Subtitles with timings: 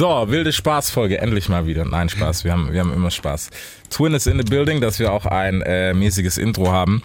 [0.00, 1.84] So, wilde Spaßfolge, endlich mal wieder.
[1.84, 3.50] Nein, Spaß, wir haben, wir haben immer Spaß.
[3.90, 7.02] Twin is in the building, dass wir auch ein äh, mäßiges Intro haben.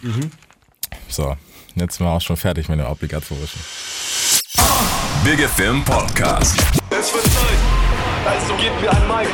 [1.10, 1.36] So,
[1.76, 3.60] jetzt sind wir auch schon fertig mit dem obligatorischen.
[5.26, 6.58] Big Film Podcast.
[6.90, 7.58] Es wird Zeit,
[8.28, 9.28] also gebt mir ein Mic.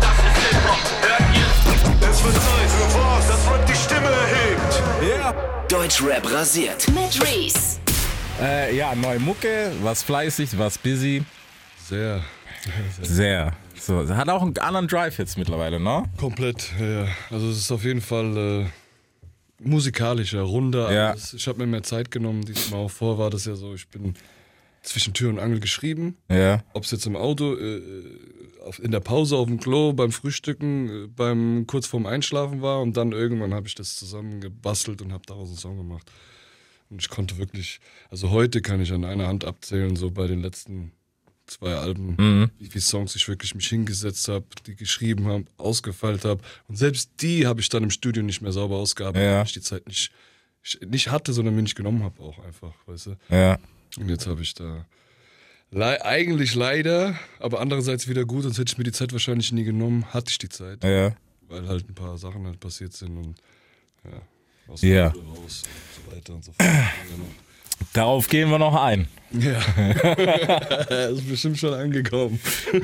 [0.00, 2.08] Das ist Hip-Hop, hört ihr?
[2.08, 5.70] Es wird Zeit für was, das Rap die Stimme erhebt.
[5.70, 6.88] Deutschrap rasiert.
[6.88, 7.80] Mit Reese.
[8.40, 11.22] Äh, ja, neue Mucke, was fleißig, was busy.
[11.86, 12.22] Sehr.
[13.02, 13.56] Sehr.
[13.78, 16.04] So, hat auch einen anderen Drive jetzt mittlerweile, ne?
[16.16, 17.08] Komplett, ja.
[17.30, 18.66] Also es ist auf jeden Fall äh,
[19.58, 20.92] musikalischer, runder.
[20.92, 21.10] Ja.
[21.10, 21.34] alles.
[21.34, 22.44] Ich habe mir mehr Zeit genommen.
[22.44, 24.14] Diesmal auch vor war das ja so, ich bin
[24.82, 26.16] zwischen Tür und Angel geschrieben.
[26.28, 26.62] Ja.
[26.72, 27.82] Ob es jetzt im Auto, äh,
[28.64, 32.80] auf, in der Pause auf dem Klo, beim Frühstücken, äh, beim kurz vorm Einschlafen war
[32.80, 36.10] und dann irgendwann habe ich das zusammengebastelt und habe daraus einen Song gemacht.
[36.90, 40.42] Und ich konnte wirklich, also heute kann ich an einer Hand abzählen, so bei den
[40.42, 40.92] letzten
[41.46, 46.42] zwei Alben, wie viele Songs ich wirklich mich hingesetzt habe, die geschrieben habe, ausgefeilt habe.
[46.68, 49.38] Und selbst die habe ich dann im Studio nicht mehr sauber ausgearbeitet, Ja.
[49.38, 50.10] weil ich die Zeit nicht,
[50.62, 53.16] ich nicht hatte, sondern mir nicht genommen habe auch einfach, weißt du.
[53.28, 53.58] Ja.
[53.98, 54.86] Und jetzt habe ich da
[55.70, 59.64] le eigentlich leider, aber andererseits wieder gut, sonst hätte ich mir die Zeit wahrscheinlich nie
[59.64, 61.14] genommen, hatte ich die Zeit, Ja.
[61.48, 63.34] weil halt ein paar Sachen halt passiert sind und
[64.04, 64.22] ja,
[64.72, 65.08] aus dem Ja.
[65.08, 66.68] Raus und so weiter und so fort.
[67.92, 69.08] Darauf gehen wir noch ein.
[69.32, 69.58] Ja,
[70.88, 72.38] das ist bestimmt schon angekommen.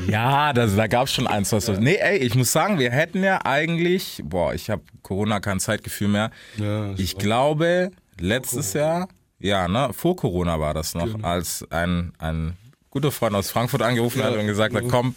[0.09, 1.73] Ja, das, da gab es schon eins, was so.
[1.73, 6.09] Nee, ey, ich muss sagen, wir hätten ja eigentlich, boah, ich habe Corona kein Zeitgefühl
[6.09, 6.31] mehr.
[6.57, 9.09] Ja, ich war- glaube, letztes Jahr,
[9.39, 11.29] ja, ne, vor Corona war das noch, Genau.
[11.29, 12.57] als ein, ein
[12.91, 15.15] guter Freund aus Frankfurt angerufen Ja, hat und gesagt hat, komm,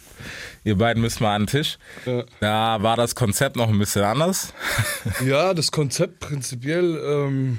[0.64, 1.78] ihr beiden müssen mal an den Tisch.
[2.04, 2.24] Ja.
[2.40, 4.52] Da war das Konzept noch ein bisschen anders.
[5.26, 7.58] Ja, das Konzept prinzipiell ähm,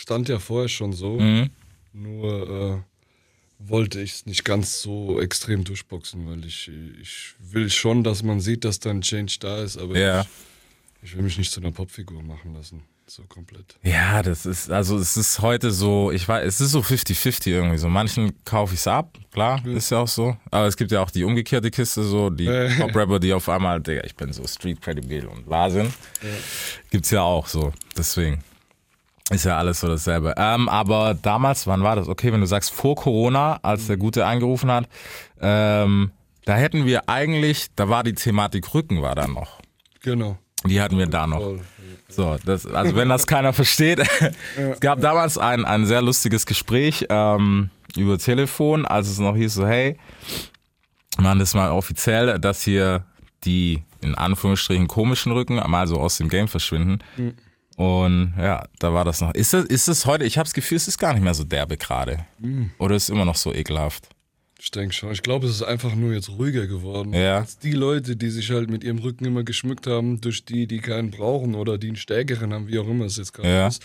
[0.00, 1.18] stand ja vorher schon so.
[1.20, 1.50] Mhm.
[1.92, 6.70] Nur äh, wollte ich es nicht ganz so extrem durchboxen, weil ich,
[7.00, 10.22] ich will schon, dass man sieht, dass da ein Change da ist, aber Ja.
[10.22, 12.82] ich, ich will mich nicht zu einer Popfigur machen lassen.
[13.06, 13.76] So komplett.
[13.82, 17.76] Ja, das ist, also es ist heute so, ich weiß, es ist so 50-50 irgendwie
[17.76, 17.88] so.
[17.88, 20.36] Manchen kaufe ich es ab, klar, ist ja auch so.
[20.52, 22.46] Aber es gibt ja auch die umgekehrte Kiste, so die.
[22.78, 25.92] Pop-Rapper, die auf einmal, Digga, ich bin so street credible und Wahnsinn.
[26.90, 27.72] Gibt's ja auch so.
[27.98, 28.44] Deswegen
[29.30, 30.34] ist ja alles so dasselbe.
[30.36, 32.08] Ähm, aber damals, wann war das?
[32.08, 34.88] Okay, wenn du sagst vor Corona, als der Gute angerufen hat,
[35.40, 36.10] ähm,
[36.44, 39.60] da hätten wir eigentlich, da war die Thematik Rücken war da noch.
[40.02, 40.36] Genau.
[40.66, 41.58] Die hatten wir da noch.
[42.08, 44.00] So, das, also wenn das keiner versteht,
[44.56, 49.54] es gab damals ein, ein sehr lustiges Gespräch ähm, über Telefon, als es noch hieß
[49.54, 49.96] so, hey,
[51.18, 53.04] machen das mal offiziell, dass hier
[53.44, 56.98] die in Anführungsstrichen komischen Rücken mal so aus dem Game verschwinden.
[57.80, 59.32] Und ja, da war das noch.
[59.32, 61.44] Ist das, ist das heute, ich habe das Gefühl, es ist gar nicht mehr so
[61.44, 62.26] derbe gerade.
[62.78, 64.06] Oder ist es immer noch so ekelhaft?
[64.60, 65.12] Ich denke schon.
[65.12, 67.14] Ich glaube, es ist einfach nur jetzt ruhiger geworden.
[67.14, 67.46] Ja.
[67.62, 71.10] Die Leute, die sich halt mit ihrem Rücken immer geschmückt haben, durch die, die keinen
[71.10, 73.68] brauchen oder die einen stärkeren haben, wie auch immer es jetzt gerade Ja.
[73.68, 73.82] ist,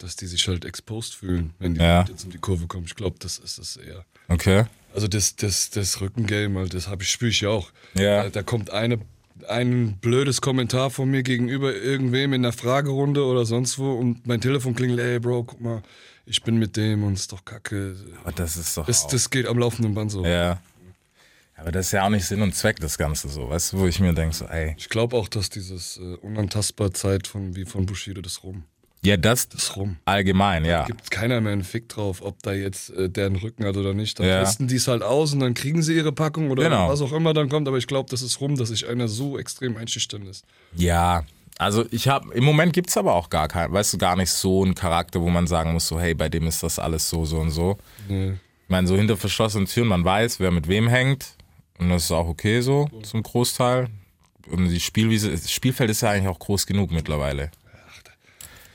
[0.00, 2.04] dass die sich halt exposed fühlen, wenn die Ja.
[2.06, 2.84] Jetzt um die Kurve kommen.
[2.84, 4.04] Ich glaube, das ist es eher.
[4.28, 4.64] Okay.
[4.94, 7.70] Also das, das, das Rückengame, halt, das habe ich, spüre ich ja auch.
[7.94, 8.24] Ja.
[8.24, 8.98] Da, da kommt eine,
[9.48, 14.40] ein blödes Kommentar von mir gegenüber irgendwem in der Fragerunde oder sonst wo und mein
[14.40, 15.82] Telefon klingelt, ey Bro, guck mal,
[16.26, 17.96] ich bin mit dem und es ist doch kacke.
[18.22, 18.86] Aber das ist doch.
[18.86, 20.24] Das, das geht am laufenden Band so.
[20.24, 20.60] ja.
[21.56, 23.86] Aber das ist ja auch nicht Sinn und Zweck, das Ganze so, weißt du, wo
[23.86, 24.74] ich mir denke, so, ey.
[24.76, 28.64] Ich glaube auch, dass dieses äh, unantastbar Zeit von wie von Bushido das rum.
[29.04, 29.96] Ja, das Das ist rum.
[30.06, 30.84] allgemein, ja.
[30.86, 33.92] Gibt keiner mehr einen Fick drauf, ob da jetzt äh, der einen Rücken hat oder
[33.94, 34.18] nicht.
[34.18, 34.40] Dann Ja.
[34.40, 36.88] testen die es halt aus und dann kriegen sie ihre Packung oder Genau.
[36.88, 37.68] was auch immer dann kommt.
[37.68, 40.44] Aber ich glaube, das ist rum, dass sich einer so extrem einschüchtern lässt.
[40.74, 41.24] Ja,
[41.58, 44.64] also ich habe, im Moment gibt's aber auch gar keinen, weißt du, gar nicht so
[44.64, 47.38] einen Charakter, wo man sagen muss, so, hey, bei dem ist das alles so, so
[47.38, 47.76] und so.
[48.08, 48.32] Nee.
[48.32, 51.36] Ich meine, so hinter verschlossenen Türen, man weiß, wer mit wem hängt.
[51.78, 53.88] Und das ist auch okay so, zum Großteil.
[54.50, 57.50] Und die Spielwiese, das Spielfeld ist ja eigentlich auch groß genug mittlerweile.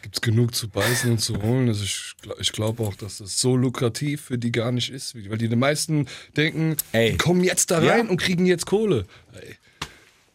[0.02, 1.68] Gibt es genug zu beißen und zu holen.
[1.68, 5.14] Also ich, ich glaube auch, dass das so lukrativ für die gar nicht ist.
[5.30, 7.12] Weil die, die meisten denken, Ey.
[7.12, 8.10] die kommen jetzt da rein Ja.
[8.10, 9.06] und kriegen jetzt Kohle.
[9.34, 9.56] Ey,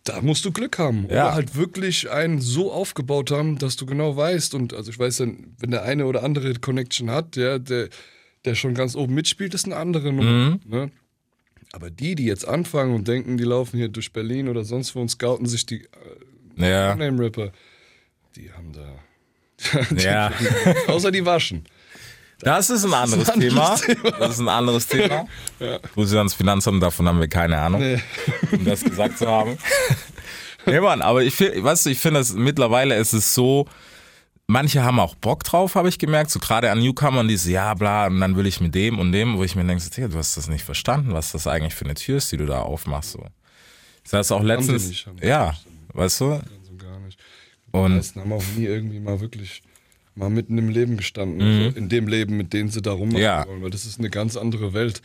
[0.05, 1.05] da musst du Glück haben.
[1.09, 1.27] Ja.
[1.29, 4.55] Oder halt wirklich einen so aufgebaut haben, dass du genau weißt.
[4.55, 7.89] Und also ich weiß dann, wenn der eine oder andere Connection hat, ja, der,
[8.45, 10.59] der schon ganz oben mitspielt, ist eine andere Nummer.
[10.67, 10.91] Ne?
[11.73, 15.01] Aber die, die jetzt anfangen und denken, die laufen hier durch Berlin oder sonst wo
[15.01, 15.85] und scouten sich die
[16.59, 17.51] äh, Ja, Name-Rapper,
[18.37, 18.99] die haben da.
[19.97, 20.33] ja.
[20.89, 21.65] Außer die waschen.
[22.41, 24.13] Das ist ein anderes, ein anderes Thema.
[24.19, 25.27] Das ist ein anderes Thema.
[25.95, 28.01] Wo sie ans Finanzamt, davon haben wir keine Ahnung, Nee.
[28.53, 29.57] um das gesagt zu haben.
[30.67, 33.67] nee, Mann, aber ich finde, weißt du, ich finde mittlerweile ist es so,
[34.47, 36.31] manche haben auch Bock drauf, habe ich gemerkt.
[36.31, 39.13] So gerade an Newcomern, die so, ja, bla, und dann will ich mit dem und
[39.13, 41.95] dem, wo ich mir denke, du hast das nicht verstanden, was das eigentlich für eine
[41.95, 43.13] Tür ist, die du da aufmachst.
[43.13, 43.25] So.
[44.03, 45.55] Das heißt auch letztens, ja,
[45.95, 46.29] weißt du?
[46.31, 47.19] Ganz und gar nicht.
[47.75, 49.63] Die Und meisten haben auch nie irgendwie mal wirklich
[50.15, 51.39] mal mitten im Leben gestanden.
[51.39, 51.65] Mhm.
[51.67, 53.47] Also in dem Leben, mit dem sie da rummachen Ja.
[53.49, 53.63] wollen.
[53.63, 55.03] Weil das ist eine ganz andere Welt.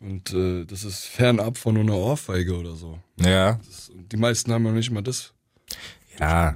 [0.00, 2.98] Und äh, das ist fernab von nur einer Ohrfeige oder so.
[3.20, 3.58] ja,
[3.94, 5.32] und die meisten haben ja nicht mal das.
[6.20, 6.54] ja,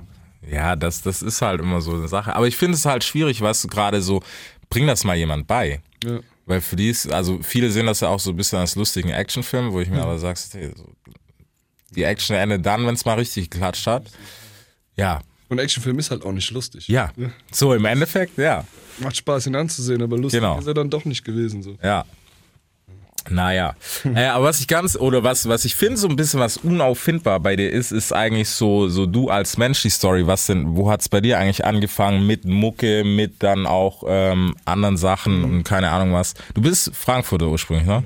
[0.48, 2.34] ja, das, das ist halt immer so eine Sache.
[2.36, 4.22] Aber ich finde es halt schwierig, weißt du, gerade so,
[4.70, 5.80] bring das mal jemand bei.
[6.04, 6.20] Ja.
[6.46, 9.10] Weil für die ist, also viele sehen das ja auch so ein bisschen als lustigen
[9.10, 10.86] Actionfilm, wo ich mir aber sagst, hey, so,
[11.90, 14.10] die Action endet dann, wenn es mal richtig geklatscht hat.
[14.96, 16.88] Ja, Und Actionfilm ist halt auch nicht lustig.
[16.88, 17.10] ja.
[17.50, 18.64] So im Endeffekt, ja.
[18.98, 20.58] Macht Spaß, ihn anzusehen, aber lustig Genau.
[20.58, 21.62] ist er dann doch nicht gewesen.
[21.62, 21.76] So.
[21.82, 22.04] Ja.
[23.30, 23.74] Naja.
[24.14, 27.40] äh, aber was ich ganz, oder was, was ich finde, so ein bisschen was unauffindbar
[27.40, 30.26] bei dir ist, ist eigentlich so, so du als Mensch die Story.
[30.26, 34.96] Was denn, wo hat's bei dir eigentlich angefangen mit Mucke, mit dann auch ähm, anderen
[34.96, 36.34] Sachen und keine Ahnung was?
[36.54, 38.04] Du bist Frankfurter ursprünglich, ne?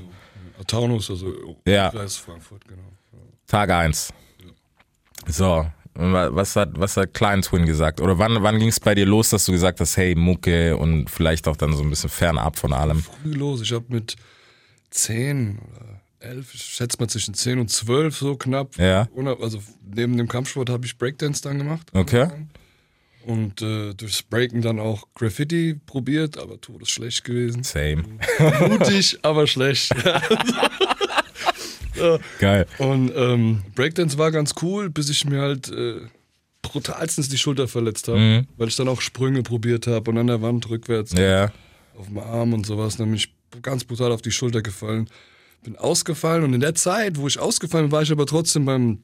[0.67, 1.91] Taunus, also Ja.
[1.91, 2.83] Kreis Frankfurt, genau.
[3.49, 4.13] Tag eins.
[5.27, 5.67] So.
[5.95, 8.01] Was hat, was hat Klein Twin gesagt?
[8.01, 11.11] Oder wann, wann ging es bei dir los, dass du gesagt hast, hey, Mucke und
[11.11, 13.03] vielleicht auch dann so ein bisschen fernab von allem?
[13.03, 13.61] Früh los.
[13.61, 14.17] Ich habe mit
[14.91, 18.79] 10 oder 11, ich schätze mal zwischen 10 und 12 so knapp.
[18.79, 19.09] Ja.
[19.41, 21.91] Also neben dem Kampfsport habe ich Breakdance dann gemacht.
[21.93, 22.29] Okay.
[23.25, 27.63] Und äh, durchs Breaken dann auch Graffiti probiert, aber todesschlecht gewesen.
[27.63, 28.03] Same.
[28.69, 29.95] Mutig, aber schlecht.
[32.39, 32.67] Geil.
[32.79, 36.01] Und ähm, Breakdance war ganz cool, bis ich mir halt äh,
[36.63, 38.47] brutalstens die Schulter verletzt habe, Mhm.
[38.57, 41.51] weil ich dann auch Sprünge probiert habe und an der Wand rückwärts Ja.
[41.99, 42.97] auf dem Arm und sowas.
[42.97, 45.09] Dann bin ich ganz brutal auf die Schulter gefallen.
[45.65, 48.99] Bin ausgefallen und in der Zeit, wo ich ausgefallen bin, war ich aber trotzdem beim,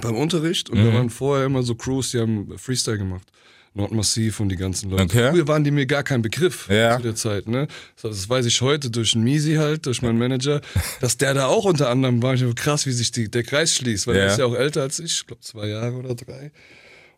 [0.00, 3.30] beim Unterricht und da waren vorher immer so Crews, die haben Freestyle gemacht.
[3.74, 5.04] Nordmassiv und die ganzen Leute.
[5.04, 5.30] Okay.
[5.30, 6.96] Früher waren die mir gar kein Begriff Ja.
[6.96, 7.46] zu der Zeit.
[7.48, 7.68] Ne?
[8.02, 10.60] Das, weiß ich heute durch einen Misi halt, durch meinen Manager,
[11.00, 12.34] dass der da auch unter anderem war.
[12.34, 14.22] Ich dachte, krass, wie sich die, der Kreis schließt, weil Ja.
[14.22, 16.50] er ist ja auch älter als ich, ich glaube zwei Jahre oder drei.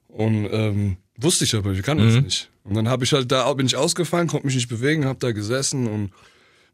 [0.09, 2.15] Und ähm, wusste ich aber, ich kann Mhm.
[2.15, 2.51] das nicht.
[2.65, 5.33] Und dann habe ich halt da bin ich ausgefallen, konnte mich nicht bewegen, habe da
[5.33, 6.11] gesessen und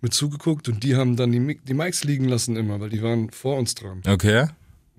[0.01, 3.31] mit zugeguckt und die haben dann die, die Mics liegen lassen immer, weil die waren
[3.31, 4.03] vor uns dran.
[4.07, 4.47] Okay.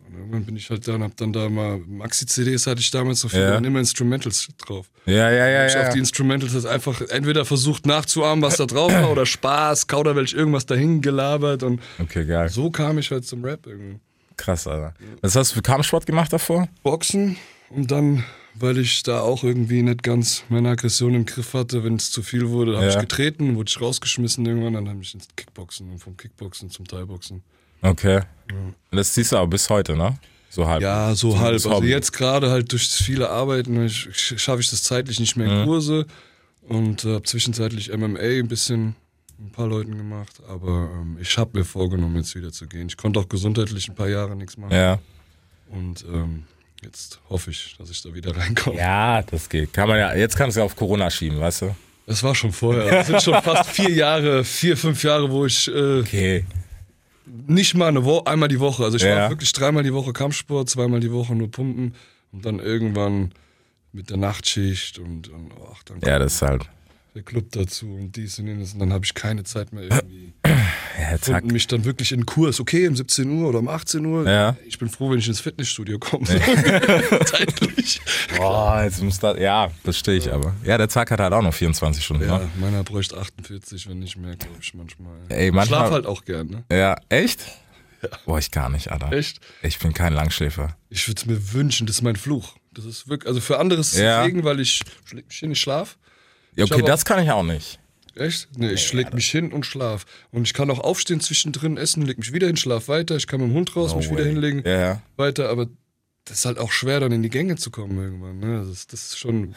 [0.09, 3.19] Und irgendwann bin ich halt da und hab dann da mal Maxi-CDs hatte ich damals
[3.19, 3.57] so viele Ja.
[3.57, 4.89] und immer Instrumentals drauf.
[5.05, 5.93] Ja, ja, ja, Ich auf ja.
[5.93, 10.65] die Instrumentals jetzt einfach entweder versucht nachzuahmen, was da drauf war, oder Spaß, Kauderwelsch, irgendwas
[10.65, 12.49] dahin gelabert und Okay, geil.
[12.49, 13.99] so kam ich halt zum Rap irgendwie.
[14.37, 14.93] Krass, Alter.
[15.21, 16.67] Was hast du für Kampfsport gemacht davor?
[16.83, 17.37] Boxen
[17.69, 21.95] und dann, weil ich da auch irgendwie nicht ganz meine Aggression im Griff hatte, wenn
[21.95, 22.91] es zu viel wurde, habe Ja.
[22.93, 26.87] ich getreten, wurde ich rausgeschmissen irgendwann, dann habe ich ins Kickboxen und vom Kickboxen zum
[26.87, 27.43] Thai-Boxen.
[27.81, 28.21] Okay.
[28.91, 30.17] Das ziehst du aber bis heute, ne?
[30.49, 30.81] So halb.
[30.81, 31.53] Ja, so Zumindest halb.
[31.53, 31.87] Also Hobby.
[31.89, 36.05] jetzt gerade halt durch das viele Arbeiten schaffe ich das zeitlich nicht mehr in Kurse
[36.67, 38.95] und habe zwischenzeitlich MMA ein bisschen
[39.39, 42.87] ein paar Leuten gemacht, aber ähm, ich habe mir vorgenommen, jetzt wieder zu gehen.
[42.87, 44.97] Ich konnte auch gesundheitlich ein paar Jahre nichts machen Ja.
[45.69, 46.45] und ähm,
[46.81, 48.77] jetzt hoffe ich, dass ich da wieder reinkomme.
[48.79, 49.73] Ja, das geht.
[49.73, 51.75] Kann man ja, jetzt kannst du ja auf Corona schieben, weißt du?
[52.07, 52.89] Das war schon vorher.
[52.89, 56.45] Das sind schon fast vier Jahre, vier, fünf Jahre, wo ich äh, Okay.
[57.47, 58.83] Nicht mal eine Woche, einmal die Woche.
[58.83, 59.15] Also ich Ja.
[59.23, 61.93] war wirklich dreimal die Woche Kampfsport, zweimal die Woche nur Pumpen
[62.31, 63.31] und dann irgendwann
[63.91, 66.69] mit der Nachtschicht und, und ach, dann Ja, das ist halt.
[67.17, 70.33] Der Club dazu und dies und jenes und dann habe ich keine Zeit mehr irgendwie
[70.45, 71.43] Ja, zack.
[71.43, 74.29] und mich dann wirklich in Kurs, okay, um 17 Uhr oder um 18 Uhr.
[74.29, 74.55] Ja.
[74.67, 76.25] Ich bin froh, wenn ich ins Fitnessstudio komme.
[77.25, 77.99] Zeitlich.
[78.37, 79.39] Boah, jetzt muss das.
[79.39, 80.53] Ja, das stehe ich aber.
[80.63, 82.23] Ja, der Tag hat halt auch noch 24 Stunden.
[82.27, 82.49] Ja, Ne?
[82.59, 85.17] meiner bräuchte 48, wenn nicht mehr, glaube ich, manchmal.
[85.29, 86.63] Ey, manchmal- Schlaf halt auch gern, ne?
[86.71, 87.41] Ja, echt?
[88.25, 89.11] Boah, ich gar nicht, Alter.
[89.11, 89.39] Echt?
[89.63, 90.77] Ich bin kein Langschläfer.
[90.89, 92.55] Ich würde es mir wünschen, das ist mein Fluch.
[92.73, 94.23] Das ist wirklich, also für andere ist es Ja.
[94.23, 94.83] Segen, weil ich
[95.41, 95.97] ich schlaf.
[96.57, 97.79] Ja, okay, das kann ich auch nicht.
[98.15, 98.49] Echt?
[98.57, 100.05] Nee, ich schläg mich hin und schlaf.
[100.31, 103.15] Und ich kann auch aufstehen zwischendrin, essen, leg mich wieder hin, schlaf weiter.
[103.15, 104.29] Ich kann mit dem Hund raus, No mich wieder way.
[104.31, 105.01] hinlegen, Ja, ja.
[105.17, 105.49] weiter.
[105.49, 105.67] Aber
[106.25, 108.39] das ist halt auch schwer, dann in die Gänge zu kommen irgendwann.
[108.39, 108.59] Ne?
[108.59, 109.55] Das, ist, das ist schon,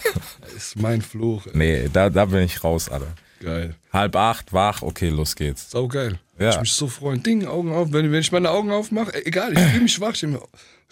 [0.56, 1.46] ist mein Fluch.
[1.46, 1.52] ey.
[1.54, 3.14] Nee, da, da bin ich raus, Alter.
[3.40, 3.74] Geil.
[3.92, 5.70] Halb acht, wach, okay, los geht's.
[5.70, 6.20] Sau geil.
[6.38, 6.50] Ja.
[6.50, 7.22] Ich mich so freuen.
[7.22, 7.92] Ding, Augen auf.
[7.92, 10.12] Wenn, wenn ich meine Augen aufmache, egal, ich fühle mich wach.
[10.12, 10.42] Ich, denk mir,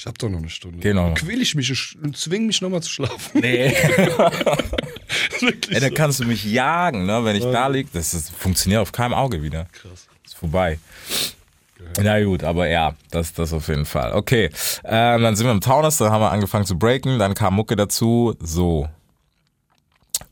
[0.00, 0.78] ich hab doch noch eine Stunde.
[0.78, 1.04] Genau.
[1.08, 3.40] Dann quäl ich mich und zwing mich nochmal zu schlafen.
[3.40, 3.68] Nee.
[5.40, 5.94] Wirklich Ey, da so.
[5.94, 7.22] kannst du mich jagen, ne?
[7.22, 9.66] Wenn ich da lieg, das, das funktioniert auf keinem Auge wieder.
[9.72, 10.06] Krass.
[10.24, 10.78] Ist vorbei.
[12.02, 14.12] Na gut, aber ja, das, das auf jeden Fall.
[14.14, 14.50] Okay,
[14.84, 17.76] ähm, dann sind wir im Taunus, dann haben wir angefangen zu breaken, dann kam Mucke
[17.76, 18.88] dazu, so.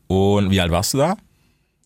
[0.07, 1.17] Und wie alt warst du da?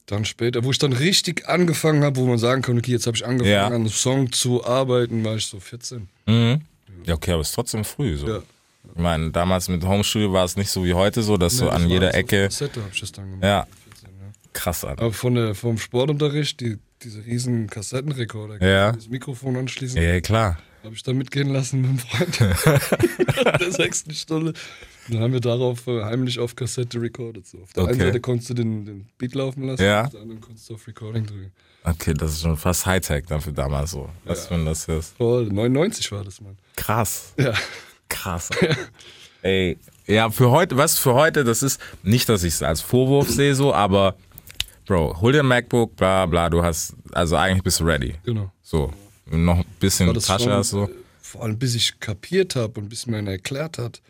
[0.06, 3.18] Dann später, wo ich dann richtig angefangen habe, wo man sagen kann, okay, jetzt habe
[3.18, 3.68] ich angefangen, Ja.
[3.68, 6.08] an einem Song zu arbeiten, war ich so 14.
[6.28, 6.62] Mhm.
[7.06, 8.28] Ja, okay, aber ist trotzdem früh so.
[8.28, 8.40] Ja.
[8.96, 11.70] Ich meine, damals mit Homestudio war es nicht so wie heute so, dass Nee, so
[11.70, 12.44] an jeder alles auf Ecke.
[12.46, 13.44] Kassette habe ich das dann gemacht.
[13.44, 14.32] Ja, 14, ja.
[14.54, 15.02] krass, Alter.
[15.04, 18.92] Aber von der, vom Sportunterricht, die, diese riesen Kassettenrekorder, Ja.
[18.92, 20.58] das Mikrofon anschließen, Ja, klar.
[20.84, 24.54] habe ich dann mitgehen lassen mit dem Freund in der sechsten Stunde.
[25.10, 27.48] Dann haben wir darauf äh, heimlich auf Kassette recorded.
[27.48, 27.60] So.
[27.62, 28.04] Auf der einen Okay.
[28.06, 30.04] Seite konntest du den, den Beat laufen lassen, Ja.
[30.06, 31.52] auf der anderen konntest du auf Recording drücken.
[31.86, 34.10] Okay, das ist schon fast Hightech dann für damals so.
[34.26, 35.16] Was wenn das ist.
[35.18, 36.58] Voll, 99 war das, Mann.
[36.75, 37.34] Krass.
[37.38, 37.53] Ja.
[38.10, 38.50] Krass.
[39.42, 39.77] Ey,
[40.08, 43.56] ja, für heute, was für heute, das ist nicht, dass ich es als Vorwurf sehe
[43.56, 44.15] so, aber
[44.86, 48.15] Bro, hol dir ein MacBook, bla bla, du hast, also eigentlich bist du ready.
[48.25, 48.51] Genau.
[48.62, 48.92] So,
[49.32, 50.89] noch ein bisschen Tasche schon, hast so.
[51.22, 54.01] Vor allem bis ich kapiert habe und bis mir einer erklärt hat,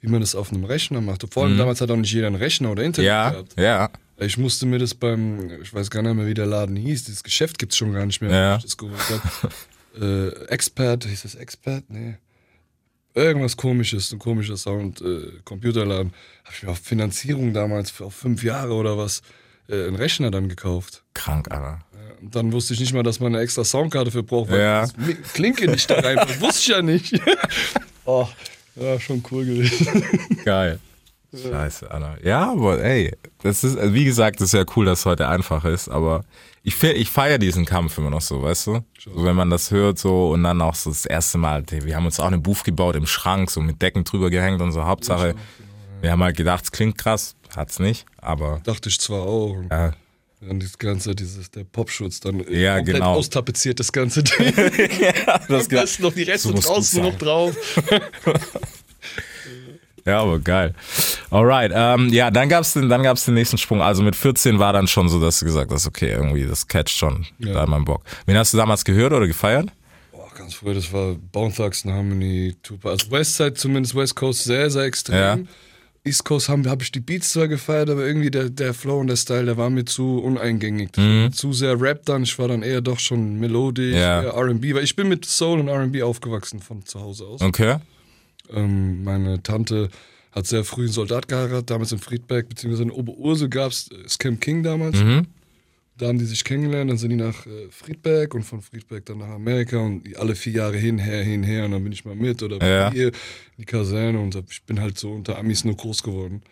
[0.00, 1.24] wie man das auf einem Rechner macht.
[1.32, 3.14] Vor allem damals hat auch nicht jeder einen Rechner oder Internet Mhm.
[3.14, 3.54] Ja, gehabt.
[3.58, 7.04] ja, Ich musste mir das beim, ich weiß gar nicht mehr, wie der Laden hieß,
[7.04, 8.56] dieses Geschäft gibt es schon gar nicht mehr, Ja.
[8.58, 9.52] ich das geholt habe.
[10.00, 11.84] äh, Expert, hieß das Expert?
[11.88, 12.16] Nee.
[13.14, 16.12] Irgendwas komisches, ein komischer Sound, äh, Computerladen.
[16.44, 19.22] Habe ich mir auf Finanzierung damals für auf fünf Jahre oder was
[19.68, 21.02] äh, einen Rechner dann gekauft.
[21.14, 21.80] krank, Alter.
[22.20, 24.80] Und dann wusste ich nicht mal, dass man eine extra Soundkarte für braucht, weil Ja.
[24.82, 26.16] das Klinke nicht da rein.
[26.16, 27.20] Das wusste ich ja nicht.
[28.04, 28.28] oh,
[28.76, 30.04] ja, schon cool gewesen.
[30.44, 30.78] Geil.
[31.34, 32.16] Scheiße, Alter.
[32.24, 35.28] Ja, aber ey, das ist, also wie gesagt, das ist ja cool, dass es heute
[35.28, 36.24] einfach ist, aber
[36.62, 38.80] ich, ich feiere diesen Kampf immer noch so, weißt du?
[38.98, 42.06] So, wenn man das hört so und dann auch so das erste Mal, wir haben
[42.06, 45.34] uns auch eine Booth gebaut im Schrank, so mit Decken drüber gehängt und so, Hauptsache,
[46.00, 49.54] wir haben halt gedacht, es klingt krass, hat's nicht, aber Dachte ich zwar auch.
[49.70, 49.92] Ja,
[50.40, 53.14] dann das Ganze, dieses, der Popschutz, dann äh, Ja, komplett genau.
[53.14, 54.54] austapeziert, das ganze Ding.
[55.48, 57.54] das Am besten noch die Reste So draußen noch drauf.
[60.08, 60.74] Ja, aber geil.
[61.30, 63.82] Alright, ähm, ja, dann gab's den, dann gab's den nächsten Sprung.
[63.82, 66.96] Also mit 14 war dann schon so, dass du gesagt hast, okay, irgendwie, das catcht
[66.96, 67.52] schon, Ja.
[67.52, 68.02] da hat man Bock.
[68.26, 69.68] Wen hast du damals gehört oder gefeiert?
[70.12, 72.90] Boah, ganz früh, das war Bone Thugs and Harmony, Tupac.
[72.90, 75.16] Also Westside zumindest, West Coast sehr, sehr extrem.
[75.16, 75.38] Ja.
[76.04, 79.08] East Coast habe hab ich die Beats zwar gefeiert, aber irgendwie der, der Flow und
[79.08, 80.90] der Style, der war mir zu uneingängig.
[80.96, 81.32] Mhm.
[81.32, 84.22] Zu sehr Rap dann, ich war dann eher doch schon melodisch, Ja.
[84.22, 87.42] R&B, weil ich bin mit Soul und R&B aufgewachsen von zu Hause aus.
[87.42, 87.76] Okay.
[88.52, 89.88] Ähm, meine Tante
[90.32, 94.38] hat sehr früh einen Soldat geheiratet, damals in Friedberg, beziehungsweise in Oberursel gab es Scam
[94.40, 94.96] King damals.
[95.02, 95.26] Mhm.
[95.96, 99.18] Da haben die sich kennengelernt, dann sind die nach äh, Friedberg und von Friedberg dann
[99.18, 102.64] nach Amerika und alle vier Jahre hinher, hinher und dann bin ich mal mit oder
[102.64, 102.92] Ja.
[102.92, 103.12] hier in
[103.58, 106.42] die Kaserne und ich bin halt so unter Amis nur groß geworden.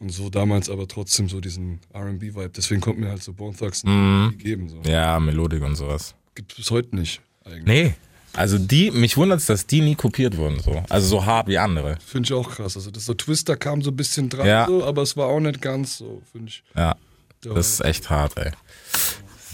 [0.00, 2.50] Und so damals aber trotzdem so diesen R&B-Vibe.
[2.54, 4.34] Deswegen kommt mir halt so Bone Thugs Mhm.
[4.38, 4.68] geben.
[4.68, 4.80] So.
[4.88, 6.14] Ja, Melodik und sowas.
[6.34, 7.64] Gibt es bis heute nicht eigentlich.
[7.64, 7.94] Nee.
[8.36, 10.82] Also die, mich wundert's, dass die nie kopiert wurden, so.
[10.88, 11.96] Also so hart wie andere.
[12.04, 12.76] Finde ich auch krass.
[12.76, 14.66] Also das so Twister kam so ein bisschen dran, Ja.
[14.66, 16.62] so, aber es war auch nicht ganz so, finde ich.
[16.76, 16.96] Ja.
[17.42, 18.50] Das ist echt hart, ey.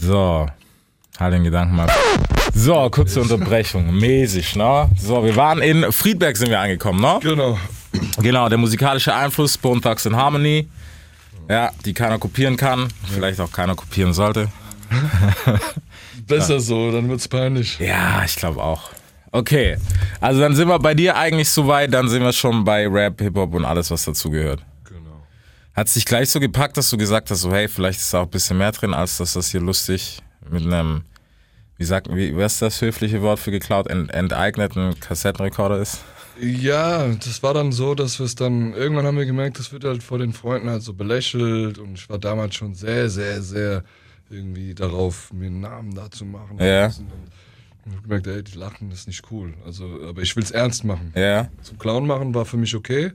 [0.00, 0.46] So.
[1.18, 1.88] Halt den Gedanken mal.
[2.54, 3.94] So, kurze Unterbrechung.
[3.94, 4.88] Mäßig, ne?
[4.98, 7.18] So, wir waren in Friedberg sind wir angekommen, ne?
[7.20, 7.58] Genau.
[8.22, 10.68] Genau, der musikalische Einfluss, Bone Thugs in Harmony.
[11.48, 12.88] Ja, die keiner kopieren kann.
[13.12, 14.48] Vielleicht auch keiner kopieren sollte.
[16.26, 17.78] Besser so, dann wird's peinlich.
[17.78, 18.90] Ja, ich glaube auch.
[19.32, 19.76] Okay,
[20.20, 23.54] also dann sind wir bei dir eigentlich soweit, dann sind wir schon bei Rap, Hip-Hop
[23.54, 24.64] und alles, was dazugehört.
[24.84, 25.22] Genau.
[25.74, 28.20] Hat es dich gleich so gepackt, dass du gesagt hast, so hey, vielleicht ist da
[28.20, 30.18] auch ein bisschen mehr drin, als dass das hier lustig
[30.50, 31.02] mit einem,
[31.76, 36.00] wie sagt, wie, was ist das höfliche Wort für geklaut, ent, enteigneten Kassettenrekorder ist?
[36.40, 39.84] Ja, das war dann so, dass wir es dann, irgendwann haben wir gemerkt, das wird
[39.84, 43.84] halt vor den Freunden halt so belächelt und ich war damals schon sehr, sehr, sehr
[44.30, 46.58] irgendwie darauf, mir einen Namen da zu machen.
[46.58, 46.86] Ja.
[46.86, 46.92] Und
[47.86, 49.54] ich hab gemerkt, ey, die lachen, das ist nicht cool.
[49.64, 51.12] Also, aber ich will es ernst machen.
[51.16, 53.12] Ja, Zum Clown machen war für mich okay,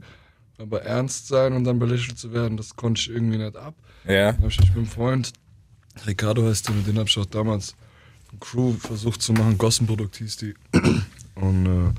[0.58, 3.76] aber ernst sein und dann belächelt zu werden, das konnte ich irgendwie nicht ab.
[4.06, 5.34] ja, Dann habe ich mich mit einem Freund,
[6.08, 7.76] Ricardo heißt der, mit dem habe ich auch damals
[8.32, 10.54] eine Crew versucht zu machen, Gossenprodukt hieß die.
[11.36, 11.94] Und äh,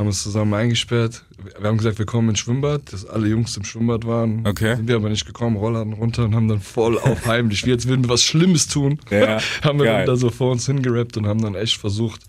[0.00, 1.24] haben uns zusammen eingesperrt.
[1.60, 4.46] Wir haben gesagt, wir kommen ins Schwimmbad, dass alle Jungs im Schwimmbad waren.
[4.46, 4.76] Okay.
[4.76, 7.86] Sind wir aber nicht gekommen, Rollladen runter und haben dann voll auf heimlich, wie jetzt
[7.86, 10.06] würden wir was Schlimmes tun, Ja, haben wir geil.
[10.06, 12.22] dann da so vor uns hingerappt und haben dann echt versucht,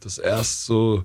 [0.00, 1.02] das erst so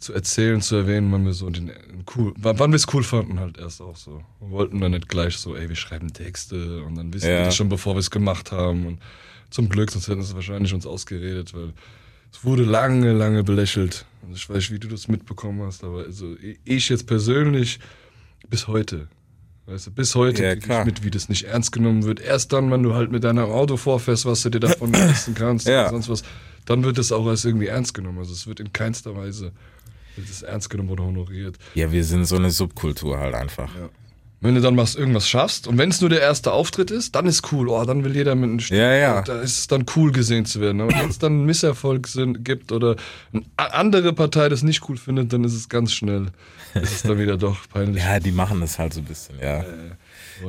[0.00, 1.70] zu erzählen, zu erwähnen, wann wir so den,
[2.16, 4.22] cool, wann wir es cool fanden halt erst auch so.
[4.40, 7.38] Wir wollten dann nicht gleich so, ey, wir schreiben Texte und dann wissen Ja.
[7.38, 8.98] wir das schon, bevor wir es gemacht haben und
[9.50, 11.72] zum Glück, sonst hätten sie wahrscheinlich uns ausgeredet, weil
[12.32, 14.04] es wurde lange, lange belächelt.
[14.36, 17.78] Ich weiß nicht, wie du das mitbekommen hast, aber also ich jetzt persönlich
[18.48, 19.08] bis heute.
[19.66, 22.20] Weißt du, bis heute Ja, krieg ich mit, wie das nicht ernst genommen wird.
[22.20, 25.66] Erst dann, wenn du halt mit deinem Auto vorfährst, was du dir davon leisten kannst
[25.66, 25.88] Ja.
[25.88, 26.22] sonst was,
[26.66, 28.18] dann wird es auch als irgendwie ernst genommen.
[28.18, 29.52] Also es wird in keinster Weise
[30.16, 31.56] wird es ernst genommen oder honoriert.
[31.74, 33.74] ja, wir sind so eine Subkultur halt einfach.
[33.74, 33.88] Ja.
[34.44, 37.24] Wenn du dann was irgendwas schaffst und wenn es nur der erste Auftritt ist, dann
[37.24, 37.66] ist cool.
[37.70, 38.76] Oh, dann will jeder mit einem Stück.
[38.76, 39.22] Ja, ja.
[39.22, 40.82] Da ist es dann cool gesehen zu werden.
[40.82, 42.96] Aber wenn es dann einen Misserfolg sind, gibt oder
[43.32, 46.26] eine andere Partei das nicht cool findet, dann ist es ganz schnell.
[46.74, 48.04] Ist es dann wieder doch peinlich.
[48.04, 49.64] Ja, die machen das halt so ein bisschen, ja.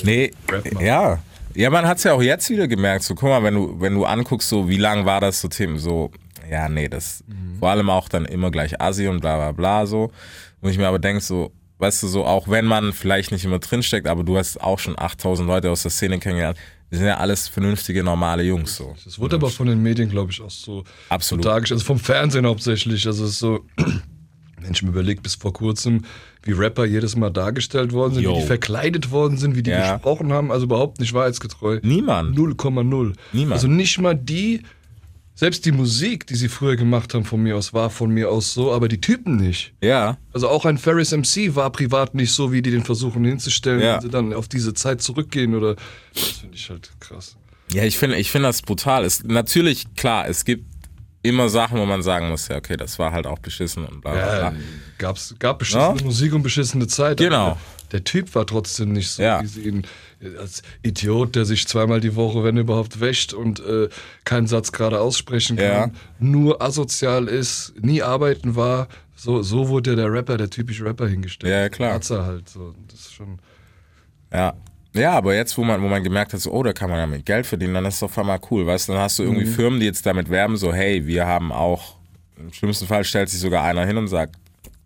[0.04, 0.86] nee, Rap machen.
[0.86, 1.20] ja.
[1.54, 3.06] Ja, man hat es ja auch jetzt wieder gemerkt.
[3.06, 5.80] So, guck mal, wenn du, wenn du anguckst, so wie lang war das so Themen,
[5.80, 6.12] so,
[6.52, 7.24] ja, nee, das
[7.60, 10.12] vor allem auch dann immer gleich Asi und bla bla bla so.
[10.60, 13.60] Wo ich mir aber denke, so, weißt du, so, auch wenn man vielleicht nicht immer
[13.60, 16.58] drinsteckt, aber du hast auch schon 8000 Leute aus der Szene kennengelernt.
[16.90, 18.96] Wir sind ja alles vernünftige, normale Jungs, so.
[19.04, 21.44] Das wurde aber von den Medien, glaube ich, auch so, Absolut.
[21.44, 21.78] so dargestellt.
[21.80, 23.06] Also vom Fernsehen hauptsächlich.
[23.08, 23.66] Also es ist so,
[24.62, 26.06] wenn ich mir überlege, bis vor kurzem,
[26.44, 28.36] wie Rapper jedes Mal dargestellt worden sind, Yo.
[28.36, 29.94] wie die verkleidet worden sind, wie die Ja.
[29.96, 31.80] gesprochen haben, also überhaupt nicht wahrheitsgetreu.
[31.82, 32.38] Niemand.
[32.38, 33.14] 0,0.
[33.34, 33.54] Niemand.
[33.54, 34.62] Also nicht mal die,
[35.38, 38.54] selbst die Musik, die sie früher gemacht haben von mir aus, war von mir aus
[38.54, 39.74] so, aber die Typen nicht.
[39.84, 43.82] Ja, Also auch ein Ferris MC war privat nicht so, wie die den versuchen hinzustellen,
[43.82, 43.96] Ja.
[43.96, 45.76] wenn sie dann auf diese Zeit zurückgehen oder
[46.14, 47.36] das finde ich halt krass.
[47.74, 49.04] Ja, ich finde ich finde das brutal.
[49.04, 50.66] Es, natürlich, klar, es gibt
[51.24, 54.12] immer Sachen, wo man sagen muss, ja, okay, das war halt auch beschissen und bla
[54.12, 54.60] bla Ja, bla.
[55.00, 56.04] gab's, gab beschissene Ja.
[56.06, 57.18] Musik und beschissene Zeit.
[57.18, 57.58] Genau.
[57.92, 59.42] Der, Typ war trotzdem nicht so, Ja.
[59.42, 59.84] wie sie ihn
[60.40, 63.90] als Idiot, der sich zweimal die Woche, wenn überhaupt, wäscht und äh,
[64.24, 65.92] keinen Satz gerade aussprechen kann, Ja.
[66.20, 68.88] nur asozial ist, nie arbeiten war.
[69.16, 71.52] So, so wurde der Rapper, der typische Rapper hingestellt.
[71.52, 71.94] Ja, klar.
[71.94, 72.74] Hat's er halt so.
[72.90, 73.40] Das ist schon.
[74.34, 74.54] Ja.
[74.94, 77.06] Ja, aber jetzt, wo man, wo man gemerkt hat, so, oh, da kann man ja
[77.06, 79.46] mit Geld verdienen, dann ist es auf einmal cool, weißt du, dann hast du irgendwie
[79.46, 81.98] Firmen, die jetzt damit werben, so, hey, wir haben auch,
[82.38, 84.38] im schlimmsten Fall stellt sich sogar einer hin und sagt,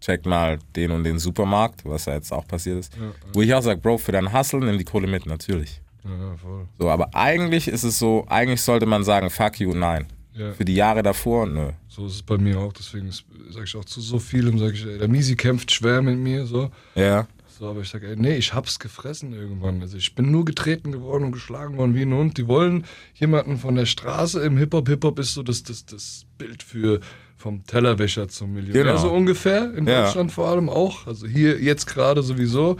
[0.01, 2.93] check mal den und den Supermarkt, was ja jetzt auch passiert ist,
[3.33, 5.81] wo ich auch sage, Bro, für dein Hustle nimm die Kohle mit, natürlich.
[6.03, 6.67] Ja, voll.
[6.79, 10.07] So, aber eigentlich ist es so, eigentlich sollte man sagen, fuck you, nein.
[10.33, 10.53] Ja.
[10.53, 11.71] Für die Jahre davor, nö.
[11.89, 12.71] So ist es bei mir auch.
[12.71, 16.17] Deswegen sage ich auch zu so vielem, sage ich, ey, der Misi kämpft schwer mit
[16.17, 16.45] mir.
[16.45, 16.71] So.
[16.95, 17.27] Ja.
[17.47, 19.81] So, aber ich sage, ey, nee, ich hab's gefressen irgendwann.
[19.81, 22.37] Also ich bin nur getreten geworden und geschlagen worden wie ein Hund.
[22.37, 24.87] Die wollen jemanden von der Straße im Hip-Hop.
[24.87, 27.01] Hip-Hop ist so das, das, das Bild für
[27.39, 28.83] vom Tellerwäscher zum Millionär.
[28.83, 28.97] Genau.
[28.97, 30.03] So ungefähr, in Ja.
[30.03, 31.07] Deutschland vor allem auch.
[31.07, 32.75] Also hier jetzt gerade sowieso.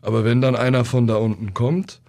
[0.00, 2.00] Aber wenn dann einer von da unten kommt,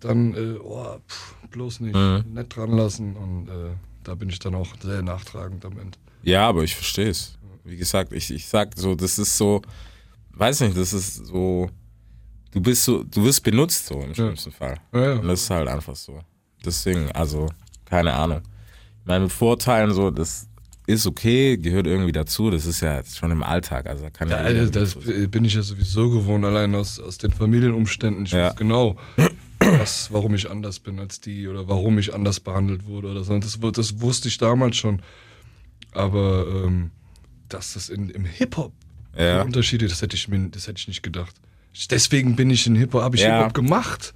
[0.00, 2.24] dann, äh, oh, pff, bloß nicht, Mhm.
[2.34, 3.16] nett dran lassen.
[3.16, 3.70] Und äh,
[4.04, 5.96] da bin ich dann auch sehr nachtragend am Ende.
[6.22, 7.38] Ja, aber ich verstehe es.
[7.64, 9.62] Wie gesagt, ich, ich sag so, das ist so,
[10.34, 11.70] weiß nicht, das ist so,
[12.50, 14.76] du bist so, du wirst benutzt so im schlimmsten Fall.
[14.92, 15.12] Ja, ja.
[15.20, 16.20] Und das ist halt einfach so.
[16.64, 17.46] Deswegen, also,
[17.86, 18.42] keine Ahnung.
[19.00, 20.48] Ich meine, mit Vorteilen so, das
[20.86, 24.48] ist okay, gehört irgendwie dazu, das ist ja schon im Alltag, also kann ja, Ja,
[24.50, 24.96] jeder das,
[25.30, 28.24] bin ich ja sowieso gewohnt, allein aus, aus den Familienumständen.
[28.26, 28.48] Ich Ja.
[28.50, 28.96] weiß genau,
[29.60, 33.38] was, warum ich anders bin als die oder warum ich anders behandelt wurde oder so.
[33.38, 35.02] Das, das wusste ich damals schon.
[35.92, 36.90] Aber ähm,
[37.48, 38.72] dass das in, im Hip-Hop
[39.16, 39.42] Ja.
[39.42, 41.34] Unterschiede, das hätte ich mir, das hätte ich nicht gedacht.
[41.90, 43.36] Deswegen bin ich in Hip-Hop, habe ich Ja.
[43.38, 44.14] Hip-Hop gemacht,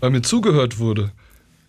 [0.00, 1.12] weil mir zugehört wurde.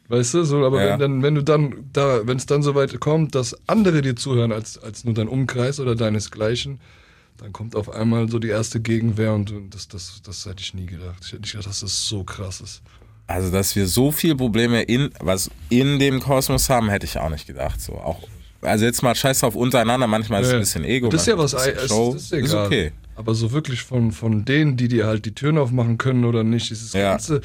[0.07, 0.91] Weißt du, so, aber Ja.
[0.93, 4.15] wenn, dann, wenn du dann da, wenn es dann so weit kommt, dass andere dir
[4.15, 6.79] zuhören als, als nur dein Umkreis oder deinesgleichen,
[7.37, 10.85] dann kommt auf einmal so die erste Gegenwehr und das, das, das hätte ich nie
[10.85, 11.17] gedacht.
[11.21, 12.81] Ich hätte nicht gedacht, dass das so krass ist.
[13.27, 17.29] also dass wir so viele Probleme in, was in dem Kosmos haben, hätte ich auch
[17.29, 17.93] nicht gedacht, so.
[17.93, 18.19] Auch,
[18.61, 21.09] also jetzt mal scheiß drauf untereinander, manchmal ist es ein bisschen Ego.
[21.09, 22.67] Das ist ja was, ist, das ist, egal.
[22.67, 22.91] okay.
[23.15, 26.69] Aber so wirklich von, von denen, die dir halt die Türen aufmachen können oder nicht,
[26.69, 27.11] dieses Ja.
[27.11, 27.41] Ganze,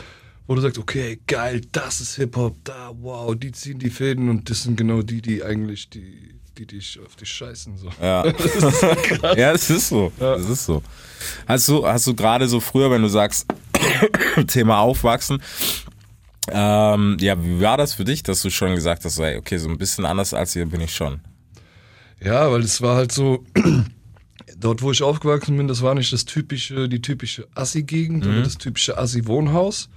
[0.50, 4.50] wo du sagst, okay, geil, das ist Hip-Hop, da, wow, die ziehen die Fäden und
[4.50, 7.76] das sind genau die, die eigentlich die, die dich auf dich scheißen.
[7.78, 7.88] So.
[8.02, 8.26] Ja.
[9.36, 10.10] ja, es ist so.
[10.18, 10.82] Es ist so.
[11.46, 13.46] Hast du, hast du gerade so früher, wenn du sagst,
[14.48, 15.40] Thema Aufwachsen,
[16.48, 19.68] ähm, ja, wie war das für dich, dass du schon gesagt hast, ey, okay, so
[19.68, 21.20] ein bisschen anders als ihr bin ich schon.
[22.20, 23.44] Ja, weil es war halt so,
[24.58, 28.32] dort wo ich aufgewachsen bin, das war nicht das typische, die typische Assi-Gegend Mhm.
[28.32, 29.88] oder das typische Assi-Wohnhaus,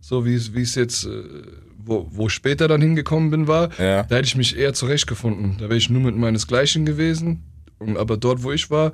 [0.00, 1.22] so wie es wie es jetzt, äh,
[1.84, 3.70] wo, wo ich später dann hingekommen bin, war.
[3.78, 4.02] Ja.
[4.04, 5.56] Da hätte ich mich eher zurechtgefunden.
[5.58, 7.42] Da wäre ich nur mit meinesgleichen gewesen.
[7.78, 8.92] Und, aber dort, wo ich war,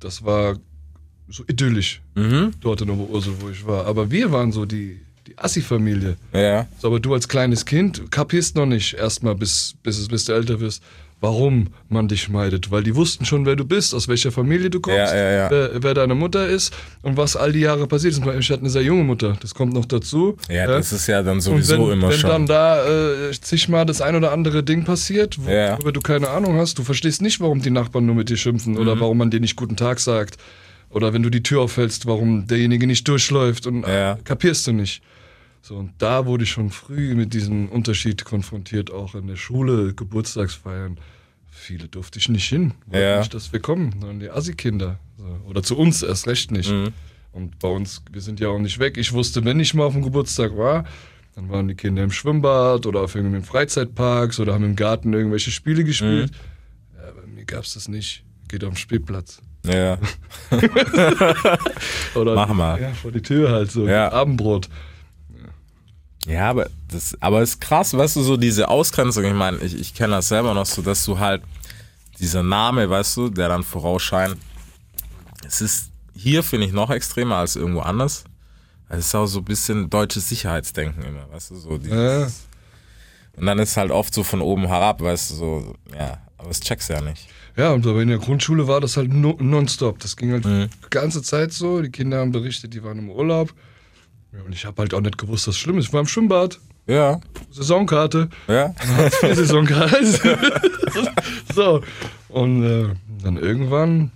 [0.00, 0.58] das war
[1.28, 2.02] so idyllisch.
[2.14, 2.52] Mhm.
[2.60, 3.86] Dort in Oberursel, wo ich war.
[3.86, 6.16] Aber wir waren so die, die Assi-Familie.
[6.32, 6.66] Ja.
[6.78, 10.32] So, aber du als kleines Kind kapierst noch nicht erstmal, bis, bis, es- bis du
[10.32, 10.82] älter wirst,
[11.22, 12.70] warum man dich meidet.
[12.70, 15.50] Weil die wussten schon, wer du bist, aus welcher Familie du kommst, Ja, ja, ja.
[15.50, 18.20] Wer, wer deine Mutter ist und was all die Jahre passiert ist.
[18.26, 20.36] Ich hatte eine sehr junge Mutter, das kommt noch dazu.
[20.50, 22.28] Ja, das ist ja dann sowieso wenn, immer wenn schon.
[22.30, 22.84] dann da
[23.28, 27.22] äh, zigmal das ein oder andere Ding passiert, worüber du keine Ahnung hast, du verstehst
[27.22, 28.78] nicht, warum die Nachbarn nur mit dir schimpfen Mhm.
[28.80, 30.36] oder warum man dir nicht guten Tag sagt.
[30.90, 35.00] Oder wenn du die Tür aufhältst, warum derjenige nicht durchläuft und äh, kapierst du nicht.
[35.64, 39.94] So, und da wurde ich schon früh mit diesem Unterschied konfrontiert, auch in der Schule,
[39.94, 40.98] Geburtstagsfeiern.
[41.50, 42.74] Viele durfte ich nicht hin.
[42.86, 43.18] Wollten Ja.
[43.20, 44.98] nicht, dass wir kommen, sondern die Assi-Kinder.
[45.18, 45.24] So.
[45.48, 46.70] Oder zu uns erst recht nicht.
[46.70, 46.88] Mhm.
[47.30, 48.96] Und bei uns, wir sind ja auch nicht weg.
[48.98, 50.84] Ich wusste, wenn ich mal auf dem Geburtstag war,
[51.36, 55.50] dann waren die Kinder im Schwimmbad oder auf irgendeinem Freizeitparks oder haben im Garten irgendwelche
[55.52, 56.32] Spiele gespielt.
[56.96, 58.24] Ja, bei mir gab es das nicht.
[58.48, 59.40] Geht auf den Spielplatz.
[59.64, 59.96] Ja.
[62.14, 62.80] Oder Mach mal.
[62.82, 63.86] Ja, vor die Tür halt so.
[63.86, 64.10] Ja.
[64.12, 64.68] Abendbrot.
[66.26, 69.94] Ja, aber das, aber ist krass, weißt du, so diese Ausgrenzung, ich meine, ich, ich
[69.94, 71.42] kenne das selber noch so, dass du halt
[72.20, 74.36] dieser Name, weißt du, der dann vorausscheint,
[75.46, 78.24] es ist hier, finde ich, noch extremer als irgendwo anders.
[78.88, 82.28] Es ist auch so ein bisschen deutsches Sicherheitsdenken immer, weißt du, so dieses, Ja.
[83.34, 86.60] Und dann ist halt oft so von oben herab, weißt du, so, ja, aber das
[86.60, 87.28] checkst du ja nicht.
[87.56, 89.98] Ja, und aber in der Grundschule war das halt no, nonstop.
[89.98, 90.68] Das ging halt Mhm.
[90.84, 91.80] die ganze Zeit so.
[91.82, 93.52] Die Kinder haben berichtet, die waren im Urlaub.
[94.32, 95.86] Ja, und ich habe halt auch nicht gewusst, was schlimm ist.
[95.88, 98.28] Ich war im Schwimmbad, Ja, Saisonkarte.
[98.48, 98.72] ja,
[99.20, 100.38] Vier Saisonkarte.
[101.54, 101.82] so.
[102.28, 104.10] Und äh, dann irgendwann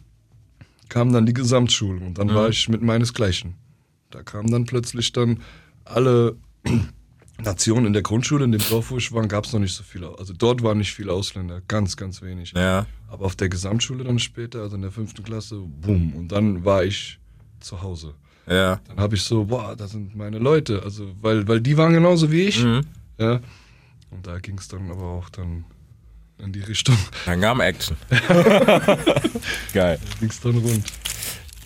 [0.88, 3.54] kam dann die Gesamtschule und dann war ich mit meinesgleichen.
[4.10, 5.40] Da kamen dann plötzlich dann
[5.84, 6.36] alle
[7.42, 9.82] Nationen in der Grundschule, in dem Dorf, wo ich war, gab es noch nicht so
[9.82, 10.18] viele.
[10.18, 12.52] Also dort waren nicht viele Ausländer, ganz, ganz wenig.
[12.56, 16.14] ja, Aber auf der Gesamtschule dann später, also in der fünften Klasse, boom.
[16.14, 17.18] Und dann war ich
[17.60, 18.14] zu Hause.
[18.48, 18.80] Ja.
[18.88, 20.82] Dann habe ich so, boah, das sind meine Leute.
[20.84, 22.62] Also, weil, weil die waren genauso wie ich.
[22.64, 22.82] Mhm.
[23.18, 23.40] Ja.
[24.10, 25.64] Und da ging es dann aber auch dann
[26.38, 26.96] in die Richtung.
[27.24, 27.96] Dann kam Action.
[29.72, 29.98] Geil.
[30.20, 30.84] ging es dann rund.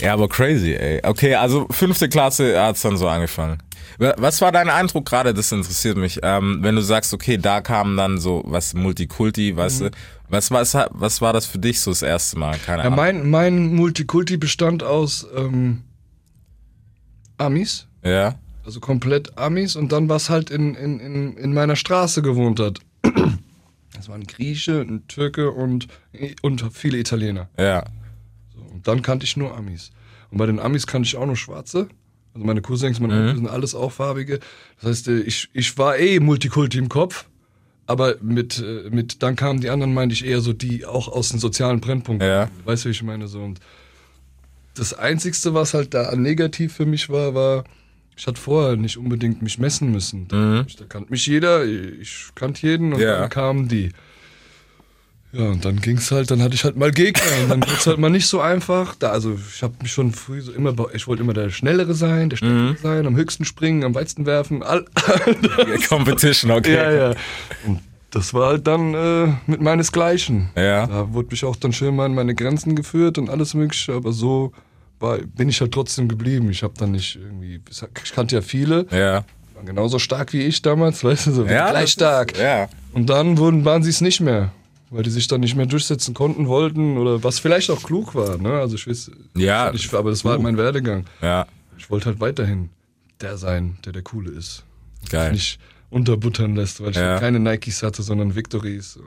[0.00, 1.00] Ja, aber crazy, ey.
[1.04, 3.58] Okay, also fünfte Klasse hat's dann so angefangen.
[3.98, 5.34] Wa- Was war dein Eindruck gerade?
[5.34, 6.20] Das interessiert mich.
[6.22, 9.90] Ähm, wenn du sagst, okay, da kam dann so was Multikulti, weißt du,
[10.30, 12.56] was war, was war das für dich so das erste Mal?
[12.64, 12.96] Keine Ja, Ahnung.
[12.96, 15.82] mein, mein Multikulti bestand aus ähm,
[17.40, 17.86] Amis.
[18.04, 19.76] Ja, Also komplett Amis.
[19.76, 22.80] Und dann, was halt in, in, in, in meiner Straße gewohnt hat.
[23.92, 25.88] Das waren Grieche, ein Türke und,
[26.40, 27.50] und viele Italiener.
[27.58, 27.84] ja,
[28.72, 29.90] Und dann kannte ich nur Amis.
[30.30, 31.88] Und bei den Amis kannte ich auch nur Schwarze.
[32.32, 34.38] Also meine Cousins, meine Onkel sind alles auch farbige.
[34.80, 37.26] Das heißt, äh, ich, ich war eh Multikulti im Kopf.
[37.86, 41.30] Aber mit, äh, mit dann kamen die anderen, meinte ich eher so die auch aus
[41.30, 42.26] den sozialen Brennpunkten.
[42.26, 42.48] Ja.
[42.64, 43.26] Weißt du, wie ich meine?
[43.28, 43.42] So.
[43.42, 43.58] Und
[44.74, 47.64] das Einzigste, was halt da negativ für mich war, war,
[48.16, 50.28] ich hatte vorher nicht unbedingt mich messen müssen.
[50.28, 53.20] Da, da kannte mich jeder, ich kannte jeden und Ja.
[53.20, 53.90] dann kamen die.
[55.32, 57.98] Ja, und dann ging's halt, dann hatte ich halt mal Gegner und dann wird's halt
[57.98, 58.96] mal nicht so einfach.
[58.96, 62.30] Da, also ich habe mich schon früh so immer, ich wollte immer der Schnellere sein,
[62.30, 64.64] der Stärkere sein, am höchsten springen, am weitesten werfen.
[64.64, 64.84] All,
[65.88, 66.74] Competition, okay.
[66.74, 67.14] ja, ja.
[67.64, 67.80] Und
[68.10, 70.50] das war halt dann äh, mit meinesgleichen.
[70.56, 70.86] Ja.
[70.86, 74.12] Da wurde mich auch dann schön mal an meine Grenzen geführt und alles mögliche, aber
[74.12, 74.52] so
[74.98, 76.50] war, bin ich halt trotzdem geblieben.
[76.50, 79.24] Ich habe dann nicht irgendwie, ich kannte ja viele, Ja.
[79.54, 82.32] waren genauso stark wie ich damals, weißt du, so Ja, gleich stark.
[82.32, 82.68] Ist, ja.
[82.92, 84.50] Und dann wurden, waren sie es nicht mehr,
[84.90, 88.36] weil die sich dann nicht mehr durchsetzen konnten, wollten oder was vielleicht auch klug war.
[88.38, 88.52] Ne?
[88.54, 89.72] Also ich weiß, Ja.
[89.72, 91.04] ich, aber das war halt mein Werdegang.
[91.22, 91.46] Ja,
[91.78, 92.70] Ich wollte halt weiterhin
[93.20, 94.64] der sein, der der Coole ist.
[95.08, 95.32] geil.
[95.32, 95.58] Nicht
[95.90, 97.18] unterbuttern lässt, weil ich Ja.
[97.18, 98.98] keine Nikes hatte, sondern Victories.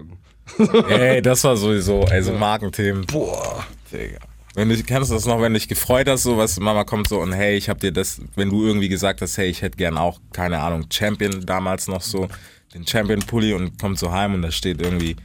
[0.90, 3.06] Ey, das war sowieso, ey, so Markenthemen.
[3.06, 4.20] boah, Digga.
[4.56, 7.08] Wenn du kennst du das noch, wenn du dich gefreut hast, so was Mama kommt
[7.08, 9.78] so und hey, ich hab dir das, wenn du irgendwie gesagt hast, hey, ich hätte
[9.78, 12.28] gern auch, keine Ahnung, Champion damals noch so,
[12.76, 15.16] den Champion-Pulli und kommt so heim und da steht irgendwie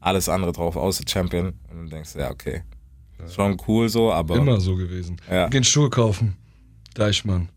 [0.00, 1.52] alles andere drauf, außer Champion.
[1.70, 2.62] Und du denkst, ja, okay.
[3.32, 4.36] Schon cool so, aber.
[4.36, 5.16] immer so gewesen.
[5.30, 5.48] Ja.
[5.48, 6.36] Gehen Schuhe kaufen.
[6.94, 7.48] Deichmann.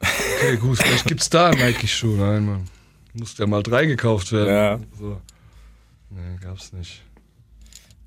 [0.00, 2.16] Okay, gut, vielleicht gibt's da Nike-Schuhe.
[2.18, 2.64] Nein, Mann.
[3.12, 4.48] Muss ja mal drei gekauft werden.
[4.54, 4.80] Ja.
[4.98, 5.20] So.
[6.10, 7.02] Nee, gab's nicht.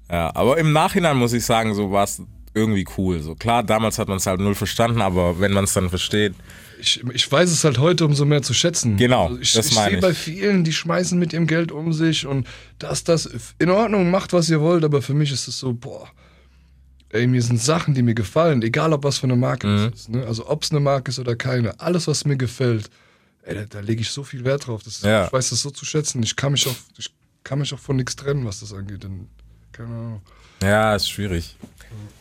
[0.09, 2.21] Ja, aber im Nachhinein muss ich sagen, so war es
[2.53, 3.19] irgendwie cool.
[3.21, 6.33] So klar, damals hat man es halt null verstanden, aber wenn man es dann versteht,
[6.79, 8.97] Ich, ich weiß es halt heute umso mehr zu schätzen.
[8.97, 12.25] Genau, Also ich das ich sehe bei vielen, die schmeißen mit ihrem Geld um sich
[12.27, 13.29] und das, das,
[13.59, 16.09] in Ordnung, macht was ihr wollt, aber für mich ist es so, boah,
[17.13, 19.91] ey, mir sind Sachen, die mir gefallen, egal ob was für eine Marke Mhm.
[19.93, 20.09] es ist.
[20.09, 20.25] Ne?
[20.25, 22.89] Also ob es eine Marke ist oder keine, alles, was mir gefällt,
[23.43, 24.83] ey, da, da lege ich so viel Wert drauf.
[24.83, 25.25] Das, Ja.
[25.27, 26.21] Ich weiß das so zu schätzen.
[26.23, 27.09] Ich kann mich auch, ich
[27.43, 29.03] kann mich auch von nichts trennen, was das angeht.
[29.03, 29.27] Denn,
[29.71, 30.21] keine Ahnung.
[30.61, 31.57] Ja, ist schwierig.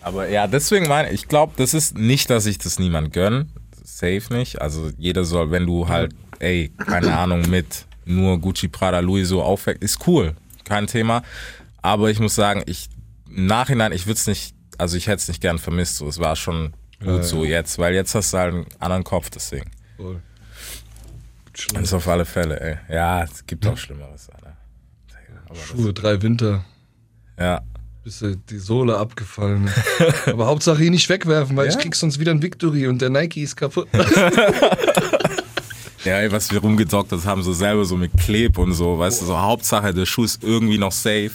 [0.01, 3.51] Aber ja, deswegen meine ich, glaube, das ist nicht, dass ich das niemand gönn.
[3.85, 4.61] Safe nicht.
[4.61, 9.43] Also jeder soll, wenn du halt, ey, keine Ahnung, mit nur Gucci, Prada, Louis so
[9.43, 10.35] aufwächst, ist cool.
[10.65, 11.23] Kein Thema.
[11.83, 12.89] Aber ich muss sagen, ich,
[13.29, 15.97] im Nachhinein, ich würde es nicht, also ich hätte es nicht gern vermisst.
[15.97, 16.09] So.
[16.09, 19.31] Es war schon gut Ja, so jetzt, weil jetzt hast du halt einen anderen Kopf,
[19.31, 19.71] deswegen.
[19.97, 20.21] Voll.
[21.75, 22.77] Das ist auf alle Fälle, ey.
[22.95, 24.57] Ja, es gibt auch Schlimmeres, Alter.
[25.55, 26.65] Schuhe, drei Winter.
[27.39, 27.61] ja.
[28.05, 30.27] bis äh, die Sohle abgefallen ist.
[30.29, 31.73] Aber Hauptsache ihn nicht wegwerfen, weil Ja.
[31.73, 33.87] ich krieg sonst wieder ein Victory und der Nike ist kaputt.
[36.05, 39.27] Ja, ey, was wir rumgedockt haben, so selber so mit Kleb und so, weißt du,
[39.27, 41.31] so Hauptsache, der Schuh ist irgendwie noch safe.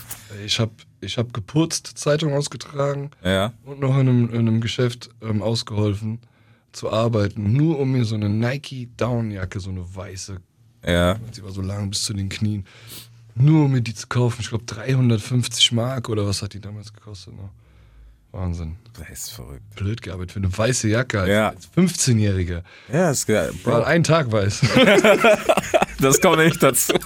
[0.45, 3.53] Ich hab, ich hab geputzt, Zeitung ausgetragen Ja.
[3.65, 6.19] und noch in einem, in einem Geschäft ähm, ausgeholfen.
[6.73, 10.37] zu arbeiten, nur um mir so eine Nike Downjacke, so eine weiße,
[10.85, 11.17] Ja.
[11.31, 12.65] sie war so lang bis zu den Knien,
[13.33, 14.41] nur um mir die zu kaufen.
[14.41, 17.33] Ich glaube 350 Mark oder was hat die damals gekostet?
[17.35, 17.49] Ne?
[18.31, 18.75] Wahnsinn.
[18.99, 19.63] Das ist verrückt.
[19.75, 21.49] Blöd gearbeitet für eine weiße Jacke als, Ja.
[21.49, 22.61] als 15-Jähriger.
[22.91, 23.51] Ja, ist geil.
[23.63, 24.61] War Bro, einen Tag weiß.
[26.01, 26.93] das kommt nicht dazu.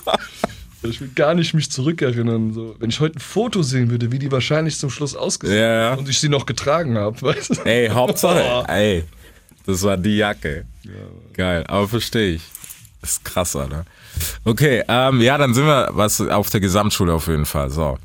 [0.84, 2.54] Ich will gar nicht mich zurückerinnern.
[2.54, 2.76] So.
[2.80, 5.94] Wenn ich heute ein Foto sehen würde, wie die wahrscheinlich zum Schluss ausgesehen Ja, ja.
[5.94, 7.62] und ich sie noch getragen habe, weißt du?
[7.66, 9.04] Ey, Hauptsache, ey,
[9.66, 10.66] das war die Jacke.
[11.34, 12.42] Geil, aber verstehe ich.
[13.00, 13.86] Das ist krass, Alter.
[14.44, 17.70] Okay, ähm, ja, dann sind wir was auf der Gesamtschule auf jeden Fall.
[17.70, 17.98] So.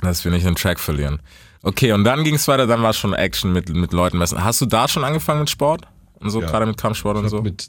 [0.00, 1.20] Dass wir nicht den Track verlieren.
[1.62, 4.42] Okay, und dann ging es weiter, dann war schon Action mit, mit Leuten messen.
[4.42, 5.82] Hast du da schon angefangen mit Sport?
[6.18, 6.46] Und so, Ja.
[6.48, 7.36] gerade mit Kampfsport und Ich so?
[7.38, 7.68] hab mit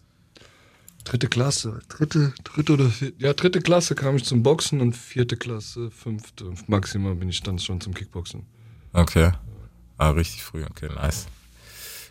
[1.04, 5.38] dritte Klasse, dritte, dritte oder vierte, ja, dritte Klasse kam ich zum Boxen und vierte
[5.38, 8.46] Klasse, fünfte, maximal bin ich dann schon zum Kickboxen.
[8.94, 9.32] Okay.
[9.98, 11.28] Ah, richtig früh, okay, nice.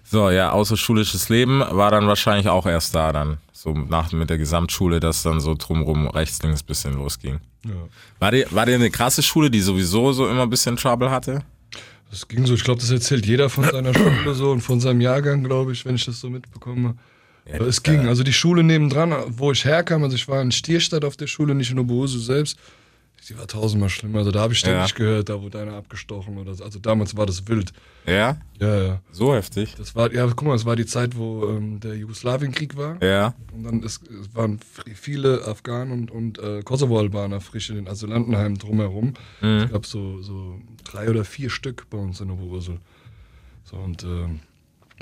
[0.04, 3.38] So, ja, außerschulisches Leben war dann wahrscheinlich auch erst da dann.
[3.52, 7.40] So nach mit der Gesamtschule, dass dann so drumrum rechts, links bisschen losging.
[7.64, 7.70] Ja.
[8.18, 11.44] War dir, war dir eine krasse Schule, die sowieso so immer ein bisschen Trouble hatte?
[12.10, 15.00] Das ging so, ich glaube, das erzählt jeder von seiner Schule so und von seinem
[15.00, 16.96] Jahrgang, glaube ich, wenn ich das so mitbekomme.
[17.52, 21.04] Aber es ging, also die Schule nebendran, wo ich herkam, also ich war in Stierstadt
[21.04, 22.56] auf der Schule, nicht in Oberhausen selbst,
[23.28, 24.18] die war tausendmal schlimmer.
[24.18, 24.96] Also da habe ich ständig Ja.
[24.96, 26.64] gehört, da wurde einer abgestochen oder so.
[26.64, 27.72] Also damals war das wild.
[28.04, 28.36] Ja?
[28.58, 29.00] Ja, ja.
[29.12, 29.74] So heftig?
[29.78, 33.00] Das war, ja, guck mal, das war die Zeit, wo ähm, der Jugoslawienkrieg war.
[33.02, 33.34] Ja.
[33.52, 34.58] Und dann ist, es waren
[34.94, 39.14] viele Afghanen und, und äh, Kosovo-Albaner frisch in den Asylantenheimen drumherum.
[39.40, 42.78] Es gab so, so drei oder vier Stück bei uns in Oberursel.
[43.64, 44.40] So, und ähm,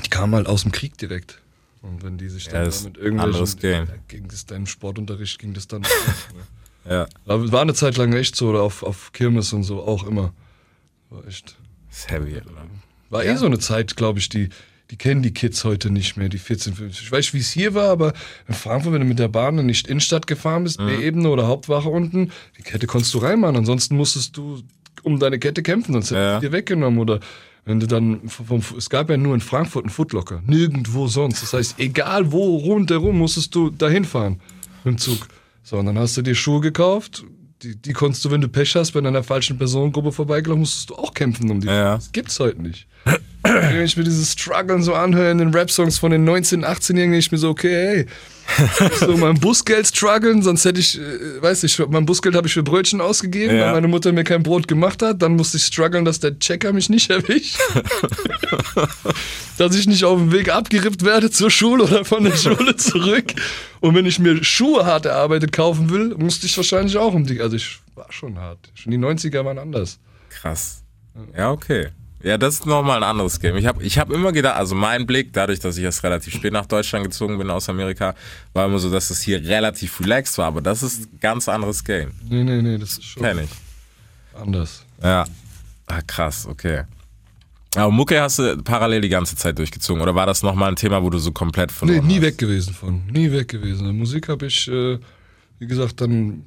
[0.04, 1.40] die kamen halt aus dem Krieg direkt.
[1.82, 3.86] Und wenn die sich Ja, dann das da mit irgendwelchen...
[3.86, 5.82] Da ging das dann im Sportunterricht, ging das dann...
[6.84, 6.90] ne?
[6.90, 7.06] Ja.
[7.26, 10.32] Aber war eine Zeit lang echt so, oder auf, auf Kirmes und so auch immer.
[11.08, 11.56] War echt...
[11.88, 12.50] Das ist heavy, Alter.
[13.08, 14.50] War eh so eine Zeit, glaube ich, die,
[14.90, 17.04] die kennen die Kids heute nicht mehr, die 14, 15.
[17.04, 18.12] Ich weiß nicht, wie es hier war, aber
[18.46, 21.88] in Frankfurt, wenn du mit der Bahn in die Innenstadt gefahren bist, B-Ebene oder Hauptwache
[21.88, 23.56] unten, die Kette konntest du reinmachen.
[23.56, 24.62] Ansonsten musstest du
[25.02, 26.38] um deine Kette kämpfen, sonst hätten Ja.
[26.40, 27.00] die dir weggenommen.
[27.00, 27.20] Oder
[27.64, 31.42] wenn du dann, vom, es gab ja nur in Frankfurt einen Footlocker, nirgendwo sonst.
[31.42, 34.40] Das heißt, egal wo rundherum musstest du dahin fahren
[34.84, 35.28] dem Zug.
[35.62, 37.24] So, und dann hast du dir Schuhe gekauft.
[37.62, 40.94] Die, die konntest du, wenn du Pech hast, bei einer falschen Personengruppe vorbeigelaufen, musstest du
[40.96, 41.66] auch kämpfen um die.
[41.66, 41.96] Ja.
[41.96, 42.86] Das gibt's heute nicht.
[43.42, 47.16] Wenn ich mir dieses Struggeln so anhöre in den Rap-Songs von den 19-, 18-Jährigen, denke
[47.18, 48.06] ich mir so, okay, hey,
[48.98, 52.62] so mein Busgeld strugglen, sonst hätte ich, äh, weiß ich, mein Busgeld habe ich für
[52.64, 53.66] Brötchen ausgegeben, Ja.
[53.66, 56.72] weil meine Mutter mir kein Brot gemacht hat, dann musste ich strugglen, dass der Checker
[56.72, 57.58] mich nicht erwischt.
[59.58, 63.32] dass ich nicht auf dem Weg abgerippt werde zur Schule oder von der Schule zurück.
[63.80, 67.40] Und wenn ich mir Schuhe hart erarbeitet kaufen will, musste ich wahrscheinlich auch um die,
[67.40, 68.58] also ich war schon hart.
[68.74, 69.98] Schon die 90er waren anders.
[70.30, 70.82] Krass.
[71.36, 71.88] Ja, okay.
[72.22, 73.56] Ja, das ist nochmal ein anderes Game.
[73.56, 76.52] Ich habe ich hab immer gedacht, also mein Blick, dadurch, dass ich erst relativ spät
[76.52, 78.14] nach Deutschland gezogen bin aus Amerika,
[78.52, 81.82] war immer so, dass es hier relativ relaxed war, aber das ist ein ganz anderes
[81.82, 82.10] Game.
[82.28, 83.50] Nee, nee, nee, das ist schon Kenn ich.
[84.38, 84.84] anders.
[85.02, 85.24] Ja.
[85.86, 86.82] Ah, krass, okay.
[87.76, 91.02] Aber Mucke hast du parallel die ganze Zeit durchgezogen oder war das nochmal ein Thema,
[91.02, 92.22] wo du so komplett Nee, verloren nie hast?
[92.22, 93.06] weg gewesen von.
[93.06, 93.96] Nie weg gewesen.
[93.96, 94.98] Musik habe ich, äh,
[95.58, 96.44] wie gesagt, dann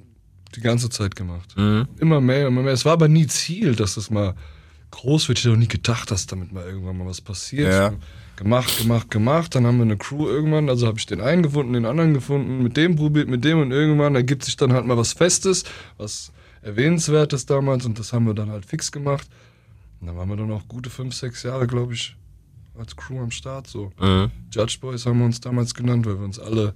[0.56, 1.56] die ganze Zeit gemacht.
[1.58, 1.88] Mhm.
[2.00, 2.74] Immer mehr, immer mehr.
[2.74, 4.36] Es war aber nie Ziel, dass das mal
[4.94, 5.40] groß wird.
[5.40, 7.72] Ich hätte auch nie gedacht, dass damit mal irgendwann mal was passiert.
[7.72, 7.94] Ja.
[8.36, 9.56] Gemacht, gemacht, gemacht.
[9.56, 10.70] Dann haben wir eine Crew irgendwann.
[10.70, 13.72] Also habe ich den einen gefunden, den anderen gefunden, mit dem probiert, mit dem und
[13.72, 15.64] irgendwann ergibt sich dann halt mal was Festes,
[15.98, 19.28] was Erwähnenswertes damals und das haben wir dann halt fix gemacht.
[20.00, 22.16] Und dann waren wir dann auch gute fünf, sechs Jahre, glaube ich,
[22.78, 23.68] als Crew am Start.
[23.68, 23.92] So.
[24.00, 24.32] Mhm.
[24.52, 26.74] Judge Boys haben wir uns damals genannt, weil wir uns alle,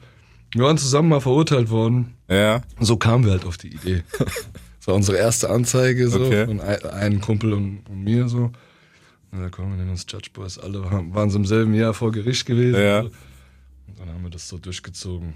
[0.53, 2.13] wir waren zusammen mal verurteilt worden.
[2.29, 4.03] Ja, Und so kamen wir halt auf die Idee.
[4.87, 6.45] Das war unsere erste Anzeige so Okay.
[6.45, 8.51] von ein, einem Kumpel und, und mir so.
[9.33, 10.57] Und da kommen wir nennen uns Judge Boys.
[10.57, 12.79] Alle waren so im selben Jahr vor Gericht gewesen.
[12.81, 13.01] Ja.
[13.01, 13.11] Und
[13.97, 15.33] dann haben wir das so durchgezogen.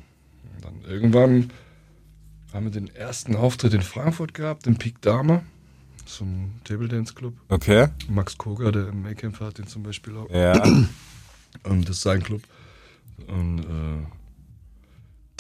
[0.56, 1.50] Und dann irgendwann
[2.54, 5.42] haben wir den ersten Auftritt in Frankfurt gehabt, im Peak Dama,
[6.06, 7.34] zum Table Dance Club.
[7.50, 7.90] okay.
[8.08, 10.30] Max Koga, der im Maycamp hat den zum Beispiel auch.
[10.30, 10.64] Ja,
[11.64, 12.42] Und das ist sein Club.
[13.28, 14.06] Und äh,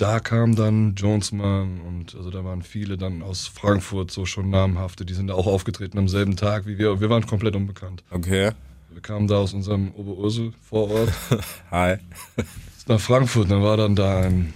[0.02, 5.06] da kam dann Jonesman und also da waren viele dann aus Frankfurt so schon namhafte,
[5.06, 7.00] die sind da auch aufgetreten am selben Tag wie wir.
[7.00, 8.04] Wir waren komplett unbekannt.
[8.10, 8.52] okay.
[8.90, 11.10] Wir kamen da aus unserem Oberursel Vorort
[11.72, 11.96] Hi.
[12.88, 13.50] nach Frankfurt.
[13.50, 14.54] Dann war dann da ein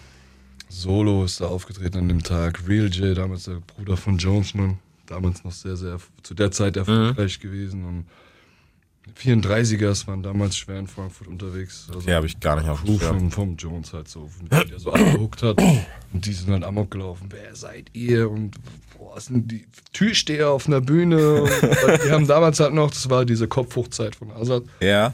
[0.68, 2.68] Solo ist da aufgetreten an dem Tag.
[2.68, 7.40] Real J, damals der Bruder von Jonesman, damals noch sehr, sehr zu der Zeit erfolgreich
[7.40, 7.86] gewesen.
[7.86, 8.06] Und
[9.14, 11.86] 34ers waren damals schwer in Frankfurt unterwegs.
[11.88, 13.00] Also Okay, habe ich gar nicht auf Schirm.
[13.00, 15.62] vom, vom Jones halt so, der so abgehuckt hat.
[16.14, 17.28] Und die sind halt amok gelaufen.
[17.30, 18.30] Wer seid ihr?
[18.30, 18.56] Und
[18.98, 21.44] boah, sind die Türsteher auf einer Bühne?
[21.44, 21.50] Und,
[22.06, 24.64] die haben damals halt noch, das war diese Kopfhochzeit von Azad.
[24.82, 25.14] Ja,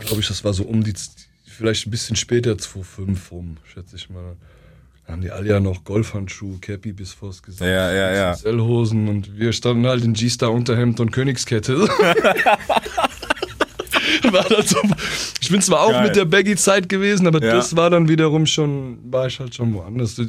[0.00, 0.92] glaube ich, das war so um die,
[1.46, 4.36] vielleicht ein bisschen später, 2,5 rum, schätze ich mal.
[5.06, 7.60] Da haben die alle ja noch Golfhandschuhe, Cappy bis vors Gesicht.
[7.62, 8.32] Ja, ja, ja.
[8.32, 11.86] XL-Hosen und wir standen halt in G-Star-Unterhemd und Königskette.
[14.32, 14.78] war dann so,
[15.40, 16.06] ich bin zwar auch Geil.
[16.06, 17.52] mit der Baggy-Zeit gewesen, aber Ja.
[17.54, 20.20] das war dann wiederum schon, war ich halt schon woanders.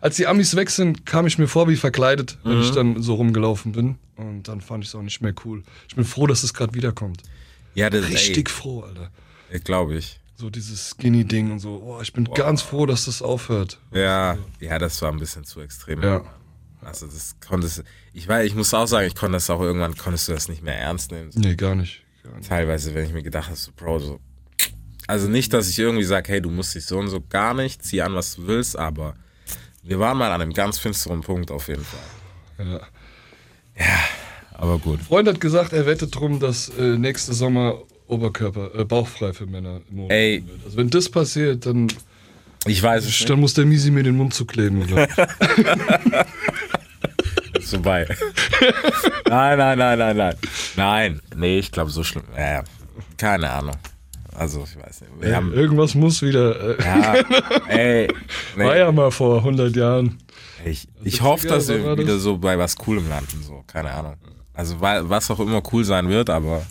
[0.00, 2.62] Als die Amis weg sind, kam ich mir vor wie verkleidet, wenn Mhm.
[2.62, 3.96] ich dann so rumgelaufen bin.
[4.16, 5.62] Und dann fand ich es auch nicht mehr cool.
[5.88, 7.22] Ich bin froh, dass es gerade wiederkommt.
[7.74, 9.10] Ja, das Richtig froh, Alter.
[9.64, 10.18] glaube ich.
[10.40, 11.82] So dieses Skinny-Ding und so.
[11.84, 13.78] Oh, ich bin ganz froh, dass das aufhört.
[13.92, 16.02] Ja, ja, das war ein bisschen zu extrem.
[16.02, 16.24] Ja.
[16.80, 20.28] Also das konntest ich weiß, ich muss auch sagen, ich konnte das auch irgendwann konntest
[20.28, 21.28] du das nicht mehr ernst nehmen.
[21.34, 22.04] Nee, gar nicht.
[22.22, 22.48] Gar nicht.
[22.48, 24.20] Teilweise, wenn ich mir gedacht habe, so, Bro, so.
[25.06, 27.84] Also nicht, dass ich irgendwie sage, hey, du musst dich so und so gar nicht,
[27.84, 29.16] zieh an, was du willst, aber
[29.82, 32.80] wir waren mal an einem ganz finsteren Punkt auf jeden Fall.
[33.76, 33.98] Ja.
[34.54, 35.02] Aber gut.
[35.02, 39.80] Freund hat gesagt, er wettet drum, dass äh, nächste Sommer Oberkörper, äh, bauchfrei für Männer
[39.90, 40.44] im Mode Ey.
[40.64, 41.88] Also wenn das passiert, dann,
[42.66, 44.82] Ich weiß es dann muss der Misi mir den Mund zukleben.
[47.58, 48.06] Ist vorbei.
[49.28, 50.34] nein, nein, nein, nein, nein.
[50.76, 52.24] Nein, nee, ich glaube so schlimm.
[52.36, 52.64] Ja,
[53.16, 53.76] keine Ahnung.
[54.36, 55.12] Also, ich weiß nicht.
[55.20, 56.78] Wir haben, Irgendwas muss wieder.
[56.78, 57.14] Äh, ja,
[57.68, 58.08] ey,
[58.56, 58.64] nee.
[58.64, 60.18] War ja mal vor 100 Jahren.
[60.64, 62.22] Ich, ich hoffe, dass wir wieder das?
[62.22, 64.14] so bei was Coolem landen, so, keine Ahnung.
[64.54, 66.66] Also was auch immer cool sein wird, aber.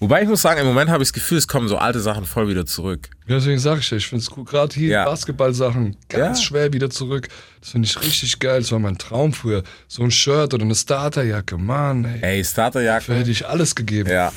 [0.00, 2.24] Wobei ich muss sagen, im Moment habe ich das Gefühl, es kommen so alte Sachen
[2.24, 3.08] voll wieder zurück.
[3.28, 4.44] Deswegen sage ich ja, ich finde es cool.
[4.44, 5.04] Gerade hier Ja.
[5.04, 6.44] Basketball-Sachen ganz Ja.
[6.44, 7.28] schwer wieder zurück.
[7.60, 8.60] Das finde ich richtig geil.
[8.60, 9.64] Das war mein Traum früher.
[9.88, 11.58] So ein Shirt oder eine Starterjacke.
[11.58, 12.12] Mann, ey.
[12.14, 13.14] Ey, Dafür Starterjacke.
[13.14, 14.08] hätte ich alles gegeben.
[14.10, 14.32] Ja.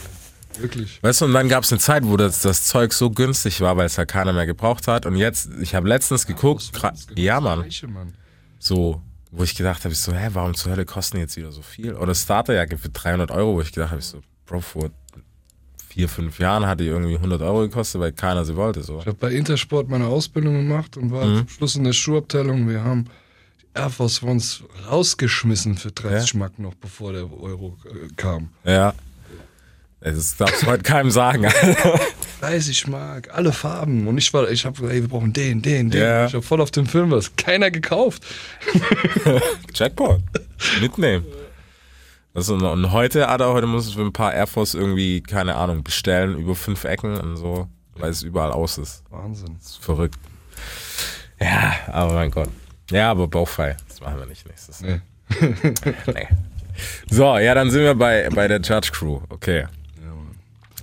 [0.59, 0.99] Wirklich.
[1.03, 3.77] Weißt du, und dann gab es eine Zeit, wo das, das Zeug so günstig war,
[3.77, 5.05] weil es halt keiner mehr gebraucht hat.
[5.05, 8.13] Und jetzt, ich habe letztens geguckt, gra- ja, Mann, Gleiche, Mann.
[8.59, 11.51] so, wo ich gedacht habe, ich so, hä, warum zur Hölle kosten die jetzt wieder
[11.53, 11.93] so viel?
[11.93, 14.89] Oder Starterjacke für 300 Euro, wo ich gedacht habe, ich so, Bro, vor
[15.93, 18.99] vier, fünf Jahren hat die irgendwie 100 Euro gekostet, weil keiner sie wollte, so.
[18.99, 21.11] Ich habe bei Intersport meine Ausbildung gemacht und Mhm.
[21.11, 22.67] war zum Schluss in der Schuhabteilung.
[22.69, 23.05] Wir haben
[23.61, 26.39] die Air Force Ones rausgeschmissen für 30 Ja?
[26.39, 28.49] Mark noch, bevor der Euro äh, kam.
[28.63, 28.93] Ja.
[29.99, 31.45] Das darfst du heute keinem sagen.
[32.41, 34.07] 30 Mark, alle Farben.
[34.07, 36.01] Und ich war, ich habe, ey, wir brauchen den, den, den.
[36.01, 36.25] Ja.
[36.25, 37.35] Ich habe voll auf dem Film was.
[37.35, 38.23] Keiner gekauft.
[39.75, 40.21] Jackpot.
[40.81, 41.25] Mitnehmen.
[42.33, 45.83] Ist, und heute, Ada, heute muss ich für ein paar Air Force irgendwie, keine Ahnung,
[45.83, 49.03] bestellen, über fünf Ecken und so, weil es überall aus ist.
[49.09, 49.55] Wahnsinn.
[49.59, 50.17] Das ist verrückt.
[51.39, 52.49] Ja, aber mein Gott.
[52.89, 53.75] Ja, aber bauchfrei.
[53.87, 54.81] Das machen wir nicht nächstes.
[54.81, 55.01] Nee.
[56.07, 56.27] Nee.
[57.09, 59.19] So, ja, dann sind wir bei, bei der Judge Crew.
[59.29, 59.65] Okay.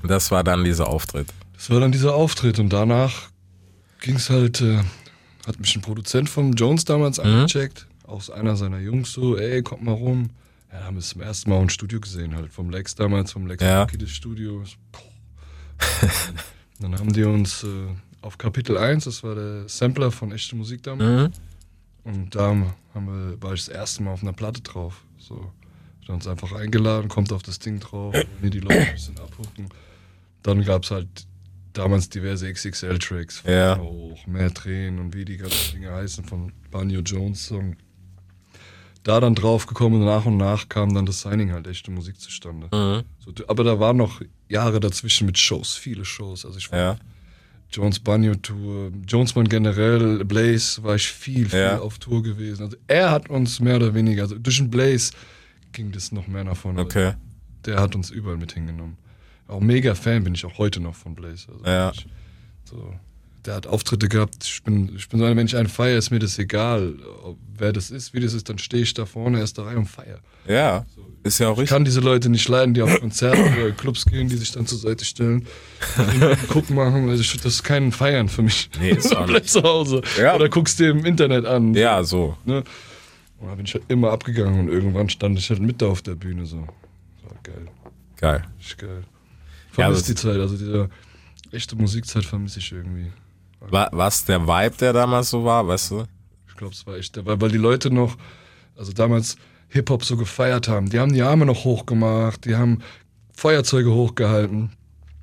[0.06, 1.28] Das war dann dieser Auftritt.
[1.54, 3.30] Das war dann dieser Auftritt und danach
[4.00, 4.80] ging es halt, äh,
[5.46, 9.82] hat mich ein Produzent von Jones damals angecheckt, auch einer seiner Jungs so, ey, kommt
[9.82, 10.30] mal rum.
[10.72, 13.46] Ja, haben wir es zum ersten Mal im Studio gesehen, halt vom Lex damals, vom
[13.46, 13.86] Lex Ja.
[13.86, 14.62] Das Studio.
[16.80, 17.86] Dann haben die uns äh,
[18.22, 21.36] auf Kapitel 1, das war der Sampler von echte Musik damals,
[22.04, 22.12] Mhm.
[22.12, 22.48] und da
[22.94, 25.04] haben wir, war ich das erste Mal auf einer Platte drauf.
[25.18, 25.52] So,
[26.02, 29.68] hat uns einfach eingeladen, kommt auf das Ding drauf, mir die Leute ein bisschen abhucken.
[30.42, 31.08] Dann gab es halt
[31.72, 33.42] damals diverse XXL-Tracks.
[33.46, 33.78] Ja.
[33.78, 37.76] Hoch, Mehr Tränen und wie die ganzen Dinge heißen von Banjo Jones Song.
[39.08, 42.20] Da dann drauf gekommen und nach und nach kam dann das Signing halt echte Musik
[42.20, 42.66] zustande.
[42.70, 43.04] Mhm.
[43.24, 46.44] So, aber da waren noch Jahre dazwischen mit Shows, viele Shows.
[46.44, 46.96] Also ich war Ja.
[47.72, 51.78] Jones Banjo Tour, Jonesman generell, Blaze war ich viel, viel Ja.
[51.78, 52.64] auf Tour gewesen.
[52.64, 55.12] Also er hat uns mehr oder weniger, also durch den Blaze
[55.72, 56.82] ging das noch mehr nach vorne.
[56.82, 57.14] Okay.
[57.64, 58.98] Der hat uns überall mit hingenommen.
[59.46, 61.50] Auch mega Fan bin ich auch heute noch von Blaze.
[61.50, 61.92] Also Ja.
[61.94, 62.06] ich,
[62.64, 62.94] so,
[63.46, 64.36] der hat Auftritte gehabt.
[64.44, 66.94] Ich bin, ich bin so einer, wenn ich einen feiere, ist mir das egal,
[67.56, 70.20] wer das ist, wie das ist, dann stehe ich da vorne, erster Reihe und feiere.
[70.46, 70.84] Ja.
[71.24, 71.74] Ist ja auch Ich richtig.
[71.74, 74.78] kann diese Leute nicht leiden, die auf Konzerte oder Clubs gehen, die sich dann zur
[74.78, 75.46] Seite stellen,
[75.96, 77.08] und gucken machen.
[77.08, 78.70] Also ich, das ist kein Feiern für mich.
[78.80, 79.48] Nee, ist auch nicht.
[79.50, 80.02] zu Hause.
[80.18, 80.34] Ja.
[80.36, 81.74] Oder guckst dir im Internet an.
[81.74, 82.36] Ja, so.
[82.44, 82.62] Ne?
[83.40, 86.02] Und da bin ich halt immer abgegangen und irgendwann stand ich halt mit da auf
[86.02, 86.44] der Bühne.
[86.46, 86.66] So.
[87.22, 87.68] Das war geil.
[88.16, 88.44] Geil.
[88.58, 89.02] Richtig geil.
[89.02, 90.88] Ja, Vermisse das- die Zeit, also diese
[91.52, 93.06] echte Musikzeit vermisse ich irgendwie.
[93.60, 96.04] Wa- Was der Vibe, der damals so war, weißt du?
[96.48, 98.16] Ich glaube, es war echt, weil, weil die Leute noch,
[98.76, 99.36] also damals
[99.68, 100.88] Hip-Hop so gefeiert haben.
[100.90, 102.78] Die haben die Arme noch hochgemacht, die haben
[103.36, 104.70] Feuerzeuge hochgehalten.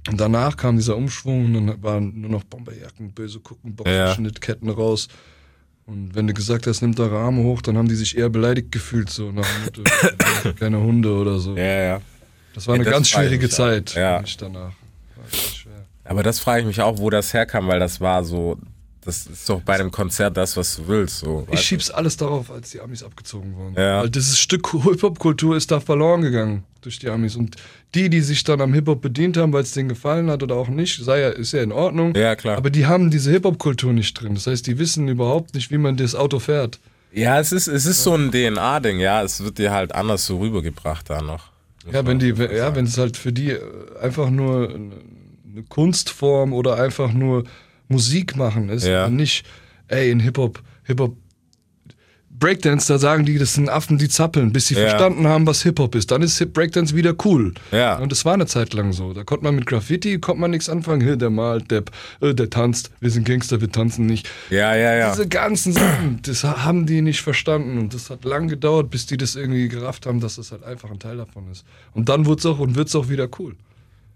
[0.07, 3.75] Und danach kam dieser Umschwung und dann waren nur noch Bomberjacken, böse gucken, Ja.
[3.75, 5.07] Boxerschnittketten raus.
[5.87, 8.71] Und wenn du gesagt hast, nimmt eure Arme hoch, dann haben die sich eher beleidigt
[8.71, 11.55] gefühlt, so nach dem Motto, keine Hunde oder so.
[11.57, 12.01] Ja, ja.
[12.53, 13.49] Das war eine Ja, das ganz schwierige.
[13.49, 14.17] Zeit Ja.
[14.17, 14.71] für mich danach.
[16.05, 18.57] Aber das frage ich mich auch, wo das herkam, weil das war so
[19.05, 21.19] das ist doch bei einem Konzert das, was du willst.
[21.19, 23.75] So, Ich schieb's alles darauf, als die Amis abgezogen wurden.
[23.77, 24.01] Ja.
[24.01, 27.35] Weil dieses Stück Hip-Hop-Kultur ist da verloren gegangen durch die Amis.
[27.35, 27.55] Und
[27.93, 30.69] die, die sich dann am Hip-Hop bedient haben, weil es denen gefallen hat oder auch
[30.69, 32.15] nicht, sei ja, ist ja in Ordnung.
[32.15, 32.57] Ja, klar.
[32.57, 34.33] Aber die haben diese Hip-Hop-Kultur nicht drin.
[34.33, 36.79] Das heißt, die wissen überhaupt nicht, wie man das Auto fährt.
[37.13, 39.21] Ja, es ist, es ist so ein DNA-Ding, ja.
[39.21, 41.51] Es wird dir halt anders so rübergebracht da noch.
[41.91, 43.61] Ja, wenn die, ja, wenn es halt für die äh,
[44.01, 44.73] einfach nur
[45.55, 47.43] eine Kunstform oder einfach nur
[47.87, 49.05] Musik machen ist Ja.
[49.05, 49.45] und nicht,
[49.87, 51.15] ey, in Hip-Hop, Hip-Hop,
[52.37, 54.89] Breakdance, da sagen die, das sind Affen, die zappeln, bis sie Ja.
[54.89, 56.11] verstanden haben, was Hip-Hop ist.
[56.11, 57.53] Dann ist Hip Breakdance wieder cool.
[57.71, 57.97] Ja.
[57.97, 59.13] Und das war eine Zeit lang so.
[59.13, 60.99] Da konnte man mit Graffiti, konnte man nichts anfangen.
[61.01, 61.83] Hier, der malt, der,
[62.19, 64.29] äh, der tanzt, wir sind Gangster, wir tanzen nicht.
[64.49, 65.11] Ja, ja, ja.
[65.11, 69.15] Diese ganzen Sachen, das haben die nicht verstanden und das hat lang gedauert, bis die
[69.15, 71.63] das irgendwie gerafft haben, dass das halt einfach ein Teil davon ist.
[71.93, 73.55] Und dann wird's auch und wird's auch wieder cool.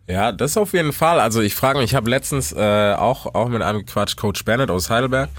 [0.09, 1.19] Ja, das auf jeden Fall.
[1.19, 4.71] Also ich frage mich, ich habe letztens äh, auch, auch mit einem gequatscht, Coach Bennett
[4.71, 5.29] aus Heidelberg.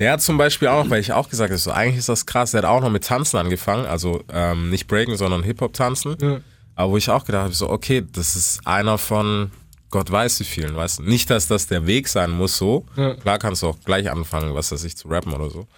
[0.00, 2.50] Der hat zum Beispiel auch, weil ich auch gesagt habe, so, eigentlich ist das krass,
[2.50, 3.86] der hat auch noch mit Tanzen angefangen.
[3.86, 6.16] Also ähm, nicht Breaken, sondern Hip-Hop-Tanzen.
[6.20, 6.40] Ja.
[6.74, 9.52] Aber wo ich auch gedacht habe, so, okay, das ist einer von
[9.90, 11.02] Gott weiß wie vielen, weißt du?
[11.04, 12.86] Nicht, dass das der Weg sein muss so.
[12.96, 13.14] Ja.
[13.14, 15.68] Klar kannst du auch gleich anfangen, was weiß ich, zu rappen oder so.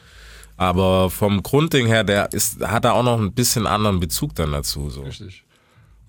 [0.56, 4.52] Aber vom Grundding her, der ist, hat da auch noch ein bisschen anderen Bezug dann
[4.52, 4.88] dazu.
[4.88, 5.02] So.
[5.02, 5.44] Richtig.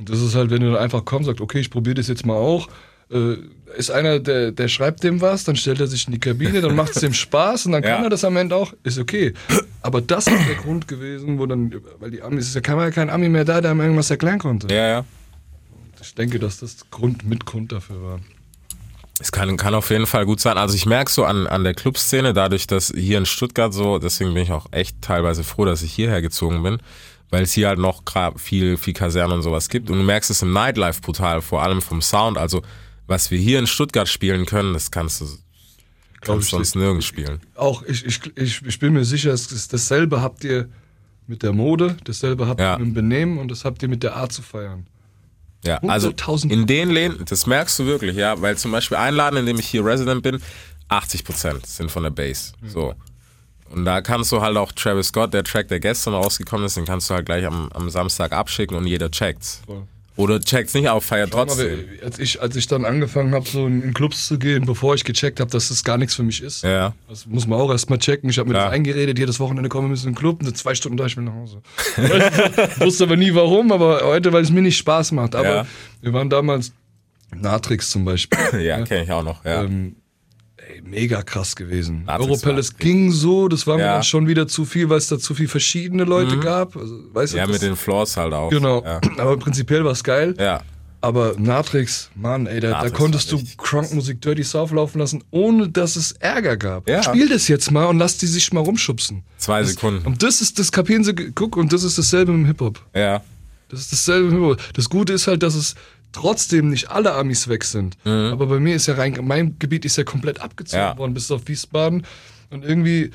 [0.01, 2.25] Und das ist halt, wenn du dann einfach kommst, sagst, okay, ich probiere das jetzt
[2.25, 2.67] mal auch.
[3.11, 3.35] Äh,
[3.77, 6.75] ist einer, der, der schreibt dem was, dann stellt er sich in die Kabine, dann
[6.75, 8.03] macht es dem Spaß und dann kann Ja.
[8.05, 9.33] er das am Ende auch, ist okay.
[9.83, 13.11] Aber das ist der Grund gewesen, wo dann, weil die Amis, es ist ja kein,
[13.11, 14.73] Ami mehr da, der einem irgendwas erklären konnte.
[14.73, 15.05] Ja, ja.
[16.01, 18.19] Ich denke, dass das Grund, mit Grund dafür war.
[19.19, 20.57] Es kann, kann auf jeden Fall gut sein.
[20.57, 24.33] Also ich merke so an, an der Clubszene, dadurch, dass hier in Stuttgart so, deswegen
[24.33, 26.79] bin ich auch echt teilweise froh, dass ich hierher gezogen bin,
[27.31, 28.03] weil es hier halt noch
[28.37, 29.89] viel, viel Kaserne und sowas gibt.
[29.89, 32.37] Und du merkst es im Nightlife brutal, vor allem vom Sound.
[32.37, 32.61] Also
[33.07, 35.25] was wir hier in Stuttgart spielen können, das kannst du,
[36.21, 37.39] kannst ich sonst nirgends spielen.
[37.55, 40.69] Auch ich, ich, ich, ich bin mir sicher, es ist dasselbe habt ihr
[41.27, 42.73] mit der Mode, dasselbe habt Ja.
[42.75, 44.85] ihr mit dem Benehmen und das habt ihr mit der Art zu feiern.
[45.63, 49.13] Ja, also 100.000 in den Läden, das merkst du wirklich, ja, weil zum Beispiel ein
[49.13, 50.41] Laden, in dem ich hier Resident bin,
[50.89, 52.53] 80 Prozent sind von der Bass.
[52.67, 52.93] So.
[53.73, 56.85] Und da kannst du halt auch Travis Scott, der Track, der gestern rausgekommen ist, den
[56.85, 59.61] kannst du halt gleich am, am Samstag abschicken und jeder checkt's.
[59.65, 59.83] Voll.
[60.17, 61.85] Oder checkt's nicht, aber feiert trotzdem.
[62.03, 65.39] als ich, als ich dann angefangen habe, so in, Clubs zu gehen, bevor ich gecheckt
[65.39, 66.93] habe, dass das gar nichts für mich ist, Ja.
[67.09, 68.29] das muss man auch erstmal checken.
[68.29, 68.65] Ich habe mir Klar.
[68.65, 71.15] das eingeredet, jedes Wochenende kommen wir müssen in den Club und zwei Stunden da, ich
[71.15, 71.61] will nach Hause.
[72.79, 75.33] Wusste aber nie warum, aber heute, weil es mir nicht Spaß macht.
[75.33, 75.65] Aber Ja.
[76.01, 76.73] wir waren damals
[77.33, 78.37] Natrix zum Beispiel.
[78.61, 79.43] Ja, kenne ich auch noch.
[79.45, 79.63] Ja.
[79.63, 79.95] Ähm,
[80.83, 82.03] mega krass gewesen.
[82.07, 83.89] Europalace ging so, das war mir Ja.
[83.91, 83.95] Mhm.
[83.95, 86.75] dann schon wieder zu viel, weil es da zu viel verschiedene Leute gab.
[86.75, 88.49] Also, weißt du, ja, das- mit den Floors halt auch.
[88.49, 88.99] Genau, Ja.
[89.17, 90.35] aber prinzipiell war es geil.
[90.39, 90.61] ja.
[91.03, 95.95] Aber Natrix, Mann, ey, da, da konntest du Crunk-Musik Dirty South laufen lassen, ohne dass
[95.95, 96.87] es Ärger gab.
[96.87, 97.01] Ja.
[97.01, 99.23] Spiel das jetzt mal und lass die sich mal rumschubsen.
[99.37, 100.05] Zwei Sekunden.
[100.05, 102.79] Und das ist, das kapieren sie, guck, und das ist dasselbe im Hip-Hop.
[102.93, 103.23] Ja.
[103.69, 104.59] Das ist dasselbe im Hip-Hop.
[104.75, 105.73] Das Gute ist halt, dass es
[106.11, 107.97] trotzdem nicht alle Amis weg sind.
[108.05, 110.89] Aber bei mir ist ja rein, mein Gebiet ist ja komplett abgezogen Mhm.
[110.89, 110.97] Ja.
[110.97, 112.05] worden, bis auf Wiesbaden.
[112.49, 113.11] Und irgendwie,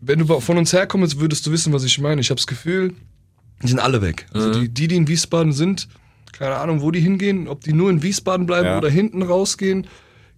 [0.00, 2.20] wenn du von uns herkommst, würdest du wissen, was ich meine.
[2.20, 2.94] Ich habe das Gefühl,
[3.62, 4.26] die sind alle weg.
[4.32, 4.52] Also Mhm.
[4.52, 5.88] die, die, die in Wiesbaden sind,
[6.32, 8.78] keine Ahnung, wo die hingehen, ob die nur in Wiesbaden bleiben Ja.
[8.78, 9.86] oder hinten rausgehen,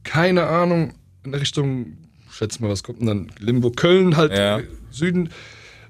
[0.03, 0.95] keine Ahnung.
[1.25, 1.99] In Richtung,
[2.31, 3.33] schätze mal, was kommt denn dann?
[3.39, 4.61] Limburg, Köln, halt Ja.
[4.61, 5.29] äh, Süden,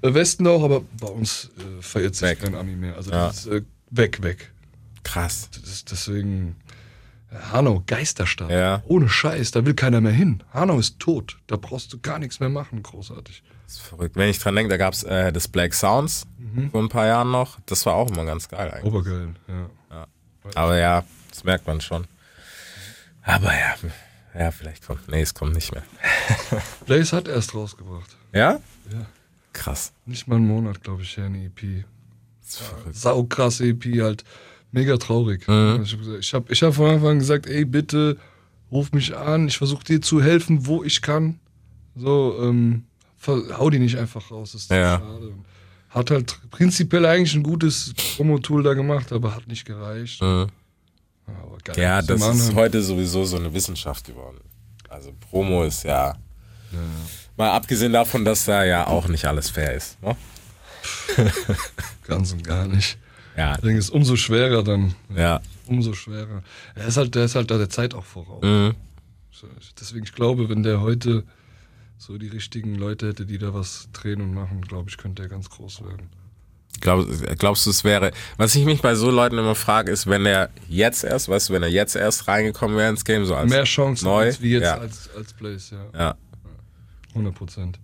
[0.01, 2.41] äh, Westen auch, aber bei uns äh, verirrt sich Weg.
[2.41, 2.97] kein Ami mehr.
[2.97, 3.27] Also Ja.
[3.27, 4.50] das ist äh, weg, weg.
[5.03, 5.49] Krass.
[5.51, 6.55] Das ist deswegen.
[7.31, 8.51] äh, Hanau, Geisterstadt.
[8.51, 8.83] Ja.
[8.85, 10.43] Ohne Scheiß, da will keiner mehr hin.
[10.53, 11.39] Hanau ist tot.
[11.47, 13.43] Da brauchst du gar nichts mehr machen, großartig.
[13.65, 14.15] Das ist verrückt.
[14.15, 16.25] Wenn ich dran denke, da gab's äh, das Black Sounds
[16.71, 17.57] vor ein paar Jahren noch.
[17.65, 18.93] Das war auch immer ganz geil eigentlich.
[18.93, 19.69] Obergeil, ja.
[20.55, 22.05] Aber ja, das merkt man schon.
[23.23, 23.75] Aber ja,
[24.37, 25.07] ja, vielleicht kommt.
[25.07, 25.83] Nee, es kommt nicht mehr.
[26.85, 28.17] Blaze hat erst rausgebracht.
[28.33, 28.59] Ja?
[28.91, 29.05] Ja.
[29.53, 29.93] Krass.
[30.05, 31.85] Nicht mal einen Monat, glaube ich, her, eine EP.
[32.41, 32.95] Das ist verrückt.
[32.95, 34.23] Saukrasse EP, halt
[34.71, 35.47] mega traurig.
[35.47, 35.81] Mhm.
[35.83, 38.17] Ich habe ich hab, ich hab von Anfang an gesagt, ey, bitte
[38.71, 41.39] ruf mich an, ich versuche dir zu helfen, wo ich kann.
[41.95, 42.83] So, ähm,
[43.27, 44.99] hau die nicht einfach raus, das ist Ja.
[44.99, 45.33] schade.
[45.89, 50.21] Hat halt prinzipiell eigentlich ein gutes Promo-Tool da gemacht, aber hat nicht gereicht.
[50.21, 50.47] Mhm.
[51.27, 52.55] Aber geil, Ja, das ist anhören.
[52.55, 54.37] heute sowieso so eine Wissenschaft geworden.
[54.87, 56.15] Also Promo ist ja.
[57.37, 60.01] Mal abgesehen davon, dass da ja auch nicht alles fair ist.
[60.01, 60.15] Ne?
[62.07, 62.97] Ganz und gar nicht.
[63.37, 63.55] Ja.
[63.55, 64.95] Ich denke, es ist umso schwerer dann.
[65.15, 65.41] Ja.
[65.67, 66.43] Umso schwerer.
[66.75, 68.43] Er ist halt, der ist halt da der Zeit auch voraus.
[68.43, 68.75] Mhm.
[69.79, 71.23] Deswegen, ich glaube, wenn der heute
[71.97, 75.29] so die richtigen Leute hätte, die da was drehen und machen, glaube ich, könnte er
[75.29, 76.09] ganz groß werden.
[76.79, 77.05] Glaub,
[77.37, 78.11] glaubst du, es wäre.
[78.37, 81.53] Was ich mich bei so Leuten immer frage, ist, wenn er jetzt erst, weißt du,
[81.53, 84.25] wenn er jetzt erst reingekommen wäre ins Game, so als Mehr Chancen neu.
[84.25, 84.77] als wie jetzt ja.
[84.77, 85.99] als, als Blaze, ja.
[85.99, 86.15] ja.
[87.09, 87.79] 100 Prozent.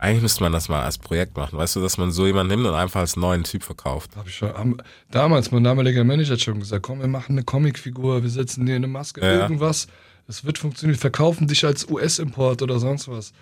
[0.00, 2.66] Eigentlich müsste man das mal als Projekt machen, weißt du, dass man so jemanden nimmt
[2.68, 4.12] und einfach als neuen Typ verkauft.
[4.16, 4.76] Hab ich schon, haben,
[5.10, 8.76] damals, mein damaliger Manager hat schon gesagt, komm, wir machen eine Comicfigur, wir setzen dir
[8.76, 9.32] eine Maske, Ja.
[9.42, 9.88] irgendwas.
[10.28, 13.32] Es wird funktionieren, wir verkaufen dich als US-Import oder sonst was.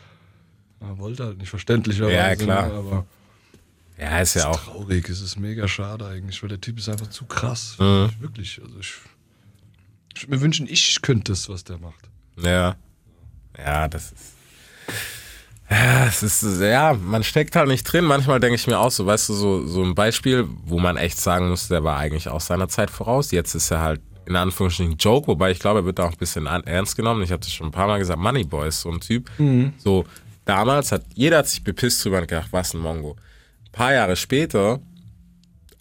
[0.80, 2.14] Ja, wollte halt nicht verständlicherweise.
[2.14, 2.68] Ja, klar.
[2.68, 3.06] ne, Aber
[3.98, 4.58] Ja, ist ja auch.
[4.64, 7.76] traurig, es ist mega schade eigentlich, weil der Typ ist einfach zu krass.
[7.78, 8.10] Mhm.
[8.20, 8.60] Wirklich.
[8.64, 8.94] Also ich,
[10.14, 12.08] ich würde mir wünschen, ich könnte das, was der macht.
[12.42, 12.76] Ja.
[13.58, 14.32] Ja, das ist.
[15.68, 18.04] Ja, es ist, ja, man steckt halt nicht drin.
[18.04, 21.18] Manchmal denke ich mir auch so, weißt du, so, so ein Beispiel, wo man echt
[21.18, 23.32] sagen muss, der war eigentlich auch seiner Zeit voraus.
[23.32, 26.12] Jetzt ist er halt in Anführungsstrichen ein Joke, wobei ich glaube, er wird da auch
[26.12, 27.22] ein bisschen ernst genommen.
[27.22, 29.30] Ich habe das schon ein paar Mal gesagt, Moneyboy ist so ein Typ.
[29.78, 30.04] So,
[30.44, 33.12] damals hat, jeder hat sich bepisst drüber und gedacht, was ein Mongo.
[33.66, 34.80] Ein paar Jahre später,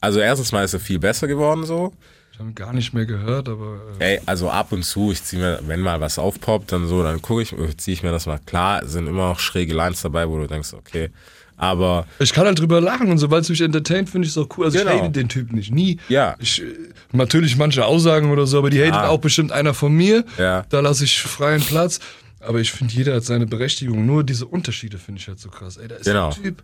[0.02, 1.92] also erstens mal ist er viel besser geworden so.
[2.36, 5.24] Ich habe ihn gar nicht mehr gehört, aber äh, Ey, also ab und zu, ich
[5.24, 8.26] ziehe mir, wenn mal was aufpoppt, dann so, dann gucke ich, ziehe ich mir das
[8.26, 8.40] mal.
[8.46, 11.12] Klar, sind immer noch schräge Lines dabei, wo du denkst, okay,
[11.56, 14.50] aber ich kann halt drüber lachen und sobald es mich entertaint, finde ich es auch
[14.58, 14.66] cool.
[14.66, 14.92] Also Genau.
[14.98, 15.98] ich hate den Typ nicht, nie.
[16.10, 16.36] Ja.
[16.40, 16.66] Ich, äh,
[17.14, 19.08] natürlich manche Aussagen oder so, aber die hatet Ah.
[19.08, 20.26] auch bestimmt einer von mir.
[20.38, 20.66] Ja.
[20.68, 22.02] Da lasse ich freien Platz.
[22.42, 24.06] Aber ich finde, jeder hat seine Berechtigung.
[24.06, 25.78] Nur diese Unterschiede finde ich halt so krass.
[25.78, 26.28] Ey, da ist Genau.
[26.32, 26.62] ein Typ,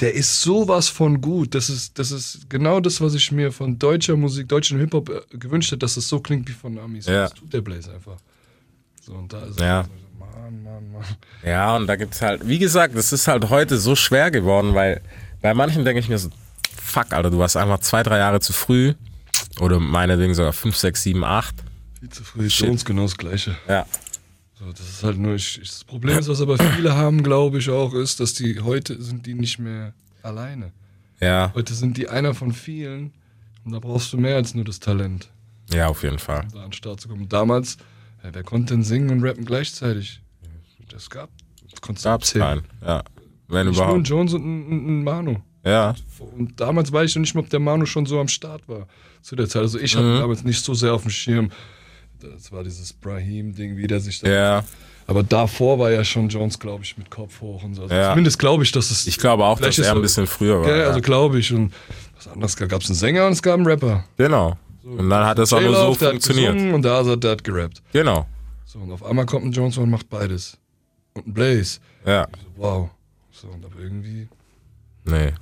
[0.00, 1.54] der ist sowas von gut.
[1.54, 5.36] Das ist, das ist genau das, was ich mir von deutscher Musik, deutschem Hip-Hop äh,
[5.36, 7.06] gewünscht hätte, dass es so klingt wie von Amis.
[7.06, 7.22] Ja.
[7.24, 8.16] Das tut der Blaze einfach.
[9.02, 9.84] So, und da ist Ja.
[9.84, 11.04] so, Mann, Mann, Mann.
[11.44, 15.00] ja, und da gibt's halt, wie gesagt, das ist halt heute so schwer geworden, weil
[15.42, 16.30] bei manchen denke ich mir so,
[16.82, 18.94] fuck, Alter, du warst einfach zwei, drei Jahre zu früh.
[19.58, 21.54] Oder meinetwegen sogar fünf, sechs, sieben, acht.
[21.98, 22.46] Viel zu früh.
[22.46, 23.56] Jones genau das Gleiche.
[23.68, 23.84] Ja.
[24.60, 27.70] So, das ist halt nur, ich, das Problem ist, was aber viele haben, glaube ich
[27.70, 30.72] auch, ist, dass die heute sind die nicht mehr alleine.
[31.18, 31.50] Ja.
[31.54, 33.12] Heute sind die einer von vielen
[33.64, 35.30] und da brauchst du mehr als nur das Talent,
[35.72, 36.42] Ja, auf jeden Fall.
[36.42, 37.26] um da an den Start zu kommen.
[37.28, 37.78] Damals,
[38.22, 40.20] ja, wer konnte denn singen und rappen gleichzeitig?
[40.90, 41.30] Das gab
[41.82, 42.62] du Gab's keinen.
[42.82, 43.02] Ja.
[43.48, 44.08] Wenn Nicht nur ein überhaupt.
[44.08, 45.36] Jones und ein, ein, Manu.
[45.64, 45.94] Ja.
[46.36, 48.86] Und damals weiß ich noch nicht mal, ob der Manu schon so am Start war
[49.22, 49.62] zu der Zeit.
[49.62, 50.18] Also ich hatte Mhm.
[50.20, 51.50] damals nicht so sehr auf dem Schirm.
[52.20, 54.64] Das war dieses Brahim-Ding, wie der sich da Ja.
[55.06, 57.82] Aber davor war ja schon Jones, glaube ich, mit Kopf hoch und so.
[57.82, 58.10] Also Ja.
[58.10, 59.06] Zumindest glaube ich, dass es.
[59.06, 60.76] Ich glaube auch, dass er ein er- bisschen früher war.
[60.76, 61.52] Ja, also glaube ich.
[61.52, 61.72] Und
[62.16, 64.04] was anderes gab es einen Sänger und es gab einen Rapper.
[64.16, 64.56] Genau.
[64.84, 66.52] Und dann hat es auch nur so der hat funktioniert.
[66.54, 67.82] gesungen und der Azad, der hat gerappt.
[67.92, 68.26] Genau.
[68.64, 70.56] So, und auf einmal kommt ein Jones und macht beides.
[71.14, 71.80] Und ein Blaze.
[72.06, 72.28] Ja.
[72.56, 72.90] So, wow.
[73.32, 74.28] So, und aber irgendwie
[75.04, 75.32] Nee.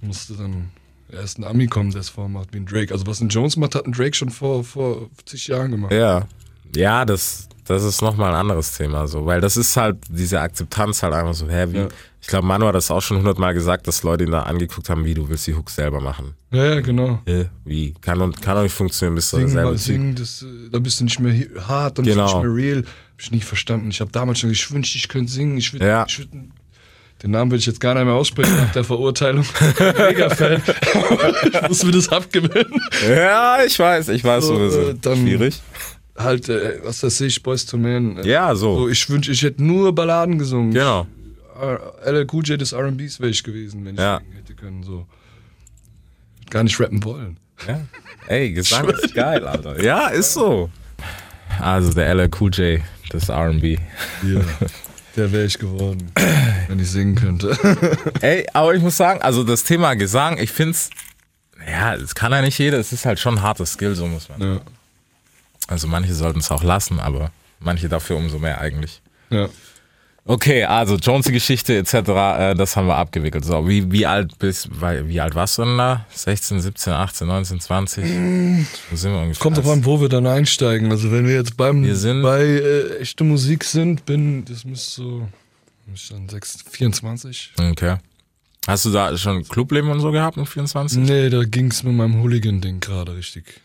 [0.00, 0.70] musste dann
[1.14, 2.92] erst ein Ami kommen, der es vormacht, wie ein Drake.
[2.92, 5.92] Also was ein Jones macht, hat ein Drake schon vor, vor zig Jahren gemacht.
[5.92, 6.26] Ja.
[6.76, 11.02] Ja, das, das ist nochmal ein anderes Thema, so, weil das ist halt diese Akzeptanz
[11.02, 11.88] halt einfach so, hä, wie, Ja.
[12.20, 15.04] ich glaube, Manu hat das auch schon hundertmal gesagt, dass Leute ihn da angeguckt haben,
[15.04, 16.34] wie du willst die Hooks selber machen.
[16.50, 17.20] Ja, ja, genau.
[17.26, 17.46] Hä?
[17.64, 17.94] Wie?
[18.00, 20.98] Kann kann doch nicht funktionieren, bist du Singen, derselbe mal singen das, äh, da bist
[21.00, 22.24] du nicht mehr hart und Genau.
[22.24, 22.78] nicht mehr real.
[22.78, 23.88] Hab ich nie verstanden.
[23.90, 25.56] Ich habe damals schon, ich wünschte, ich könnte singen.
[25.56, 26.06] Ich würd, Ja.
[26.08, 26.28] würd,
[27.24, 29.44] den Namen will ich jetzt gar nicht mehr aussprechen nach der Verurteilung.
[29.98, 30.62] Mega Fan.
[30.62, 32.80] ich muss mir das abgewöhnen.
[33.08, 34.90] Ja, ich weiß, ich weiß So, sowieso.
[34.90, 35.60] äh, dann- Schwierig.
[36.16, 38.18] Halt, äh, was weiß ich, Boys to Men.
[38.18, 38.76] Äh, Ja, so.
[38.80, 38.88] so.
[38.88, 40.72] Ich wünsche, ich hätte nur Balladen gesungen.
[40.72, 41.06] Genau.
[42.04, 44.20] LL Cool J des R&Bs wäre ich gewesen, wenn ich Ja.
[44.36, 44.82] hätte können.
[44.84, 45.06] So.
[46.50, 47.38] Gar nicht rappen wollen.
[47.66, 47.80] Ja.
[48.28, 49.82] Ey, Gesang ist geil, Alter.
[49.82, 50.68] Ja, ist so.
[51.60, 52.80] Also der LL Cool J
[53.12, 53.78] des R&B.
[54.22, 54.40] Ja,
[55.16, 56.10] der wäre ich geworden,
[56.68, 57.56] wenn ich singen könnte.
[58.20, 60.90] Ey, aber ich muss sagen, also das Thema Gesang, ich find's,
[61.68, 64.28] ja, das kann ja nicht jeder, es ist halt schon ein hartes Skill, so muss
[64.28, 64.40] man.
[64.40, 64.60] ja.
[65.66, 69.00] Also manche sollten es auch lassen, aber manche dafür umso mehr eigentlich.
[69.30, 69.48] ja.
[70.26, 73.44] Okay, also Jonesy-Geschichte etc., äh, das haben wir abgewickelt.
[73.44, 76.06] So, wie, wie alt bist, wie alt warst du denn da?
[76.14, 78.04] 16, 17, 18, 19, 20?
[78.04, 79.42] Wo sind wir ungefähr?
[79.42, 80.90] Kommt drauf an, wo wir dann einsteigen.
[80.90, 85.28] Also wenn wir jetzt beim Wir bei äh, echte Musik sind, bin das müsste so
[85.86, 87.52] müsste dann 6, 24.
[87.70, 87.96] Okay.
[88.66, 90.98] Hast du da schon Clubleben und so gehabt mit 24?
[90.98, 93.60] Nee, da ging's mit meinem Hooligan-Ding gerade richtig.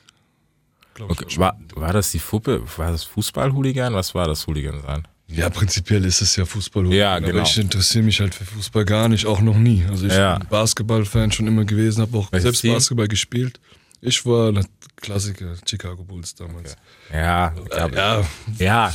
[0.97, 1.01] Ich.
[1.01, 1.25] Okay.
[1.37, 2.61] War, war das die Fuppe?
[2.77, 3.93] War das Fußball-Hooligan?
[3.93, 5.07] Was war das Hooligan sein?
[5.27, 6.91] Ja, prinzipiell ist es ja Fußball.
[6.93, 7.29] Ja, genau.
[7.39, 9.85] Aber ich interessiere mich halt für Fußball gar nicht, auch noch nie.
[9.87, 10.39] Also ich Ja.
[10.39, 12.73] bin Basketball-Fan schon immer gewesen, habe auch Welches selbst Team?
[12.73, 13.59] Basketball gespielt.
[14.01, 14.65] Ich war ein
[14.95, 16.75] Klassiker, Chicago Bulls damals.
[17.13, 18.23] Ja, Äh, gab, ja,
[18.57, 18.93] ja,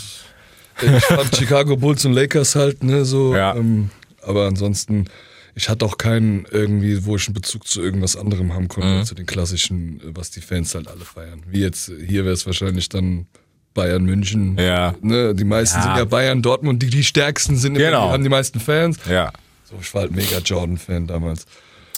[0.83, 3.35] ich fand Chicago Bulls und Lakers halt, ne, so.
[3.35, 3.55] Ja.
[3.57, 3.91] Ähm,
[4.23, 5.07] aber ansonsten,
[5.55, 9.05] ich hatte auch keinen irgendwie, wo ich einen Bezug zu irgendwas anderem haben konnte, Mhm.
[9.05, 11.43] zu den klassischen, was die Fans halt alle feiern.
[11.49, 13.27] Wie jetzt, hier wäre es wahrscheinlich dann
[13.75, 14.57] Bayern München.
[14.59, 14.95] Ja.
[15.01, 15.83] Ne, die meisten Ja.
[15.85, 18.07] sind ja Bayern, Dortmund, die, die stärksten sind, immer, Genau.
[18.09, 18.99] die haben die meisten Fans.
[19.09, 19.33] ja.
[19.65, 21.47] So, ich war halt mega Jordan-Fan damals.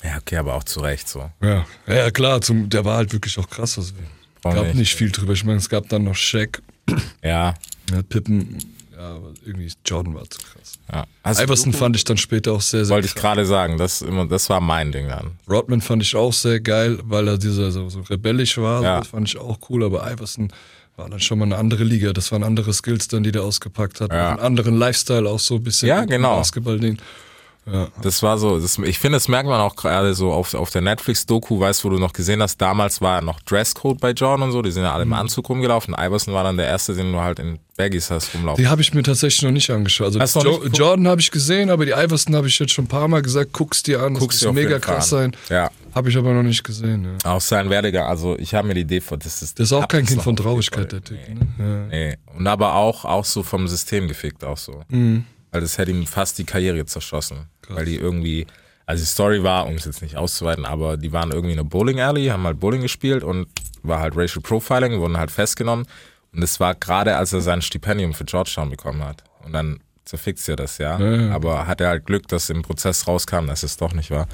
[0.04, 1.28] Ja, okay, aber auch zu Recht so.
[1.42, 3.76] Ja, ja, klar, zum, der war halt wirklich auch krass.
[3.76, 3.92] Es
[4.42, 4.76] Warum gab nicht?
[4.76, 5.32] nicht viel drüber.
[5.32, 6.62] Ich meine, es gab dann noch Shaq,
[7.24, 7.54] Ja,
[7.90, 8.58] ja, Pippen,
[8.96, 10.78] Ja, aber irgendwie Jordan war zu krass.
[10.90, 11.04] Ja.
[11.34, 14.26] Du- Iverson fand ich dann später auch sehr, sehr wollte ich gerade sagen, das, immer,
[14.26, 15.32] das war mein Ding dann.
[15.48, 18.82] Rodman fand ich auch sehr geil, weil er dieser so, so rebellisch war.
[18.82, 18.98] Ja.
[19.00, 20.50] Das fand ich auch cool, aber Iverson
[20.96, 22.14] war dann schon mal eine andere Liga.
[22.14, 24.12] Das waren andere Skills dann, die der ausgepackt hat.
[24.12, 24.30] Ja.
[24.30, 25.88] Einen anderen Lifestyle auch so ein bisschen.
[25.88, 26.36] Ja, genau.
[26.36, 26.96] Basketball-Ding.
[27.70, 27.88] Ja.
[28.00, 30.82] Das war so, das, ich finde, das merkt man auch gerade so auf, auf der
[30.82, 34.52] Netflix-Doku, weißt du, wo du noch gesehen hast, damals war noch Dresscode bei Jordan und
[34.52, 35.12] so, die sind ja alle Mhm.
[35.12, 35.94] im Anzug rumgelaufen.
[35.98, 38.62] Iverson war dann der Erste, den du halt in Baggies hast rumlaufen.
[38.62, 40.16] Die habe ich mir tatsächlich noch nicht angeschaut.
[40.16, 40.78] Also jo nicht?
[40.78, 43.52] Jordan habe ich gesehen, aber die Iverson habe ich jetzt schon ein paar Mal gesagt,
[43.52, 45.32] guck's dir an, Guck's das muss mega krass an.
[45.32, 45.36] sein.
[45.50, 45.70] Ja.
[45.94, 47.16] Habe ich aber noch nicht gesehen.
[47.24, 47.32] Ja.
[47.34, 49.58] Auch sein Werdegang, also ich habe mir die Idee vor, das ist.
[49.58, 50.36] Das ist auch kein Kind von.
[50.36, 51.18] Traurigkeit, der Typ.
[51.28, 51.46] Ne?
[51.58, 51.86] Ja.
[51.96, 52.16] Nee.
[52.38, 54.82] Und aber auch, auch so vom System gefickt, auch so.
[54.88, 55.24] Mhm.
[55.52, 57.46] Weil das hätte ihm fast die Karriere zerschossen.
[57.68, 58.46] Weil die irgendwie,
[58.86, 61.68] also die Story war, um es jetzt nicht auszuweiten, aber die waren irgendwie in einer
[61.68, 63.46] Bowling Alley, haben halt Bowling gespielt und
[63.82, 65.86] war halt Racial Profiling, wurden halt festgenommen.
[66.32, 69.24] Und das war gerade, als er sein Stipendium für Georgetown bekommen hat.
[69.44, 70.98] Und dann zerfickt's ja das, ja.
[70.98, 71.30] Ja, ja.
[71.34, 74.28] Aber hat er halt Glück, dass im Prozess rauskam, dass es doch nicht war.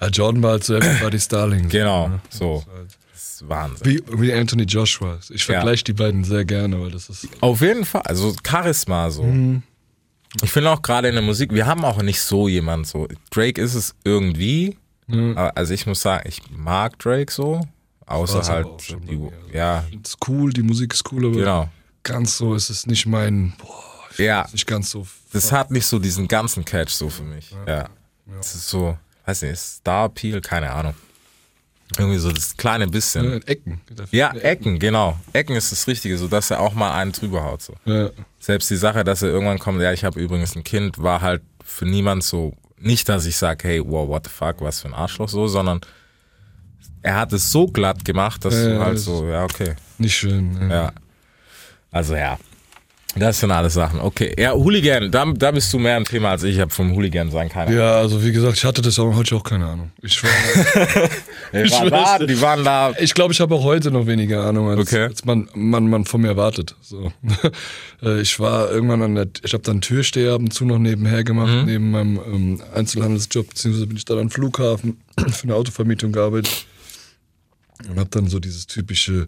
[0.00, 1.68] Ja, Jordan war halt so Everybody's Darling.
[1.68, 2.20] Genau, Ja.
[2.30, 2.54] so.
[2.54, 3.86] Das ist halt- Das ist Wahnsinn.
[3.86, 5.18] Wie, wie Anthony Joshua.
[5.30, 5.54] Ich Ja.
[5.54, 7.26] vergleiche die beiden sehr gerne, weil das ist.
[7.40, 9.22] Auf jeden Fall, also Charisma so.
[9.24, 9.62] Mhm.
[10.42, 13.08] Ich finde auch gerade in der Musik, wir haben auch nicht so jemand so.
[13.30, 14.76] Drake ist es irgendwie,
[15.08, 17.60] aber also ich muss sagen, ich mag Drake so,
[18.06, 18.66] außer halt
[19.08, 19.32] die, mir.
[19.52, 21.68] ja, Das ist cool, die Musik ist cool, aber genau.
[22.02, 23.54] ganz so ist es nicht mein.
[23.58, 24.46] Boah, Ja.
[24.52, 25.06] nicht ganz so.
[25.32, 27.54] Das hat nicht so diesen ganzen Catch so für mich.
[27.66, 27.88] Ja.
[28.36, 30.94] Das ist so, weiß nicht, Star Appeal, keine Ahnung.
[31.96, 33.24] Irgendwie so das kleine bisschen.
[33.24, 33.80] Ja, Ecken.
[34.10, 35.18] Ja, Ecken, genau.
[35.32, 37.62] Ecken ist das Richtige, so dass er auch mal einen drüber haut.
[37.62, 37.74] So.
[37.86, 38.10] Ja.
[38.38, 41.42] Selbst die Sache, dass er irgendwann kommt, ja, ich habe übrigens ein Kind, war halt
[41.64, 44.94] für niemand so, nicht, dass ich sage, hey, wow, what the fuck, was für ein
[44.94, 45.80] Arschloch so, sondern
[47.02, 49.74] er hat es so glatt gemacht, dass Ja, du halt so, ja, okay.
[49.98, 50.56] Nicht schön.
[50.60, 50.68] Ja.
[50.68, 50.92] Ja.
[51.90, 52.38] Also ja.
[53.18, 54.00] Das sind alles Sachen.
[54.00, 54.34] Okay.
[54.38, 56.54] Ja, Hooligan, da, da bist du mehr ein Thema als ich.
[56.56, 59.36] Ich habe vom Hooligan sein keine Ja, also wie gesagt, ich hatte das auch heute
[59.36, 59.90] auch keine Ahnung.
[60.02, 60.30] Ich, war,
[61.52, 62.92] Die ich waren weiß da, die waren da.
[62.98, 65.04] ich glaube, ich habe auch heute noch weniger Ahnung, als, Okay.
[65.04, 66.74] als man, man, man von mir erwartet.
[66.80, 67.12] So.
[68.00, 71.24] Äh, ich war irgendwann an der, ich habe dann Türsteher ab und zu noch nebenher
[71.24, 71.64] gemacht, Mhm.
[71.64, 74.98] neben meinem ähm, Einzelhandelsjob, beziehungsweise bin ich dann am Flughafen
[75.32, 76.64] für eine Autovermietung gearbeitet
[77.88, 79.26] und habe dann so dieses typische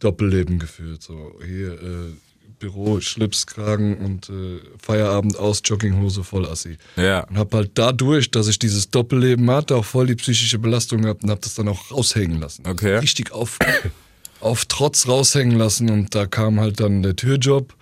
[0.00, 1.02] Doppelleben geführt.
[1.02, 2.12] So hier äh,
[2.60, 6.78] Büro, Schlips, Kragen und äh, Feierabend aus, Jogginghose, voll assi.
[6.96, 7.24] Ja.
[7.24, 11.24] Und habe halt dadurch, dass ich dieses Doppelleben hatte, auch voll die psychische Belastung gehabt
[11.24, 12.62] und habe das dann auch raushängen lassen.
[12.68, 12.98] Okay.
[12.98, 13.58] Richtig auf,
[14.40, 17.74] auf Trotz raushängen lassen und da kam halt dann der Türjob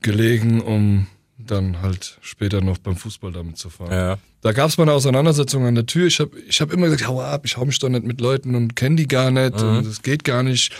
[0.00, 3.92] gelegen, um dann halt später noch beim Fußball damit zu fahren.
[3.92, 4.18] Ja.
[4.40, 6.06] Da gab es mal eine Auseinandersetzung an der Tür.
[6.06, 8.54] Ich habe ich hab immer gesagt, hau ab, ich hau mich doch nicht mit Leuten
[8.54, 9.60] und kenne die gar nicht.
[9.60, 9.78] Mhm.
[9.78, 10.72] Und das geht gar nicht.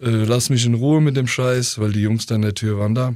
[0.00, 2.78] Äh, lass mich in Ruhe mit dem Scheiß, weil die Jungs da an der Tür
[2.78, 3.14] waren da.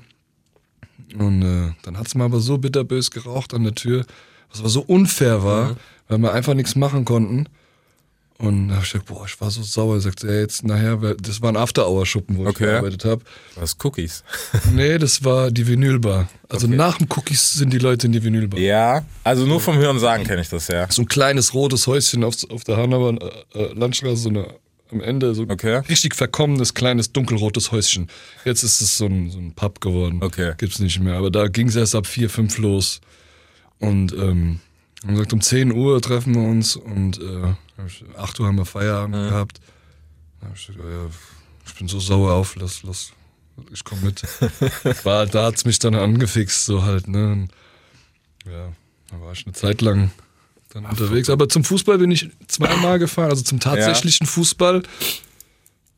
[1.19, 4.07] Und äh, dann hat's mal aber so bitterbös geraucht an der Tür,
[4.51, 5.77] was aber so unfair war, Mhm.
[6.09, 7.47] weil wir einfach nichts machen konnten.
[8.39, 9.97] Und da hab ich gesagt, boah, ich war so sauer.
[9.97, 12.65] Er sagt, ja, jetzt nachher, weil- das war ein After-Hour-Schuppen, wo ich Okay.
[12.67, 13.23] gearbeitet habe.
[13.57, 14.25] Was Cookies?
[14.73, 16.29] Nee, das war die Vinylbar.
[16.49, 16.77] Also Okay.
[16.77, 18.59] nach dem Cookies sind die Leute in die Vinylbar.
[18.59, 19.05] Ja.
[19.25, 20.91] Also nur vom Hören sagen kenne ich das, ja.
[20.91, 23.15] so ein kleines rotes Häuschen auf, auf der Hanauer
[23.53, 24.47] äh, äh, Landstraße, so eine,
[24.93, 25.83] am Ende so Okay.
[25.89, 28.09] richtig verkommenes, kleines, dunkelrotes Häuschen.
[28.45, 30.23] Jetzt ist es so ein, so ein Pub geworden.
[30.23, 30.55] Okay.
[30.59, 31.15] Gibt's nicht mehr.
[31.15, 33.01] Aber da ging es erst ab 4, 5 los.
[33.79, 34.61] Und ähm,
[35.03, 37.55] haben gesagt, um 10 Uhr treffen wir uns und äh,
[38.17, 39.61] 8 Uhr haben wir Feierabend gehabt.
[40.41, 41.07] Da hab ich gesagt, ja,
[41.67, 43.13] ich bin so sauer auf, lass, lass,
[43.73, 44.23] ich komm mit.
[45.05, 47.49] war, da hat's mich dann angefixt, so halt, ne?
[48.45, 48.73] Ja,
[49.11, 50.11] da war ich eine Zeit lang
[50.73, 51.29] dann unterwegs.
[51.31, 54.83] Aber zum Fußball bin ich zweimal gefahren, also zum tatsächlichen Fußball.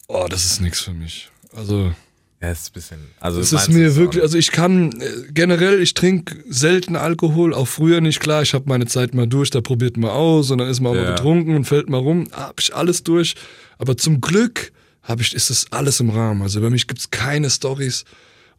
[0.09, 1.31] Oh, das ist nichts für mich.
[1.55, 1.93] Also,
[2.41, 2.99] Ja, ist ein bisschen.
[3.21, 7.69] Also das ist mir wirklich, also ich kann äh, generell, ich trinke selten Alkohol, auch
[7.69, 10.69] früher nicht, klar, ich habe meine Zeit mal durch, da probiert man aus und dann
[10.69, 11.03] ist man auch Ja.
[11.03, 13.35] mal betrunken und fällt mal rum, hab ich alles durch,
[13.79, 17.49] aber zum Glück hab ich, ist das alles im Rahmen, also bei mich gibt's keine
[17.51, 18.05] Stories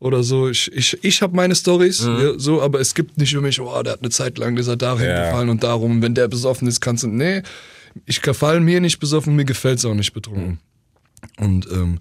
[0.04, 3.42] oder so, ich, ich, ich habe meine Stories, ja, so, aber es gibt nicht für
[3.42, 5.26] mich, oh, der hat eine Zeit lang, ist er dahin Ja.
[5.28, 7.42] gefallen und darum, wenn der besoffen ist, kannst du, nee,
[8.06, 10.60] ich gefall mir nicht besoffen, mir gefällt's auch nicht betrunken.
[11.40, 12.00] Und ähm,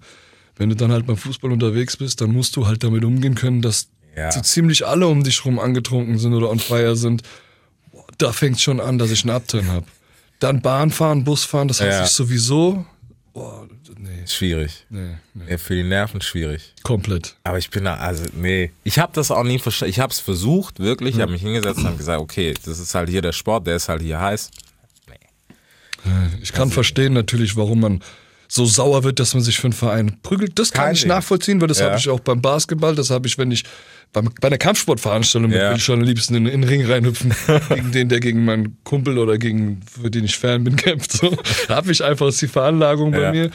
[0.57, 3.61] wenn du dann halt beim Fußball unterwegs bist, dann musst du halt damit umgehen können,
[3.61, 4.31] dass Ja.
[4.31, 7.23] so ziemlich alle um dich rum angetrunken sind oder on fire sind.
[7.91, 9.85] Boah, da fängt schon an, dass ich einen Upturn habe.
[10.39, 12.03] Dann Bahn fahren, Bus fahren, das hasse Ja.
[12.03, 12.85] ich sowieso.
[13.33, 13.67] Boah,
[13.97, 14.85] nee, Schwierig.
[14.89, 15.43] nee, nee.
[15.51, 16.73] Ja, für die Nerven schwierig.
[16.83, 17.35] Komplett.
[17.43, 18.71] Aber ich bin da, also, nee.
[18.83, 19.91] Ich habe das auch nie verstanden.
[19.91, 21.15] Ich habe es versucht, wirklich.
[21.15, 23.75] Ich habe mich hingesetzt und habe gesagt, okay, das ist halt hier der Sport, der
[23.75, 24.51] ist halt hier heiß.
[26.41, 28.01] Ich kann verstehen natürlich, warum man
[28.49, 30.59] so sauer wird, dass man sich für einen Verein prügelt.
[30.59, 31.87] Das kann ich nachvollziehen, weil das Ja.
[31.87, 33.63] habe ich auch beim Basketball, das habe ich, wenn ich
[34.11, 35.69] beim, bei einer Kampfsportveranstaltung Ja.
[35.71, 37.33] will ich schon am liebsten in, in den Ring reinhüpfen,
[37.69, 41.13] gegen den, der gegen meinen Kumpel oder gegen, für den ich Fan bin, kämpft.
[41.13, 41.35] So
[41.69, 43.31] habe ich einfach ist die Veranlagung bei Ja.
[43.31, 43.49] mir.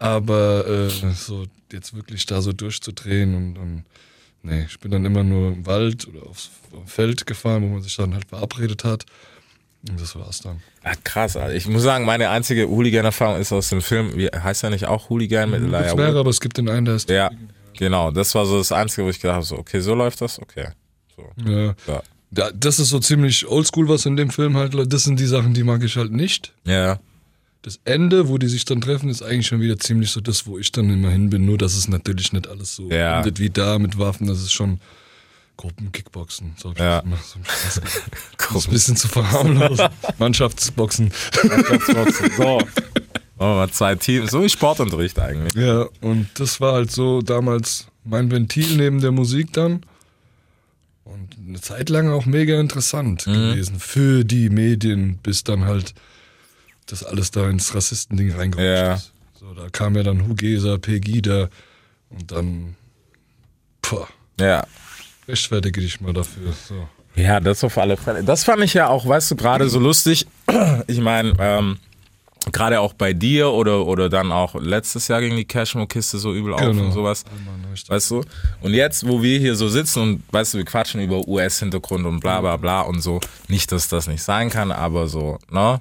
[0.00, 3.84] Aber äh, so jetzt wirklich da so durchzudrehen und, und
[4.42, 6.50] nee, ich bin dann immer nur im Wald oder aufs
[6.86, 9.04] Feld gefahren, wo man sich dann halt verabredet hat.
[9.86, 10.62] Und das war's dann.
[10.82, 11.54] Ah, krass, Alter.
[11.54, 15.10] ich muss sagen, meine einzige Hooligan-Erfahrung ist aus dem Film, wie heißt er nicht auch
[15.10, 16.16] Hooligan mit Elijah Wood?
[16.16, 17.10] aber es gibt den einen, der ist.
[17.10, 17.30] Ja,
[17.76, 18.10] genau.
[18.10, 20.68] Das war so das Einzige, wo ich gedacht habe, so, okay, so läuft das, okay.
[21.14, 21.30] So.
[21.50, 21.74] Ja.
[21.86, 22.02] Ja.
[22.30, 25.52] Da, das ist so ziemlich oldschool, was in dem Film halt, das sind die Sachen,
[25.52, 26.54] die mag ich halt nicht.
[26.64, 27.00] Ja,
[27.62, 30.58] Das Ende, wo die sich dann treffen, ist eigentlich schon wieder ziemlich so das, wo
[30.58, 31.44] ich dann immer hin bin.
[31.44, 33.18] Nur, dass es natürlich nicht alles so Ja.
[33.18, 34.26] endet wie da mit Waffen.
[34.26, 34.80] Das ist schon
[35.58, 36.54] Gruppenkickboxen.
[36.56, 37.02] So Ja.
[37.02, 37.38] das so.
[37.44, 37.76] Das
[38.56, 39.88] ist ein bisschen zu verharmlosen.
[40.18, 41.10] Mannschaftsboxen.
[42.36, 42.58] so.
[43.38, 45.54] Machen wir mal zwei Teams, so wie Sportunterricht eigentlich.
[45.54, 49.82] Ja, und das war halt so damals mein Ventil neben der Musik dann.
[51.04, 53.32] Und eine Zeit lang auch mega interessant Mhm.
[53.32, 55.94] gewesen für die Medien, bis dann halt
[56.92, 58.94] das alles da ins Rassistending reingerutscht Ja.
[58.94, 59.12] ist.
[59.38, 61.48] So, da kam ja dann Hugesa, Pegida
[62.10, 62.76] und dann,
[63.82, 64.64] boah, Ja.
[65.28, 66.52] rechtfertige dich mal dafür.
[66.68, 66.88] So.
[67.16, 68.22] Ja, das auf alle Fälle.
[68.22, 70.26] Das fand ich ja auch, weißt du, gerade so lustig.
[70.86, 71.78] Ich meine, ähm,
[72.52, 76.52] gerade auch bei dir oder, oder dann auch letztes Jahr ging die Cashmo-Kiste so übel
[76.54, 76.84] auf Genau.
[76.84, 77.24] und sowas.
[77.88, 78.22] Weißt du?
[78.60, 82.20] Und jetzt, wo wir hier so sitzen und, weißt du, wir quatschen über US-Hintergrund und
[82.20, 83.20] bla bla bla und so.
[83.48, 85.80] Nicht, dass das nicht sein kann, aber so, ne?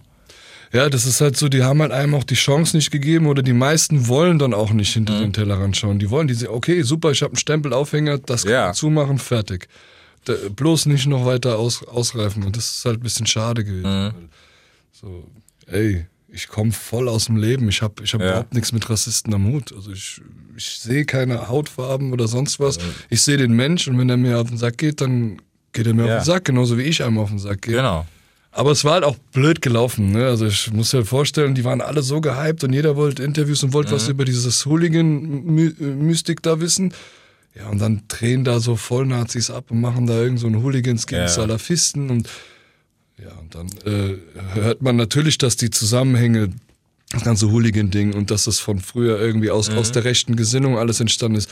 [0.71, 3.41] Ja, das ist halt so, die haben halt einem auch die Chance nicht gegeben oder
[3.41, 5.21] die meisten wollen dann auch nicht hinter Mhm.
[5.21, 5.97] den Tellerrand schauen.
[5.99, 8.73] Die wollen, die sagen, okay, super, ich habe einen Stempelaufhänger, das kann Ja.
[8.73, 9.67] zumachen, fertig.
[10.25, 14.05] Da, bloß nicht noch weiter aus, ausreifen und das ist halt ein bisschen schade gewesen.
[14.07, 14.29] Mhm.
[14.91, 15.27] So,
[15.65, 18.27] ey, ich komme voll aus dem Leben, ich habe ich hab Ja.
[18.29, 19.73] überhaupt nichts mit Rassisten am Hut.
[19.73, 20.21] Also ich,
[20.55, 22.77] ich sehe keine Hautfarben oder sonst was.
[22.77, 25.41] Also Ich sehe den Mensch und wenn er mir auf den Sack geht, dann
[25.73, 26.17] geht er mir Ja.
[26.17, 27.75] auf den Sack, genauso wie ich einem auf den Sack gehe.
[27.77, 28.05] Genau.
[28.51, 30.11] Aber es war halt auch blöd gelaufen.
[30.11, 30.25] Ne?
[30.25, 33.73] Also ich muss dir vorstellen, die waren alle so gehypt und jeder wollte Interviews und
[33.73, 34.11] wollte was Mhm.
[34.11, 36.93] über dieses Hooligan-Mystik da wissen.
[37.55, 41.07] Ja, und dann drehen da so Vollnazis ab und machen da irgend so ein Hooligans
[41.07, 41.27] gegen Ja.
[41.27, 42.29] Salafisten und
[43.21, 44.15] ja, und dann äh,
[44.53, 46.49] hört man natürlich, dass die Zusammenhänge,
[47.11, 49.53] das ganze Hooligan-Ding und dass das von früher irgendwie Mhm.
[49.53, 51.49] aus, aus der rechten Gesinnung alles entstanden ist.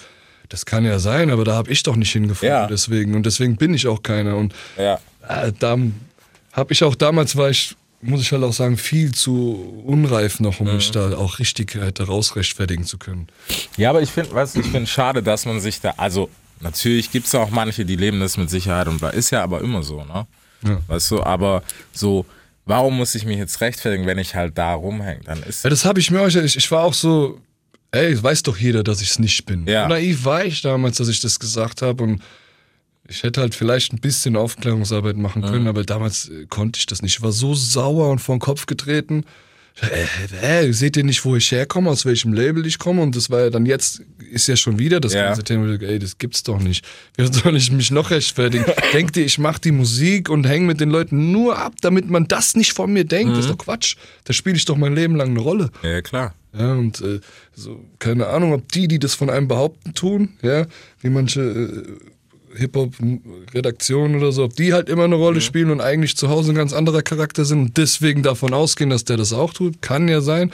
[0.50, 2.68] Das kann ja sein, aber da habe ich doch nicht hingefunden Ja.
[2.68, 3.16] deswegen.
[3.16, 4.38] Und deswegen bin ich auch keiner.
[4.38, 5.00] Und Ja.
[5.28, 5.78] äh, da
[6.58, 10.60] habe ich auch damals, war ich, muss ich halt auch sagen, viel zu unreif noch,
[10.60, 13.28] um mich da auch richtig hätte rausrechtfertigen zu können.
[13.78, 16.30] Ja, aber ich finde, weißt du, ich finde schade, dass man sich da, also
[16.60, 19.62] natürlich gibt es auch manche, die leben das mit Sicherheit und bla, ist ja aber
[19.62, 20.26] immer so, ne?
[20.64, 20.82] Ja.
[20.88, 21.62] Weißt du, aber
[21.94, 22.26] so,
[22.66, 25.22] warum muss ich mich jetzt rechtfertigen, wenn ich halt da rumhänge?
[25.24, 27.40] Dann ist Ja, das habe ich mir auch, ich, ich war auch so,
[27.92, 29.68] ey, weiß doch jeder, dass ich es nicht bin.
[29.68, 29.88] Ja.
[29.88, 32.22] Naiv war ich damals, dass ich das gesagt habe und
[33.08, 37.02] ich hätte halt vielleicht ein bisschen Aufklärungsarbeit machen können, aber damals äh, konnte ich das
[37.02, 37.16] nicht.
[37.18, 39.24] Ich war so sauer und vor den Kopf getreten.
[40.42, 43.02] Äh, äh, seht ihr nicht, wo ich herkomme, aus welchem Label ich komme?
[43.04, 44.02] Und das war ja dann jetzt,
[44.32, 45.26] ist ja schon wieder das Ja.
[45.28, 46.84] ganze Thema, ey, das gibt's doch nicht.
[47.16, 48.66] Wie soll ich mich noch rechtfertigen?
[48.94, 52.28] Denkt ihr, ich mache die Musik und hänge mit den Leuten nur ab, damit man
[52.28, 53.34] das nicht von mir denkt?
[53.34, 53.98] Das ist doch Quatsch.
[54.24, 55.70] Da spiele ich doch mein Leben lang eine Rolle.
[55.84, 56.34] ja klar.
[56.58, 57.20] Ja, und äh,
[57.54, 60.66] so, keine Ahnung, ob die, die das von einem behaupten, tun, ja,
[61.02, 61.84] wie manche äh,
[62.58, 66.56] Hip-Hop-Redaktionen oder so, ob die halt immer eine Rolle spielen und eigentlich zu Hause ein
[66.56, 70.22] ganz anderer Charakter sind und deswegen davon ausgehen, dass der das auch tut, kann ja
[70.22, 70.52] sein.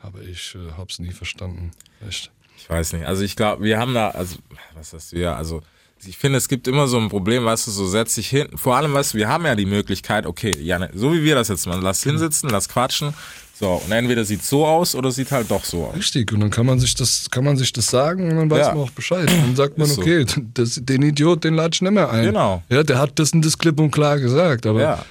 [0.00, 1.70] Aber ich äh, hab's nie verstanden.
[2.06, 2.30] Echt.
[2.58, 3.06] Ich weiß nicht.
[3.06, 4.36] Also ich glaube, wir haben da, also,
[4.74, 5.62] was hast du ja, also
[6.06, 8.48] ich finde, es gibt immer so ein Problem, weißt du, so setz dich hin.
[8.54, 11.48] Vor allem, weißt du, wir haben ja die Möglichkeit, okay, ja, so wie wir das
[11.48, 13.14] jetzt machen, lass hinsitzen, lass quatschen.
[13.56, 15.94] So, und entweder sieht so aus oder sieht halt doch so aus.
[15.96, 18.66] Richtig, und dann kann man sich das, kann man sich das sagen und dann weiß
[18.66, 18.74] Ja.
[18.74, 19.28] man auch Bescheid.
[19.28, 20.00] Dann sagt man, so.
[20.00, 22.24] okay, das, den Idiot, den lade ich nicht mehr ein.
[22.24, 22.62] Genau.
[22.68, 25.04] Ja, der hat das und das klipp und klar gesagt, aber Ja,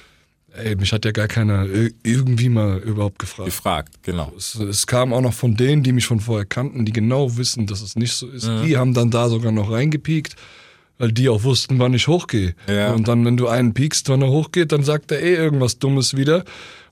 [0.56, 3.46] ey, mich hat ja gar keiner ir- irgendwie mal überhaupt gefragt.
[3.46, 4.30] gefragt, genau.
[4.36, 7.66] Es, es kam auch noch von denen, die mich von vorher kannten, die genau wissen,
[7.66, 8.46] dass es nicht so ist.
[8.46, 8.62] Mhm.
[8.66, 10.36] Die haben dann da sogar noch reingepiekt,
[10.98, 12.54] weil die auch wussten, wann ich hochgehe.
[12.68, 12.92] Ja.
[12.92, 16.14] Und dann, wenn du einen piekst, wann er hochgeht, dann sagt er eh irgendwas Dummes
[16.14, 16.44] wieder.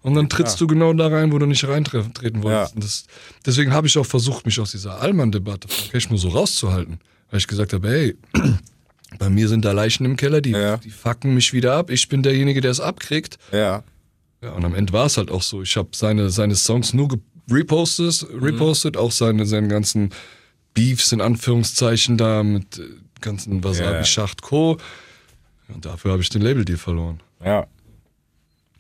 [0.03, 2.75] Und dann trittst du genau da rein, wo du nicht reintreten wolltest.
[2.75, 2.81] Ja.
[2.81, 3.05] Das,
[3.47, 6.99] deswegen habe ich auch versucht, mich aus dieser Allmann-Debatte Cashmo so rauszuhalten.
[7.31, 8.17] Weil ich gesagt habe, hey,
[9.19, 10.77] bei mir sind da Leichen im Keller, die, Ja.
[10.79, 11.91] die fucken mich wieder ab.
[11.91, 13.39] Ich bin derjenige, der es abkriegt.
[13.53, 13.85] Ja,
[14.43, 15.63] Ja, und am Ende war es halt auch so.
[15.63, 17.17] Ich habe seine, seine Songs nur
[17.51, 20.11] repostet, repostet auch seine, seinen ganzen
[20.75, 22.83] Beefs in Anführungszeichen da mit äh,
[23.21, 24.05] ganzen Wasabi, Ja.
[24.05, 24.79] Schacht, Co.
[25.69, 27.21] Und dafür habe ich den Label-Deal verloren.
[27.45, 27.67] ja.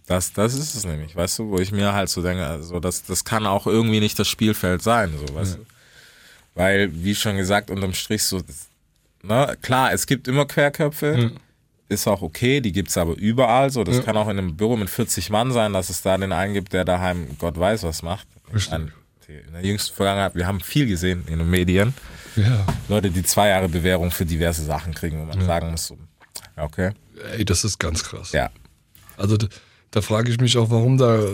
[0.07, 3.05] Das, das ist es nämlich, weißt du, wo ich mir halt so denke, also das,
[3.05, 5.67] das kann auch irgendwie nicht das Spielfeld sein, so, weißt du.
[6.55, 8.43] Weil, wie schon gesagt, unterm Strich so,
[9.23, 11.33] ne, klar, es gibt immer Querköpfe,
[11.89, 13.85] ist auch okay, die gibt's aber überall so.
[13.85, 16.55] Das kann auch in einem Büro mit 40 Mann sein, dass es da den einen
[16.55, 18.27] gibt, der daheim Gott weiß was macht.
[18.71, 18.93] Ein-
[19.29, 21.95] In der jüngsten Vergangenheit, wir haben viel gesehen in den Medien.
[22.37, 22.67] Ja.
[22.89, 25.97] Leute, die zwei Jahre Bewährung für diverse Sachen kriegen, wo man sagen muss, so,
[26.57, 26.91] ja, okay.
[27.37, 28.33] Ey, das ist ganz krass.
[28.33, 28.51] Ja,
[29.17, 29.37] Also
[29.93, 31.29] da, frage ich mich auch, warum da äh,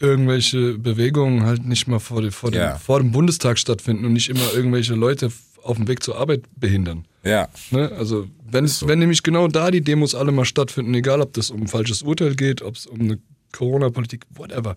[0.00, 2.76] irgendwelche Bewegungen halt nicht mal vor, dem- vor, dem, Ja.
[2.78, 5.30] vor dem Bundestag stattfinden und nicht immer irgendwelche Leute
[5.62, 7.06] auf dem Weg zur Arbeit behindern.
[7.24, 7.90] ja, Ne?
[7.92, 11.50] Also wenn, es, wenn nämlich genau da die Demos alle mal stattfinden, egal ob das
[11.50, 13.18] um ein falsches Urteil geht, ob es um eine
[13.52, 14.76] Corona-Politik, whatever,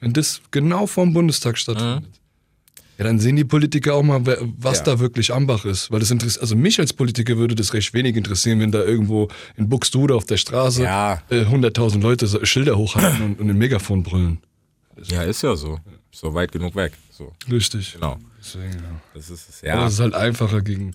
[0.00, 2.04] wenn das genau vor dem Bundestag stattfindet,
[2.98, 4.20] ja, dann sehen die Politiker auch mal,
[4.58, 4.84] was Ja.
[4.84, 5.90] da wirklich am Bach ist.
[5.90, 9.28] Weil das interessiert, also mich als Politiker würde das recht wenig interessieren, wenn da irgendwo
[9.56, 11.22] in Buxtehude auf der Straße Ja.
[11.30, 14.38] äh, 100.000 Leute so Schilder hochhalten und, und ein Megafon brüllen.
[15.04, 15.78] ja, ist ja so.
[16.12, 16.92] So weit genug weg.
[17.10, 17.94] So, Richtig.
[17.94, 18.18] genau.
[18.38, 19.00] Deswegen, ja.
[19.14, 19.62] Das ist es.
[19.62, 20.92] Aber Ja, es ist halt einfacher gegen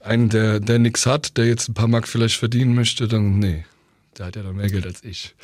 [0.00, 3.64] einen, der, der nichts hat, der jetzt ein paar Mark vielleicht verdienen möchte, dann nee.
[4.18, 5.34] Der hat ja dann mehr Geld als ich.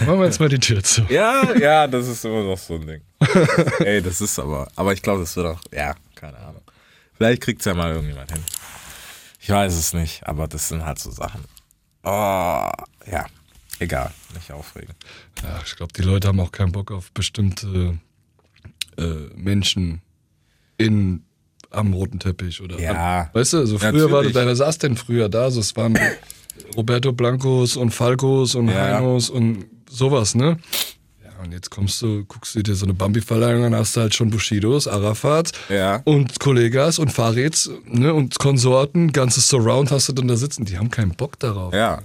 [0.00, 1.02] Machen wir jetzt mal die Tür zu.
[1.08, 3.00] ja, ja, das ist immer noch so ein Ding.
[3.80, 6.62] Ey, das ist aber, aber ich glaube, das wird auch, ja, keine Ahnung.
[7.14, 8.42] Vielleicht kriegt's ja mal irgendjemand hin.
[9.40, 11.42] Ich weiß es nicht, aber das sind halt so Sachen.
[12.02, 12.68] Oh,
[13.10, 13.26] ja,
[13.78, 14.94] egal, nicht aufregen.
[15.42, 17.98] Ja, ich glaube, die Leute haben auch keinen Bock auf bestimmte
[18.98, 19.02] äh,
[19.34, 20.02] Menschen
[20.78, 21.22] in
[21.70, 24.34] am roten Teppich oder Ja, weißt du, also früher war natürlich.
[24.34, 25.42] da, saß denn früher da?
[25.44, 25.98] Also es waren
[26.76, 28.96] Roberto Blancos und Falcos und Ja.
[28.96, 30.56] Heinos und sowas, ne?
[31.24, 34.14] Ja, und jetzt kommst du, guckst du dir so eine Bambi-Verleihung an, hast du halt
[34.14, 36.00] schon Bushidos, Arafats Ja.
[36.04, 40.64] und Kollegas und Fahrräds ne, und Konsorten, ganzes Surround hast du dann da sitzen.
[40.64, 41.72] Die haben keinen Bock darauf.
[41.74, 42.02] Ja.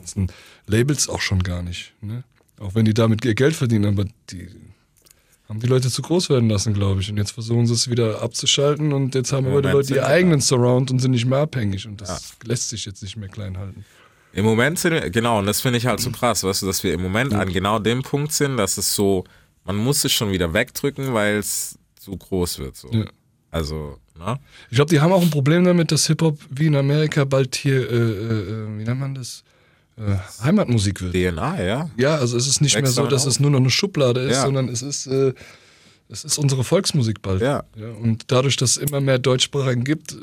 [0.68, 1.94] Labels auch schon gar nicht.
[2.02, 2.24] Ne?
[2.60, 4.48] Auch wenn die damit ihr Geld verdienen, aber die
[5.50, 7.10] haben die Leute zu groß werden lassen, glaube ich.
[7.10, 10.02] Und jetzt versuchen sie es wieder abzuschalten und jetzt haben Im aber die Leute ihr
[10.02, 11.88] sie eigenen Surround und sind nicht mehr abhängig.
[11.88, 13.84] Und das lässt sich jetzt nicht mehr klein halten.
[14.34, 16.84] Im Moment sind wir, genau, und das finde ich halt so krass, weißt du, dass
[16.84, 19.24] wir im Moment an genau dem Punkt sind, dass es so,
[19.66, 22.76] man muss es schon wieder wegdrücken, weil es zu groß wird.
[22.78, 22.90] So.
[22.92, 23.06] Ja.
[23.52, 24.40] Also, ne?
[24.70, 27.90] Ich glaube, die haben auch ein Problem damit, dass Hip-Hop wie in Amerika bald hier,
[27.92, 29.44] äh, äh, wie nennt man das,
[29.98, 31.14] äh, Heimatmusik wird.
[31.14, 31.90] DNA, ja.
[31.98, 33.34] Ja, also es ist nicht Wächst mehr so, dass auf.
[33.34, 34.44] es nur noch eine Schublade ist, Ja.
[34.44, 35.34] sondern es ist, äh,
[36.08, 37.42] es ist unsere Volksmusik bald.
[37.42, 37.64] Ja.
[38.02, 40.16] und dadurch, dass es immer mehr Deutschsprachigen gibt,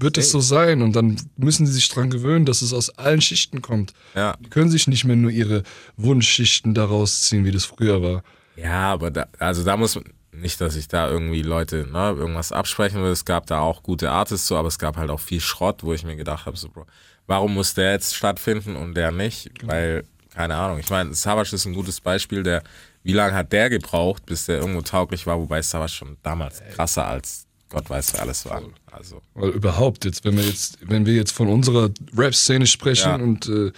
[0.00, 0.82] wird es so sein.
[0.82, 3.92] Und dann müssen sie sich dran gewöhnen, dass es aus allen Schichten kommt.
[4.14, 4.36] Ja.
[4.40, 5.62] Die können sich nicht mehr nur ihre
[5.96, 8.22] Wunschschichten daraus ziehen, wie das früher war.
[8.56, 12.52] Ja, aber da, also da muss man, nicht, dass ich da irgendwie Leute ne, irgendwas
[12.52, 13.10] absprechen will.
[13.10, 15.92] Es gab da auch gute Artists so, aber es gab halt auch viel Schrott, wo
[15.92, 16.86] ich mir gedacht habe, so, Bro,
[17.26, 19.50] warum muss der jetzt stattfinden und der nicht?
[19.62, 22.62] Weil, keine Ahnung, ich meine, Savage ist ein gutes Beispiel, der,
[23.02, 27.06] wie lange hat der gebraucht, bis der irgendwo tauglich war, wobei Savage schon damals krasser
[27.06, 28.62] als Gott weiß, wer alles war.
[28.90, 33.14] Also, Weil überhaupt, jetzt, wenn wir jetzt, wenn wir jetzt von unserer Rap-Szene sprechen Ja.
[33.16, 33.72] und äh,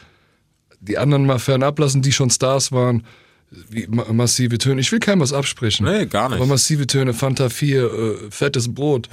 [0.80, 3.04] die anderen mal fernab lassen, die schon Stars waren,
[3.68, 4.80] wie ma massive Töne.
[4.80, 5.84] Ich will keinem was absprechen.
[5.84, 6.36] Nee, gar nicht.
[6.38, 9.08] Aber massive Töne, Fanta 4, äh, fettes Brot.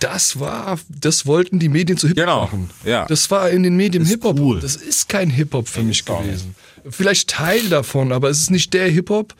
[0.00, 2.70] Das war, das wollten die Medien zu Hip-Hop Genau, machen.
[2.84, 3.06] ja.
[3.06, 4.38] Das war in den Medien Hip-Hop.
[4.38, 4.60] cool.
[4.60, 6.54] Das ist kein Hip-Hop für mich gewesen.
[6.90, 9.34] Vielleicht Teil davon, aber es ist nicht der Hip-Hop,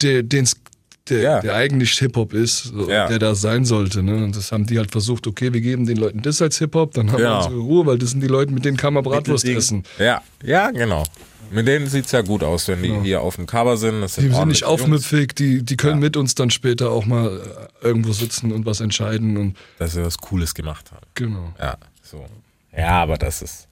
[0.00, 0.56] der, den's,
[1.10, 1.40] der, Ja.
[1.40, 3.06] der eigentlich Hip-Hop ist, Ja.
[3.08, 4.02] der da sein sollte.
[4.02, 4.16] Ne?
[4.24, 7.08] Und das haben die halt versucht, okay, wir geben den Leuten das als Hip-Hop, dann
[7.12, 7.36] haben wir Genau.
[7.44, 9.84] unsere Ruhe, weil das sind die Leute, mit denen kann man Bratwurst essen.
[9.98, 11.04] ja, ja, genau.
[11.52, 14.00] Mit denen sieht's ja gut aus, wenn die hier auf dem Cover sind.
[14.00, 17.40] Das Die sind nicht aufmüpfig, die, die können mit uns dann später auch mal
[17.82, 19.36] äh, irgendwo sitzen und was entscheiden.
[19.36, 21.06] Und Dass sie was Cooles gemacht haben.
[21.14, 21.54] genau.
[21.60, 22.24] Ja, so.
[22.76, 23.65] Ja, aber das ist.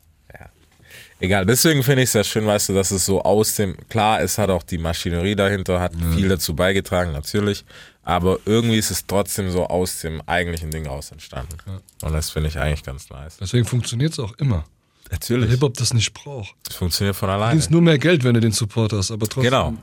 [1.24, 1.38] Ja.
[1.40, 3.76] Egal, deswegen finde ich es sehr schön, weißt du, dass es so aus dem.
[3.88, 7.64] Klar, es hat auch die Maschinerie dahinter, hat viel dazu beigetragen, natürlich.
[8.02, 11.56] Aber irgendwie ist es trotzdem so aus dem eigentlichen Ding raus entstanden.
[12.02, 13.38] Und das finde ich eigentlich ganz nice.
[13.40, 14.64] Deswegen funktioniert es auch immer.
[15.10, 15.50] Natürlich.
[15.50, 16.54] Hip-Hop das nicht braucht.
[16.68, 17.50] Es funktioniert von Du alleine.
[17.52, 19.74] verdienst nur mehr Geld, wenn du den Support hast, aber trotzdem Genau.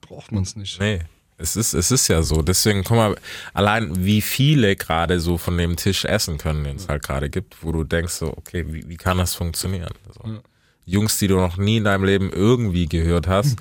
[0.00, 0.80] braucht man es nicht.
[0.80, 1.00] Nee.
[1.40, 2.42] Es ist, es ist ja so.
[2.42, 3.16] Deswegen, guck mal,
[3.54, 7.62] allein wie viele gerade so von dem Tisch essen können, den es halt gerade gibt,
[7.62, 9.94] wo du denkst so, okay, wie, wie kann das funktionieren?
[10.14, 10.40] So.
[10.88, 13.56] Jungs, die du noch nie in deinem Leben irgendwie gehört hast,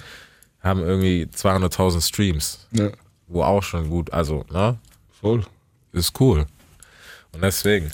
[0.61, 2.89] haben irgendwie 200.000 Streams, Ja,
[3.27, 4.77] wo auch schon gut, also, ne,
[5.21, 5.45] voll.
[5.91, 6.45] ist cool.
[7.33, 7.91] Und deswegen.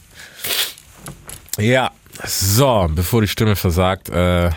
[1.57, 1.91] Ja,
[2.25, 4.51] so, bevor die Stimme versagt, äh,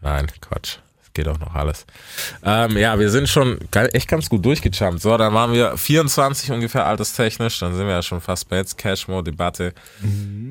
[0.00, 0.78] nein, Quatsch.
[1.12, 1.86] Geht auch noch alles.
[2.44, 5.02] Ähm, ja, wir sind schon echt ganz gut durchgejumpt.
[5.02, 7.58] So, dann waren wir 24 ungefähr alterstechnisch.
[7.58, 9.74] Dann sind wir ja schon fast bei jetzt Cashmore-Debatte.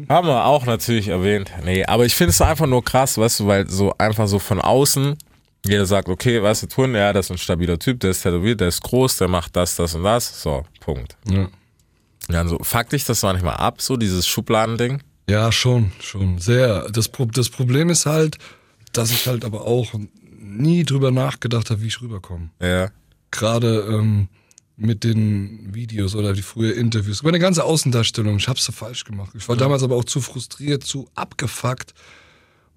[0.10, 1.52] Haben wir auch natürlich erwähnt.
[1.64, 4.60] Nee, aber ich finde es einfach nur krass, weißt du, weil so einfach so von
[4.60, 5.18] außen
[5.66, 8.62] Jeder sagt, okay, weißt du, Twin, ja, das ist ein stabiler Typ, der ist tätowiert,
[8.62, 10.42] der ist groß, der macht das, das und das.
[10.42, 11.16] So, Punkt.
[11.30, 11.48] Ja.
[12.28, 15.02] Dann so, fuck dich das manchmal ab, so dieses Schubladending.
[15.30, 16.40] Ja, schon, schon.
[16.40, 16.90] Sehr.
[16.90, 18.38] Das, das Problem ist halt,
[18.94, 19.94] dass ich halt aber auch
[20.60, 22.50] nie drüber nachgedacht habe, wie ich rüberkomme.
[22.62, 22.92] Ja.
[23.32, 24.28] Gerade ähm,
[24.76, 27.24] mit den Videos oder die früher Interviews.
[27.24, 29.32] Meine ganze Außendarstellung, ich hab's so falsch gemacht.
[29.36, 31.94] Ich war damals aber auch zu frustriert, zu abgefuckt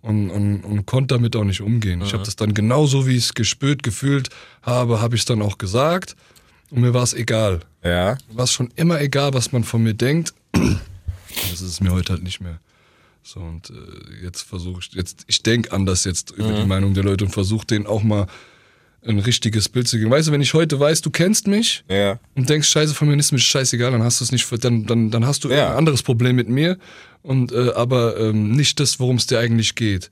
[0.01, 2.03] und, und, und konnte damit auch nicht umgehen.
[2.03, 4.31] Ich habe das dann genauso, wie ich es gespürt, gefühlt
[4.63, 6.17] habe, habe ich es dann auch gesagt.
[6.71, 7.61] Und mir war es egal.
[7.85, 8.19] Ja.
[8.33, 10.35] War es schon immer egal, was man von mir denkt.
[10.53, 12.59] Das ist es mir heute halt nicht mehr.
[13.25, 17.05] So, und äh, jetzt versuche ich, jetzt, ich denke anders jetzt über die Meinung der
[17.05, 18.27] Leute und versuche denen auch mal
[19.05, 20.11] ein richtiges Bild zu geben.
[20.11, 22.19] Weißt du, wenn ich heute weiß, du kennst mich Ja.
[22.37, 25.27] und denkst, scheiße, mir ist mir scheißegal, dann hast du es nicht, dann, dann, dann
[25.27, 25.71] hast du Ja.
[25.73, 26.79] ein anderes Problem mit mir.
[27.23, 30.11] Und äh, aber ähm, nicht das, worum es dir eigentlich geht.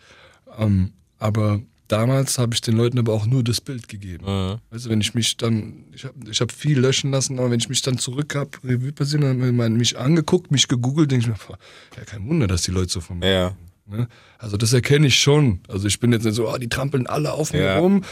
[0.58, 4.58] Ähm, aber damals habe ich den Leuten aber auch nur das Bild gegeben.
[4.70, 7.68] Also wenn ich mich dann, ich habe ich hab viel löschen lassen, aber wenn ich
[7.68, 11.58] mich dann zurück habe, Revue passieren, dann haben mich angeguckt, mich gegoogelt, denke ich mir,
[11.96, 13.56] ja kein Wunder, dass die Leute so von mir Ja.
[13.86, 14.08] Ne?
[14.38, 15.60] Also das erkenne ich schon.
[15.68, 17.78] Also ich bin jetzt nicht so, ah, die trampeln alle auf mir Ja.
[17.78, 18.04] rum.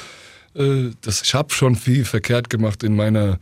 [0.55, 3.39] Äh, das, ich habe schon viel verkehrt gemacht in meiner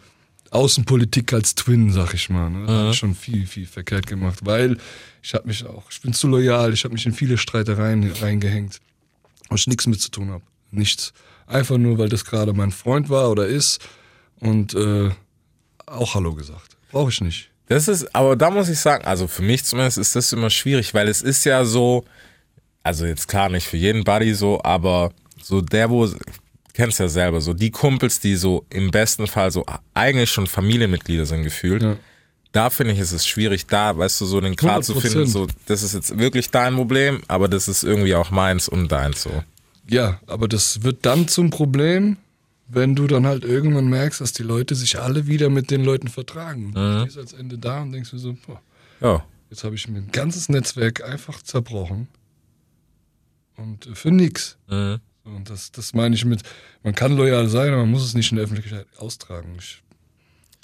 [0.51, 2.51] Außenpolitik als Twin, sag ich mal.
[2.51, 2.66] Ne?
[2.66, 4.76] Da hab ich schon viel, viel verkehrt gemacht, weil
[5.22, 8.80] ich habe mich auch, ich bin zu loyal, ich habe mich in viele Streitereien reingehängt,
[9.49, 10.45] wo ich nichts mit zu tun habe.
[10.71, 11.13] Nichts.
[11.47, 13.81] Einfach nur, weil das gerade mein Freund war oder ist
[14.41, 15.11] und äh,
[15.87, 16.77] auch Hallo gesagt.
[16.91, 17.51] Brauche ich nicht.
[17.69, 20.95] Das ist, aber da muss ich sagen, also für mich zumindest ist das immer schwierig,
[20.95, 22.05] weil es ist ja so,
[22.83, 26.09] also jetzt klar nicht für jeden Buddy so, aber so der, wo,
[26.75, 31.27] kennst ja selber, so die Kumpels, die so im besten Fall so eigentlich schon Familienmitglieder
[31.27, 31.97] sind gefühlt, Ja.
[32.53, 35.01] Da finde ich, ist es schwierig, da, weißt du, so den Grad zu 100%.
[35.01, 38.89] finden, so, das ist jetzt wirklich dein Problem, aber das ist irgendwie auch meins und
[38.91, 39.43] deins so.
[39.89, 42.17] Ja, aber das wird dann zum Problem,
[42.69, 46.09] wenn du dann halt irgendwann merkst, dass die Leute sich alle wieder mit den Leuten
[46.09, 46.67] vertragen.
[46.67, 48.61] Und Du stehst als Ende da und denkst dir so, boah,
[49.01, 49.25] Ja.
[49.51, 52.09] jetzt habe ich mir ein ganzes Netzwerk einfach zerbrochen.
[53.57, 54.57] Und äh, für nix.
[54.69, 54.99] Mhm.
[55.25, 56.43] Und das, das meine ich mit,
[56.83, 59.57] man kann loyal sein, aber man muss es nicht in der Öffentlichkeit austragen.
[59.59, 59.83] Ich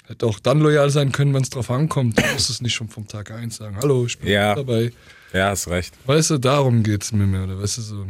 [0.07, 2.17] hätte auch dann loyal sein können, wenn es drauf ankommt.
[2.17, 4.55] Du musst es nicht schon vom Tag eins sagen, hallo, ich bin Ja.
[4.55, 4.91] dabei.
[5.33, 5.93] Ja, hast recht.
[6.05, 8.07] Weißt du, darum geht's mir mehr, oder weißt du so.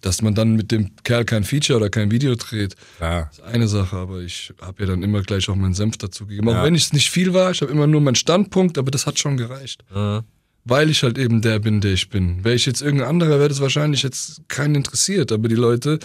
[0.00, 3.22] Dass man dann mit dem Kerl kein Feature oder kein Video dreht, Ja.
[3.32, 6.48] ist eine Sache, aber ich habe ja dann immer gleich auch meinen Senf dazu gegeben.
[6.48, 6.62] Auch Ja.
[6.64, 9.36] wenn es nicht viel war, ich habe immer nur meinen Standpunkt, aber das hat schon
[9.36, 9.82] gereicht.
[9.92, 10.20] Mhm.
[10.64, 12.44] Weil ich halt eben der bin, der ich bin.
[12.44, 15.32] Wäre ich jetzt irgendein anderer, wäre das wahrscheinlich jetzt keinen interessiert.
[15.32, 15.98] Aber die Leute,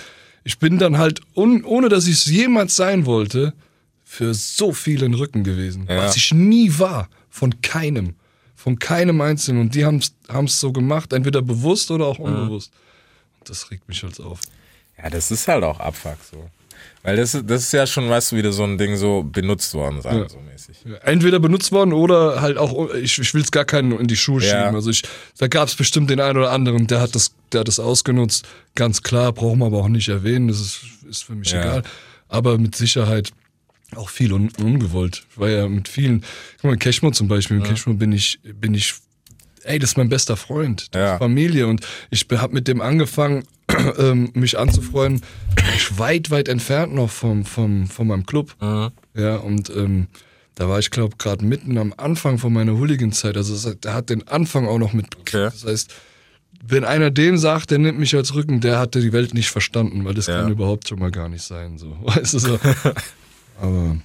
[0.44, 3.54] ich bin dann halt, ohne dass ich es jemals sein wollte,
[4.14, 5.88] für so vielen Rücken gewesen.
[5.90, 5.98] Ja.
[5.98, 7.10] Was ich nie war.
[7.32, 8.14] Von keinem.
[8.56, 9.62] Von keinem Einzelnen.
[9.62, 12.72] Und die haben es so gemacht, entweder bewusst oder auch unbewusst.
[13.40, 14.40] Und das regt mich halt auf.
[15.02, 16.48] Ja, das ist halt auch Abfuck so.
[17.02, 19.74] Weil das ist, das ist ja schon, weißt du, wieder so ein Ding so benutzt
[19.74, 20.30] worden sein, Ja.
[20.30, 20.78] so mäßig.
[21.04, 24.42] Entweder benutzt worden oder halt auch, ich, ich will es gar keinen in die Schuhe
[24.44, 24.48] Ja.
[24.66, 24.76] schieben.
[24.76, 25.02] Also ich,
[25.40, 28.46] da gab es bestimmt den einen oder anderen, der hat das, der hat das ausgenutzt.
[28.76, 31.62] Ganz klar, brauchen wir aber auch nicht erwähnen, das ist, ist für mich Ja.
[31.62, 31.84] egal.
[32.30, 33.32] Aber mit Sicherheit
[33.98, 35.26] auch viel un, ungewollt.
[35.32, 36.22] Ich war ja mit vielen,
[36.62, 38.94] guck mal, Cashmo zum Beispiel, mit Cashmo bin ich, bin ich,
[39.64, 41.18] ey, das ist mein bester Freund, Ja.
[41.18, 43.44] Familie und ich habe mit dem angefangen,
[43.98, 45.22] ähm, mich anzufreuen,
[45.76, 48.56] ich weit, weit entfernt noch vom, vom, von meinem Club.
[49.16, 50.08] Ja, und ähm,
[50.56, 53.38] da war ich, glaube gerade mitten am Anfang von meiner Hooligan-Zeit.
[53.38, 55.34] Also der hat den Anfang auch noch mitgekriegt.
[55.36, 55.50] Okay.
[55.52, 55.94] Das heißt,
[56.66, 60.06] wenn einer dem sagt, der nimmt mich als Rücken, der hatte die Welt nicht verstanden,
[60.06, 60.42] weil das Ja.
[60.42, 61.78] kann überhaupt schon mal gar nicht sein.
[61.78, 61.98] So.
[62.04, 62.60] Weißt du so?
[63.60, 63.98] aber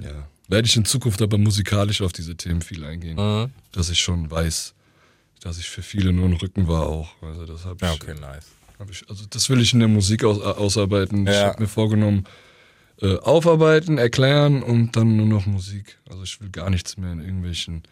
[0.00, 3.16] ja, werde ich in Zukunft aber musikalisch auf diese Themen viel eingehen.
[3.16, 3.50] Mhm.
[3.72, 4.74] Dass ich schon weiß,
[5.40, 7.10] dass ich für viele nur ein Rücken war auch.
[7.22, 8.46] Also das habe ich, Ja, okay, nice.
[8.90, 11.26] ich, also das will ich in der Musik aus, ausarbeiten.
[11.26, 11.46] Ich Ja.
[11.48, 12.24] habe mir vorgenommen,
[13.00, 15.98] äh, aufarbeiten, erklären und dann nur noch Musik.
[16.10, 17.82] Also ich will gar nichts mehr in irgendwelchen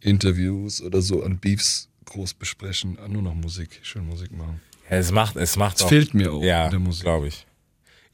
[0.00, 4.60] Interviews oder so an Beefs groß besprechen, nur noch Musik, schön Musik machen.
[4.90, 7.02] Ja, es macht, es macht Es fehlt mir auch ja, in der Musik.
[7.02, 7.46] glaube ich.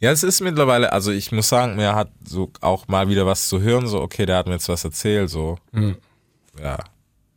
[0.02, 3.48] Ja, es ist mittlerweile, also ich muss sagen, mir hat so auch mal wieder was
[3.48, 5.94] zu hören, so, okay, der hat mir jetzt was erzählt, so, Ja.
[6.60, 6.78] ja,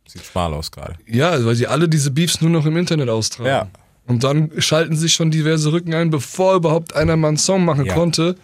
[0.08, 0.96] sieht schmal aus gerade.
[1.06, 3.48] Ja, weil sie alle diese Beefs nur noch im Internet austragen.
[3.48, 3.68] Ja.
[4.08, 7.84] Und dann schalten sich schon diverse Rücken ein, bevor überhaupt einer mal einen Song machen
[7.86, 7.94] Ja.
[7.94, 8.34] konnte.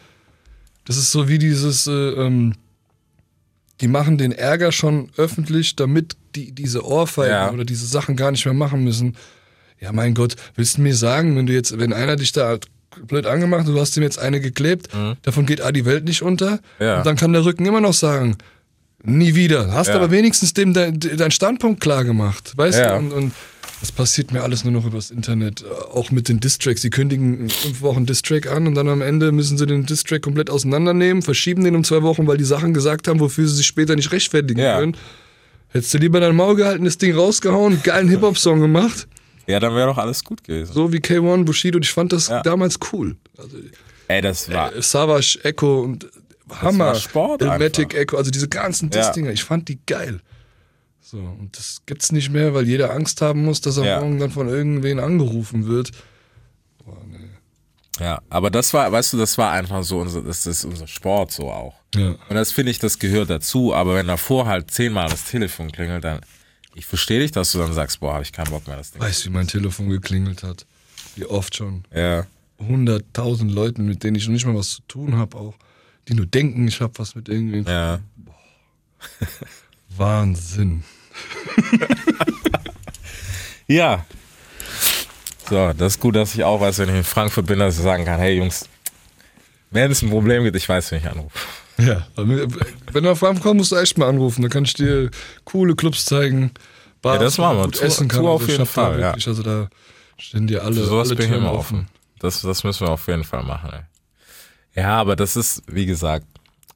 [0.84, 2.54] Das ist so wie dieses, äh, ähm,
[3.80, 7.50] die machen den Ärger schon öffentlich, damit die diese Ohrfeigen Ja.
[7.50, 9.16] oder diese Sachen gar nicht mehr machen müssen.
[9.80, 12.58] Ja, mein Gott, willst du mir sagen, wenn du jetzt, wenn einer dich da
[13.06, 14.88] blöd angemacht, du hast ihm jetzt eine geklebt,
[15.22, 16.52] davon geht A die Welt nicht unter.
[16.52, 16.58] Mhm.
[16.84, 16.98] Ja.
[16.98, 18.36] Und dann kann der Rücken immer noch sagen,
[19.04, 19.72] nie wieder.
[19.72, 19.96] Hast Ja.
[19.96, 22.52] aber wenigstens dem dein, dein Standpunkt klar gemacht.
[22.56, 22.90] Weißt Ja.
[22.92, 22.98] du?
[22.98, 23.32] Und, und
[23.80, 25.62] Das passiert mir alles nur noch übers Internet.
[25.62, 26.82] Äh, Auch mit den Distracks.
[26.82, 30.50] Sie kündigen fünf Wochen Distrack an und dann am Ende müssen sie den Distrack komplett
[30.50, 33.96] auseinandernehmen, verschieben den um zwei Wochen, weil die Sachen gesagt haben, wofür sie sich später
[33.96, 34.96] nicht rechtfertigen können.
[35.70, 39.08] Hättest du lieber dein Maul gehalten, das Ding rausgehauen, einen geilen Hip-Hop-Song gemacht.
[39.46, 40.72] Ja, dann wäre doch alles gut gewesen.
[40.72, 41.78] So wie K1, Bushido.
[41.80, 42.42] Ich fand das Ja.
[42.42, 43.16] damals cool.
[43.36, 43.56] Also,
[44.08, 44.74] Ey, das war.
[44.74, 46.06] äh, Savage, Echo und
[46.50, 46.86] Hammer.
[46.86, 47.94] war Sport Elmatic.
[47.94, 49.00] Echo, also diese ganzen Ja.
[49.00, 50.20] Diss-Dinger, ich fand die geil.
[51.00, 54.00] So, und das gibt's nicht mehr, weil jeder Angst haben muss, dass er Ja.
[54.00, 55.90] morgen dann von irgendwen angerufen wird.
[58.00, 61.30] Ja, aber das war, weißt du, das war einfach so unser, das ist unser Sport
[61.30, 61.74] so auch.
[61.94, 62.08] Ja.
[62.28, 63.74] Und das finde ich, das gehört dazu.
[63.74, 66.20] Aber wenn davor halt zehnmal das Telefon klingelt, dann,
[66.74, 69.00] ich verstehe dich, dass du dann sagst, boah, habe ich keinen Bock mehr, das Ding.
[69.00, 70.66] Weißt du, wie mein Telefon geklingelt hat?
[71.16, 71.84] Wie oft schon.
[71.94, 72.26] Ja.
[72.58, 75.54] Hunderttausend Leuten, mit denen ich noch nicht mal was zu tun habe, auch.
[76.08, 77.70] Die nur denken, ich habe was mit irgendwie.
[77.70, 78.00] Ja.
[79.96, 80.84] Wahnsinn.
[83.72, 84.04] Ja.
[85.48, 87.82] So, das ist gut, dass ich auch weiß, wenn ich in Frankfurt bin, dass ich
[87.82, 88.68] sagen kann, hey Jungs,
[89.70, 91.38] wenn es ein Problem gibt, ich weiß, wen ich anrufe.
[91.86, 92.28] Ja, wenn
[92.92, 94.42] du nach Frankfurt kommst, musst du echt mal anrufen.
[94.42, 95.10] Dann kann ich dir
[95.44, 96.50] coole Clubs zeigen.
[97.00, 97.64] Bars, Ja, das machen wir.
[97.64, 98.20] Gut Tour- essen kann.
[98.20, 99.06] Tour auf also jeden Fall, ja.
[99.08, 99.68] wirklich, Also da
[100.18, 101.88] stehen dir alle, Für sowas alle bin ich immer offen.
[102.20, 103.70] Das, das müssen wir auf jeden Fall machen.
[103.72, 104.82] Ey.
[104.82, 106.26] Ja, aber das ist, wie gesagt,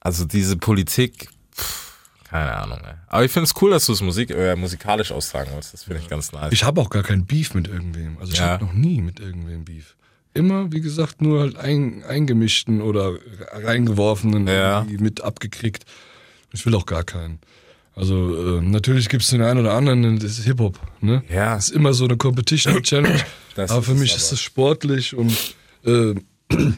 [0.01, 1.93] also diese Politik, pff,
[2.29, 2.79] keine Ahnung.
[2.83, 2.93] Ey.
[3.07, 5.73] Aber ich finde es cool, dass du es Musik, äh, musikalisch austragen willst.
[5.73, 6.51] Das finde ich ganz nice.
[6.51, 8.17] Ich habe auch gar kein Beef mit irgendwem.
[8.19, 8.49] Also ich Ja.
[8.49, 9.95] habe noch nie mit irgendwem Beef.
[10.37, 13.15] Immer, wie gesagt, nur halt ein, eingemischten oder
[13.51, 14.85] reingeworfenen Ja.
[14.99, 15.85] mit abgekriegt.
[16.53, 17.39] Ich will auch gar keinen.
[17.95, 20.79] Also äh, natürlich gibt es den einen oder anderen, das ist Hip-Hop.
[21.01, 21.23] Ne?
[21.33, 21.55] Ja.
[21.55, 23.19] Das ist immer so eine Competition Challenge.
[23.55, 24.17] Das aber für mich aber.
[24.19, 25.31] ist es sportlich und
[25.83, 26.13] äh,
[26.49, 26.75] wenn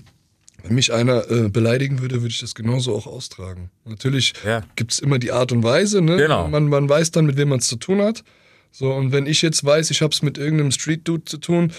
[0.69, 3.69] mich einer äh, beleidigen würde, würde ich das genauso auch austragen.
[3.83, 4.63] Natürlich Ja.
[4.77, 6.01] gibt es immer die Art und Weise.
[6.01, 6.15] Ne?
[6.15, 6.47] Genau.
[6.47, 8.23] Man, man weiß dann, mit wem man es zu tun hat.
[8.71, 11.73] So, und wenn ich jetzt weiß, ich habe es mit irgendeinem Street-Dude zu tun,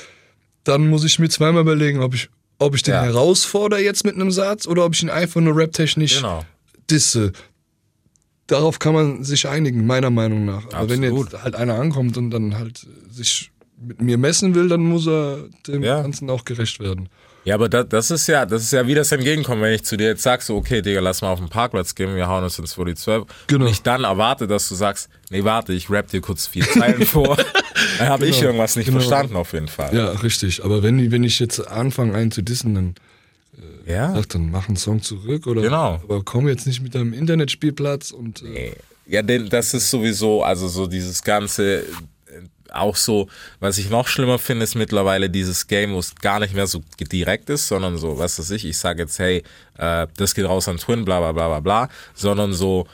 [0.64, 3.02] dann muss ich mir zweimal überlegen, ob ich, ob ich den Ja.
[3.02, 6.44] herausfordere jetzt mit einem Satz oder ob ich ihn einfach nur raptechnisch Genau.
[6.90, 7.32] disse.
[8.46, 10.66] Darauf kann man sich einigen, meiner Meinung nach.
[10.72, 11.32] Aber wenn Absolut.
[11.32, 13.50] jetzt halt einer ankommt und dann halt sich
[13.80, 16.02] mit mir messen will, dann muss er dem Ja.
[16.02, 17.08] Ganzen auch gerecht werden.
[17.44, 19.96] Ja, aber das, das ist ja, das ist ja wie das Entgegenkommen, wenn ich zu
[19.96, 22.58] dir jetzt sag, so, okay, Digga, lass mal auf den Parkplatz gehen, wir hauen uns
[22.58, 23.24] ins 12.
[23.46, 23.64] Genau.
[23.64, 27.06] Und ich dann erwarte, dass du sagst, nee, warte, ich rap dir kurz vier Zeilen
[27.06, 27.36] vor.
[27.98, 28.48] Dann habe ich Genau.
[28.48, 28.98] irgendwas nicht Genau.
[29.00, 29.94] verstanden, auf jeden Fall.
[29.96, 30.62] Ja, richtig.
[30.64, 32.94] Aber wenn, wenn ich jetzt anfange, einen zu dissen, dann,
[33.86, 34.14] Ja?
[34.18, 35.46] ach, dann mach einen Song zurück.
[35.46, 35.94] Oder, Genau.
[36.02, 38.42] Aber komm jetzt nicht mit deinem Internetspielplatz und.
[38.42, 38.72] Äh, Nee.
[39.06, 41.84] Ja, denn das ist sowieso, also so dieses ganze, äh,
[42.74, 43.28] auch so,
[43.60, 46.80] was ich noch schlimmer finde, ist mittlerweile dieses Game, wo es gar nicht mehr so
[47.00, 49.42] direkt ist, sondern so, was weiß ich, ich sage jetzt, hey,
[49.78, 52.86] äh, das geht raus an Twin, bla bla bla bla bla, sondern so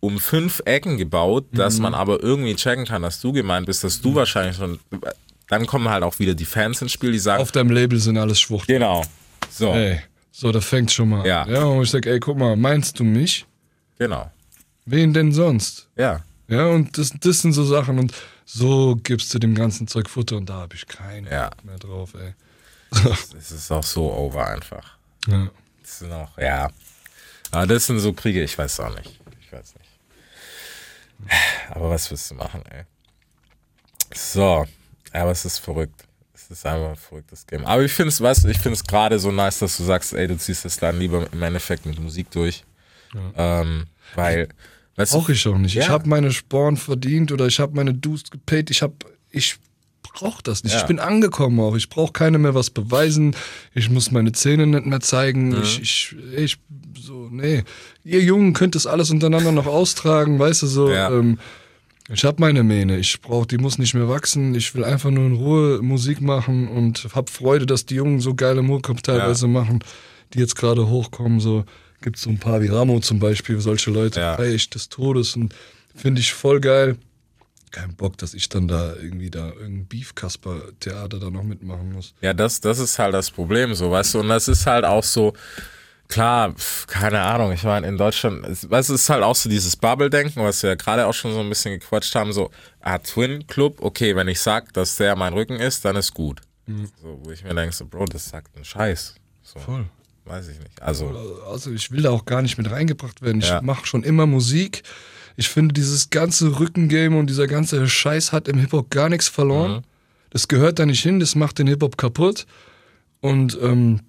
[0.00, 4.00] um fünf Ecken gebaut, dass man aber irgendwie checken kann, dass du gemeint bist, dass
[4.00, 4.78] du wahrscheinlich schon,
[5.48, 8.16] dann kommen halt auch wieder die Fans ins Spiel, die sagen, auf deinem Label sind
[8.16, 8.76] alles Schwuchtel.
[8.78, 9.02] genau,
[9.50, 10.00] so, Ey,
[10.30, 11.42] so, da fängt schon mal Ja.
[11.42, 11.50] an.
[11.50, 13.44] Ja, und ich sag, ey, guck mal, meinst du mich?
[13.98, 14.30] genau,
[14.86, 15.88] Wen denn sonst?
[15.96, 16.20] ja.
[16.48, 18.12] Ja, und das, das sind so Sachen und
[18.44, 21.50] so gibst du dem ganzen Zeug Futter und da habe ich keinen Ja.
[21.50, 22.34] Bock mehr drauf, ey.
[23.38, 24.96] Es ist auch so over einfach.
[25.26, 25.50] Ja.
[25.82, 26.70] Das sind auch, ja.
[27.50, 29.20] Aber das sind so Kriege, ich weiß auch nicht.
[29.40, 29.88] Ich weiß nicht.
[31.70, 32.84] Aber was willst du machen, ey?
[34.14, 34.66] So.
[35.12, 36.04] Aber es ist verrückt.
[36.34, 37.64] Es ist einfach ein verrücktes Game.
[37.66, 40.12] Aber ich finde es, weißt du, ich finde es gerade so nice, dass du sagst,
[40.14, 42.64] ey, du ziehst das dann lieber im Endeffekt mit Musik durch.
[43.36, 44.48] Ähm, weil,
[44.98, 45.76] weißt Brauche ich auch nicht.
[45.76, 45.88] Ich Ja.
[45.88, 48.70] habe meine Sporen verdient oder ich habe meine Dues gepaid.
[48.70, 48.94] Ich habe,
[49.30, 49.56] ich
[50.02, 50.74] brauche das nicht.
[50.74, 50.80] Ja.
[50.80, 51.76] Ich bin angekommen auch.
[51.76, 53.34] Ich brauche keine mehr was beweisen.
[53.74, 55.50] Ich muss meine Zähne nicht mehr zeigen.
[55.50, 55.62] Mhm.
[55.62, 56.58] Ich, ich, ich,
[57.00, 57.62] so, nee.
[58.04, 60.90] Ihr Jungen könnt das alles untereinander noch austragen, weißt du, so.
[60.90, 61.10] Ja.
[61.10, 61.38] Ähm,
[62.10, 62.96] ich habe meine Mähne.
[62.98, 64.54] Ich brauche, die muss nicht mehr wachsen.
[64.54, 68.34] Ich will einfach nur in Ruhe Musik machen und habe Freude, dass die Jungen so
[68.34, 69.80] geile Mucke teilweise machen,
[70.32, 71.38] die jetzt gerade hochkommen.
[71.38, 71.64] So
[72.00, 74.36] gibt es so ein paar wie Ramo zum Beispiel, solche Leute Ja.
[74.36, 75.54] feier ich des Todes und
[75.94, 76.96] finde ich voll geil.
[77.70, 82.14] Kein Bock, dass ich dann da irgendwie da irgendein Beef-Kasper-Theater da noch mitmachen muss.
[82.20, 85.04] Ja, das, das ist halt das Problem, so, weißt du, und das ist halt auch
[85.04, 85.34] so,
[86.08, 86.54] klar,
[86.86, 89.76] keine Ahnung, ich meine, in Deutschland, es- weißt du, es ist halt auch so dieses
[89.76, 92.50] Bubble-Denken, was wir ja gerade auch schon so ein bisschen gequatscht haben, so,
[92.80, 96.40] ah, Twin Club, okay, wenn ich sag, dass der mein Rücken ist, dann ist gut.
[97.02, 99.14] So, wo ich mir denke, so, Bro, das sagt ein Scheiß.
[99.42, 99.86] So, Voll.
[100.28, 100.80] Weiß ich nicht.
[100.82, 103.40] Also, Also ich will da auch gar nicht mit reingebracht werden.
[103.40, 103.62] Ich Ja.
[103.62, 104.82] mache schon immer Musik.
[105.36, 109.72] Ich finde, dieses ganze Rückengame und dieser ganze Scheiß hat im Hip-Hop gar nichts verloren.
[109.78, 109.82] Mhm.
[110.30, 112.46] Das gehört da nicht hin, das macht den Hip-Hop kaputt.
[113.20, 114.00] Und ähm,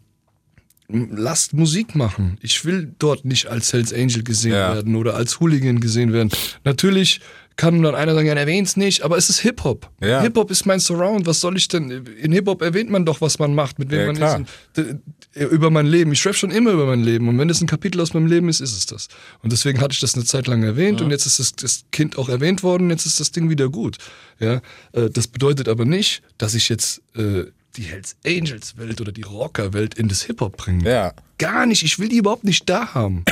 [0.88, 2.38] lasst Musik machen.
[2.42, 4.74] Ich will dort nicht als Hells Angel gesehen Ja.
[4.76, 6.30] werden oder als Hooligan gesehen werden.
[6.64, 7.22] Natürlich
[7.60, 9.90] kann dann einer sagen, ja, erwähn's nicht, aber es ist Hip-Hop.
[10.02, 10.22] Ja.
[10.22, 11.26] Hip-Hop ist mein Surround.
[11.26, 11.92] Was soll ich denn?
[11.92, 14.40] In Hip-Hop erwähnt man doch, was man macht, mit wem Ja, man klar.
[14.78, 14.78] ist.
[15.36, 16.12] D- über mein Leben.
[16.14, 17.28] Ich rap schon immer über mein Leben.
[17.28, 19.10] Und wenn es ein Kapitel aus meinem Leben ist, ist es das.
[19.44, 22.18] Und deswegen hatte ich das eine Zeit lang erwähnt und jetzt ist das, das Kind
[22.18, 23.98] auch erwähnt worden, jetzt ist das Ding wieder gut.
[24.40, 24.62] Ja,
[24.94, 27.44] äh, das bedeutet aber nicht, dass ich jetzt äh,
[27.76, 30.90] die Hells Angels Welt oder die Rocker Welt in das Hip-Hop bringe.
[30.90, 31.14] Ja.
[31.38, 31.84] Gar nicht.
[31.84, 33.24] Ich will die überhaupt nicht da haben.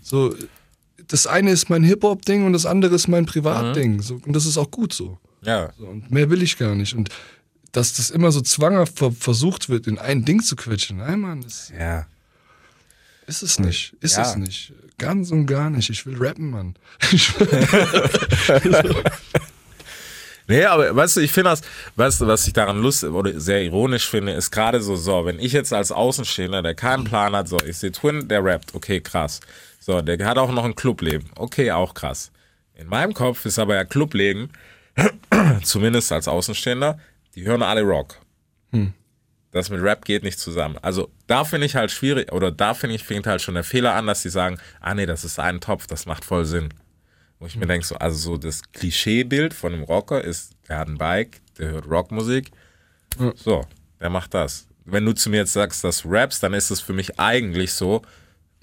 [0.00, 0.34] so,
[1.10, 4.00] das eine ist mein Hip-Hop-Ding und das andere ist mein Privatding.
[4.02, 5.18] So, und das ist auch gut so.
[5.42, 5.72] Ja.
[5.78, 5.86] so.
[5.86, 6.94] Und mehr will ich gar nicht.
[6.94, 7.08] Und
[7.72, 10.98] dass das immer so zwanghaft ver versucht wird, in ein Ding zu quetschen.
[10.98, 12.06] Nein, Mann, das Ja.
[13.26, 13.94] ist es nicht.
[14.00, 14.22] Ist Ja.
[14.22, 14.72] es nicht.
[14.98, 15.88] Ganz und gar nicht.
[15.90, 16.74] Ich will rappen, Mann.
[20.50, 21.62] Nee, aber weißt du, ich finde das,
[21.94, 25.38] weißt du, was ich daran lustig oder sehr ironisch finde, ist gerade so, so, wenn
[25.38, 29.00] ich jetzt als Außenstehender, der keinen Plan hat, so, ich sehe Twin, der rappt, okay,
[29.00, 29.38] krass.
[29.78, 32.32] So, der hat auch noch ein Clubleben, okay, auch krass.
[32.74, 34.50] In meinem Kopf ist aber ja Clubleben,
[35.62, 36.98] zumindest als Außenstehender,
[37.36, 38.16] die hören alle Rock.
[39.52, 40.78] Das mit Rap geht nicht zusammen.
[40.82, 43.94] Also da finde ich halt schwierig, oder da finde ich, fängt halt schon der Fehler
[43.94, 46.70] an, dass die sagen, ah nee, das ist ein Topf, das macht voll Sinn.
[47.40, 50.88] Wo ich mir denke, so, also so das Klischeebild von einem Rocker ist, der hat
[50.88, 52.50] ein Bike, der hört Rockmusik.
[53.34, 53.66] So,
[53.98, 54.66] der macht das.
[54.84, 57.72] Wenn du zu mir jetzt sagst, dass du rappst, dann ist es für mich eigentlich
[57.72, 58.02] so,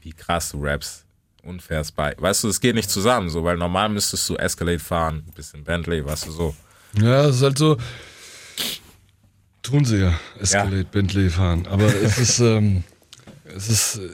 [0.01, 1.05] wie krass du rappst
[1.43, 2.21] und fährst Bike.
[2.21, 5.63] Weißt du, es geht nicht zusammen, so, weil normal müsstest du Escalade fahren, ein bisschen
[5.63, 6.55] Bentley, weißt du, so.
[7.01, 7.77] Ja, es ist halt so.
[9.63, 10.83] Tun sie ja, Escalade, Ja.
[10.83, 11.65] Bentley fahren.
[11.67, 12.83] Aber es ist, ähm,
[13.43, 14.09] es ist, äh,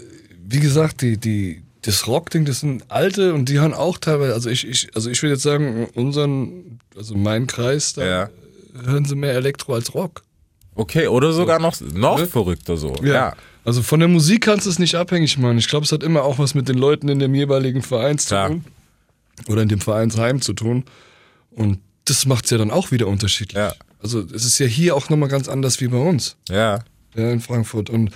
[0.45, 4.49] wie gesagt, die, die, das Rock-Ding, das sind alte und die hören auch teilweise, also
[4.49, 8.29] ich, ich, also ich würde jetzt sagen, unseren, also mein Kreis, da Ja.
[8.85, 10.23] hören sie mehr Elektro als Rock.
[10.75, 12.95] Okay, oder sogar noch, noch verrückter so.
[13.03, 13.35] Ja.
[13.65, 15.57] Also von der Musik kannst du es nicht abhängig machen.
[15.57, 18.29] Ich glaube, es hat immer auch was mit den Leuten in dem jeweiligen Verein zu
[18.29, 18.47] Klar.
[18.49, 18.65] tun.
[19.47, 20.83] Oder in dem Vereinsheim zu tun.
[21.51, 23.57] Und das macht es ja dann auch wieder unterschiedlich.
[23.57, 23.73] Ja.
[24.01, 26.35] Also es ist ja hier auch nochmal ganz anders wie bei uns.
[26.49, 26.79] Ja.
[27.15, 27.89] Ja, in Frankfurt.
[27.89, 28.09] Und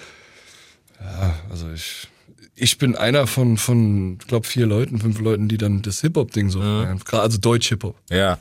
[0.99, 2.07] ja, also ich,
[2.57, 6.49] ich bin einer von, von ich glaube, vier Leuten, fünf Leuten, die dann das Hip-Hop-Ding
[6.49, 6.99] so feiern.
[7.05, 7.95] Gerade Also Deutsch-Hip-Hop.
[8.09, 8.37] Ja.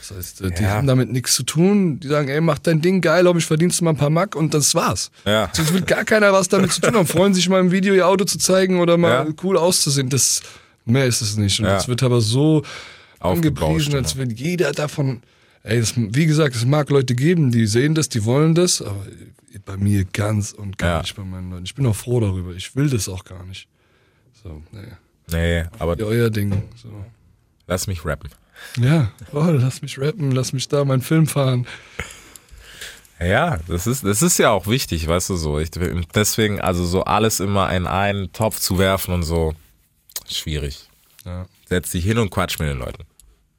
[0.00, 0.70] Das heißt, äh, die Ja.
[0.70, 2.00] haben damit nichts zu tun.
[2.00, 4.36] Die sagen, ey, mach dein Ding geil, ob ich verdienst du mal ein paar Mack
[4.36, 5.10] und das war's.
[5.24, 5.48] Ja.
[5.52, 7.06] Sonst will gar keiner was damit zu tun haben.
[7.06, 9.34] Freuen sich mal im Video ihr Auto zu zeigen oder mal Ja.
[9.42, 10.08] cool auszusehen.
[10.08, 10.42] Das,
[10.84, 11.58] mehr ist es nicht.
[11.60, 11.74] Und Ja.
[11.74, 12.62] das wird aber so
[13.20, 15.22] Aufgebauscht angepriesen, als wenn jeder davon,
[15.62, 19.06] ey, das, wie gesagt, es mag Leute geben, die sehen das, die wollen das, aber
[19.64, 21.00] bei mir ganz und gar Ja.
[21.02, 21.64] nicht bei meinen Leuten.
[21.64, 22.52] Ich bin auch froh darüber.
[22.54, 23.68] Ich will das auch gar nicht.
[24.42, 24.80] So, nee.
[25.30, 26.62] Nee, aber Ja, euer Ding.
[26.76, 26.88] So.
[27.66, 28.30] lass mich rappen.
[28.78, 31.66] Ja, oh, lass mich rappen, lass mich da meinen Film fahren.
[33.20, 35.58] Ja, das ist, das ist ja auch wichtig, weißt du so.
[35.60, 39.54] Ich, deswegen, also so alles immer in einen Topf zu werfen und so,
[40.28, 40.88] schwierig.
[41.24, 41.46] Ja.
[41.68, 43.04] Setz dich hin und quatsch mit den Leuten.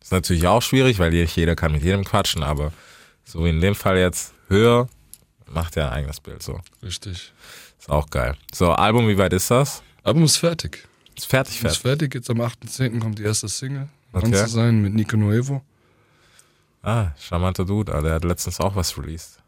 [0.04, 2.72] Ist natürlich auch schwierig, weil jeder kann mit jedem quatschen, aber
[3.24, 4.88] so wie in dem Fall jetzt, hör,
[5.48, 6.60] macht ja ein eigenes Bild so.
[6.84, 7.32] Richtig.
[7.80, 8.36] Ist auch geil.
[8.54, 9.82] So, Album, wie weit ist das?
[10.04, 10.86] Album ist fertig.
[11.16, 11.82] Ist fertig, Ist fertig.
[11.82, 12.16] fertig.
[12.16, 13.00] Jetzt am 8.10.
[13.00, 13.88] kommt die erste Single.
[14.12, 14.32] Okay.
[14.32, 15.64] Zu sein mit Nico Nuevo.
[16.84, 19.40] Ah, charmanter Dude, ah, der hat letztens auch was released.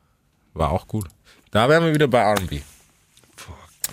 [0.53, 1.07] War auch gut.
[1.51, 2.61] Da wären wir wieder bei R&B.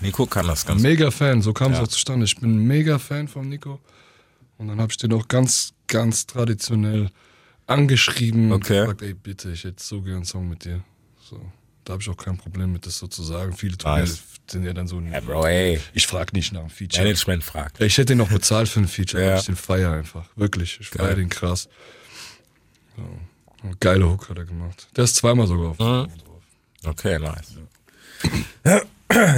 [0.01, 1.85] Nico kann das ganz Mega Fan, so kam es Ja.
[1.85, 2.25] auch zustande.
[2.25, 3.79] Ich bin ein mega Fan von Nico.
[4.59, 7.11] Und dann habe ich den auch ganz, ganz traditionell
[7.67, 8.81] angeschrieben und Okay.
[8.81, 10.83] gefragt, ey, bitte, ich hätte so gern einen Song mit dir.
[11.29, 11.41] So.
[11.85, 13.53] Da habe ich auch kein Problem mit, das so zu sagen.
[13.57, 14.17] Viele tun Nice.
[14.17, 15.81] ja, sind ja dann so, Ja, Bro, ey.
[15.95, 17.03] ich frage nicht nach einem Feature.
[17.05, 17.81] Management fragt.
[17.81, 19.39] Ich hätte ihn noch bezahlt für ein Feature, Ja.
[19.39, 20.27] ich den feier einfach.
[20.37, 20.79] Wirklich.
[20.81, 21.07] Ich Geil.
[21.07, 21.69] feier den krass.
[22.97, 23.69] So.
[23.81, 24.89] Geile Hook hat er gemacht.
[24.97, 25.79] Der ist zweimal sogar auf.
[25.79, 26.09] Mhm.
[26.85, 27.55] Okay, nice.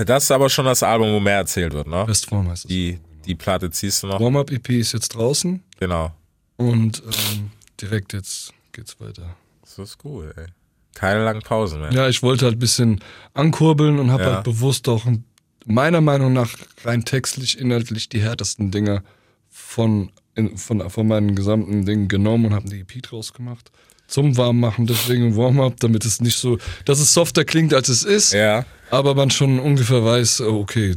[0.06, 2.05] Das ist aber schon das Album, wo mehr erzählt wird, ne?
[2.06, 2.68] Bestform heißt es.
[2.68, 4.20] Die, die Platte ziehst du noch.
[4.20, 6.14] Warm-Up EP ist jetzt draußen Genau.
[6.56, 7.51] Und ähm,
[7.81, 9.36] direkt jetzt geht's weiter.
[9.62, 10.47] Das ist cool, ey.
[10.94, 11.93] Keine langen Pausen mehr.
[11.93, 13.01] Ja, ich wollte halt ein bisschen
[13.32, 14.35] ankurbeln und habe Ja.
[14.36, 15.24] halt bewusst auch ein-
[15.66, 16.51] meiner Meinung nach
[16.85, 19.02] rein textlich, inhaltlich die härtesten Dinger
[19.51, 23.70] von, in, von, von meinen gesamten Dingen genommen und habe die EP draus gemacht.
[24.06, 28.32] Zum Warmmachen, deswegen Warm-Up, damit es nicht so, dass es softer klingt, als es ist,
[28.35, 28.66] Ja.
[28.90, 30.94] aber man schon ungefähr weiß, oh, okay,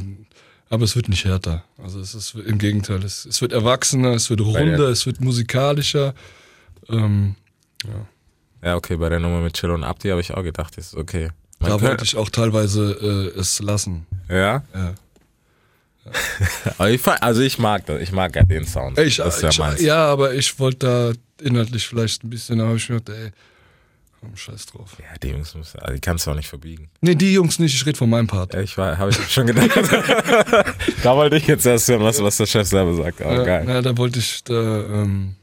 [0.70, 1.64] aber es wird nicht härter.
[1.82, 5.20] Also es ist im Gegenteil, es, es wird erwachsener, es wird runder, der- es wird
[5.20, 6.14] musikalischer.
[6.88, 7.34] Ähm,
[8.62, 10.96] Ja, okay, bei der Nummer mit Chill und Abdi habe ich auch gedacht, das ist
[10.96, 11.30] okay.
[11.60, 14.06] Man da wollte ich auch teilweise äh, es lassen.
[14.28, 14.62] Ja?
[14.74, 14.94] Ja.
[16.78, 18.98] Aber fe- also ich mag das, ich mag ja den Sound.
[18.98, 19.80] Ich, das ist ja ich, meins.
[19.80, 20.78] ja, aber ich wollte
[21.38, 23.30] da inhaltlich vielleicht ein bisschen, da habe ich mir gedacht, ey,
[24.34, 24.96] scheiß drauf.
[24.98, 26.88] Ja, die Jungs müssen, also die kannst du auch nicht verbiegen.
[27.00, 28.54] Nee, die Jungs nicht, ich rede von meinem Part.
[28.54, 29.70] Ja, ich war, habe ich schon gedacht.
[31.02, 33.22] da wollte ich jetzt erst hören, was, was der Chef selber sagt.
[33.22, 33.68] Aber ja, geil.
[33.68, 35.36] ja, da wollte ich, da, ähm,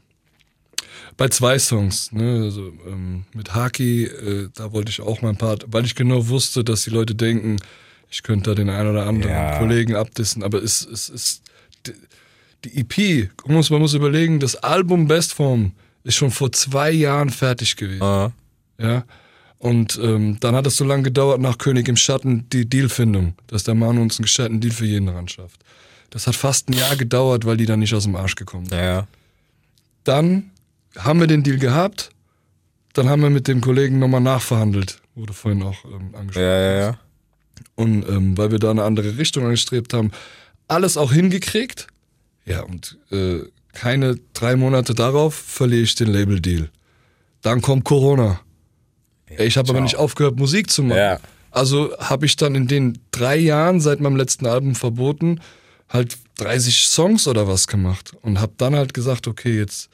[1.16, 5.64] bei zwei Songs, ne, also ähm, mit Haki, äh, da wollte ich auch mein Part,
[5.68, 7.56] weil ich genau wusste, dass die Leute denken,
[8.10, 9.58] ich könnte da den einen oder anderen Ja.
[9.58, 11.42] Kollegen abdissen, aber es ist, ist
[11.86, 11.94] die,
[12.64, 15.72] die EP, man muss, man muss überlegen, das Album Bestform
[16.04, 18.02] ist schon vor zwei Jahren fertig gewesen.
[18.02, 18.30] Äh,
[18.78, 19.04] Ja.
[19.58, 23.64] Und ähm, dann hat es so lange gedauert nach König im Schatten die Dealfindung, dass
[23.64, 25.60] der Manu uns einen gescheiten Deal für jeden ran schafft.
[26.10, 28.78] Das hat fast ein Jahr gedauert, weil die dann nicht aus dem Arsch gekommen sind.
[28.78, 29.06] ja.
[30.04, 30.50] Dann
[30.96, 32.10] haben wir den Deal gehabt,
[32.92, 36.46] dann haben wir mit dem Kollegen nochmal nachverhandelt, wurde vorhin auch ähm, angesprochen.
[36.46, 36.98] Ja, ja, ja.
[37.74, 40.12] Und ähm, weil wir da eine andere Richtung angestrebt haben,
[40.68, 41.88] alles auch hingekriegt.
[42.44, 43.40] Ja, und äh,
[43.72, 46.70] keine drei Monate darauf verliere ich den Label-Deal.
[47.42, 48.40] Dann kommt Corona.
[49.28, 50.98] Ich habe aber nicht aufgehört, Musik zu machen.
[50.98, 51.20] Ja.
[51.50, 55.40] Also habe ich dann in den drei Jahren seit meinem letzten Album verboten
[55.88, 59.88] halt 30 Songs oder was gemacht und habe dann halt gesagt, okay, jetzt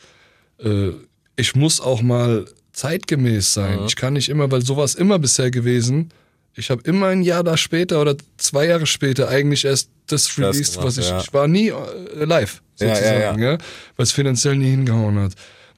[0.59, 0.91] äh,
[1.37, 3.81] ich muss auch mal zeitgemäß sein.
[3.87, 6.11] Ich kann nicht immer, weil sowas immer bisher gewesen.
[6.55, 10.75] Ich habe immer ein Jahr da später oder zwei Jahre später eigentlich erst das released,
[10.75, 11.21] gemacht, was ich, ja.
[11.21, 13.53] ich war nie äh, live Ja, ja, sozusagen, ja.
[13.53, 13.59] ja,
[13.97, 15.33] weil es finanziell nie hingehauen hat.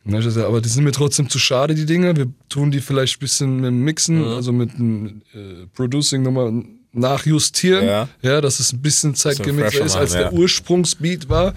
[0.05, 2.15] Gesagt, aber die sind mir trotzdem zu schade, die Dinge.
[2.17, 4.29] Wir tun die vielleicht ein bisschen mit dem Mixen, Mhm.
[4.29, 6.53] also mit dem äh, Producing nochmal
[6.93, 8.09] nachjustieren, Ja.
[8.23, 8.41] ja.
[8.41, 10.33] dass es ein bisschen zeitgemäßer ist, als der ja.
[10.33, 11.55] Ursprungsbeat war.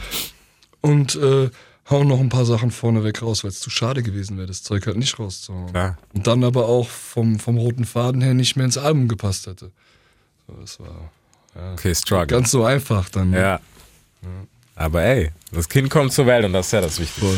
[0.82, 1.50] Und äh,
[1.90, 4.86] hauen noch ein paar Sachen vorneweg raus, weil es zu schade gewesen wäre, das Zeug
[4.88, 5.72] halt nicht rauszuhauen.
[5.72, 5.98] Klar.
[6.14, 9.72] Und dann aber auch vom, vom roten Faden her nicht mehr ins Album gepasst hätte.
[10.48, 11.12] So, das war
[11.74, 12.28] Okay, Struggle.
[12.28, 13.32] ganz so einfach dann.
[13.32, 13.40] ne?
[13.42, 13.60] ja.
[14.76, 17.26] Aber ey, das Kind kommt zur Welt und das ist ja das Wichtigste.
[17.26, 17.38] Voll.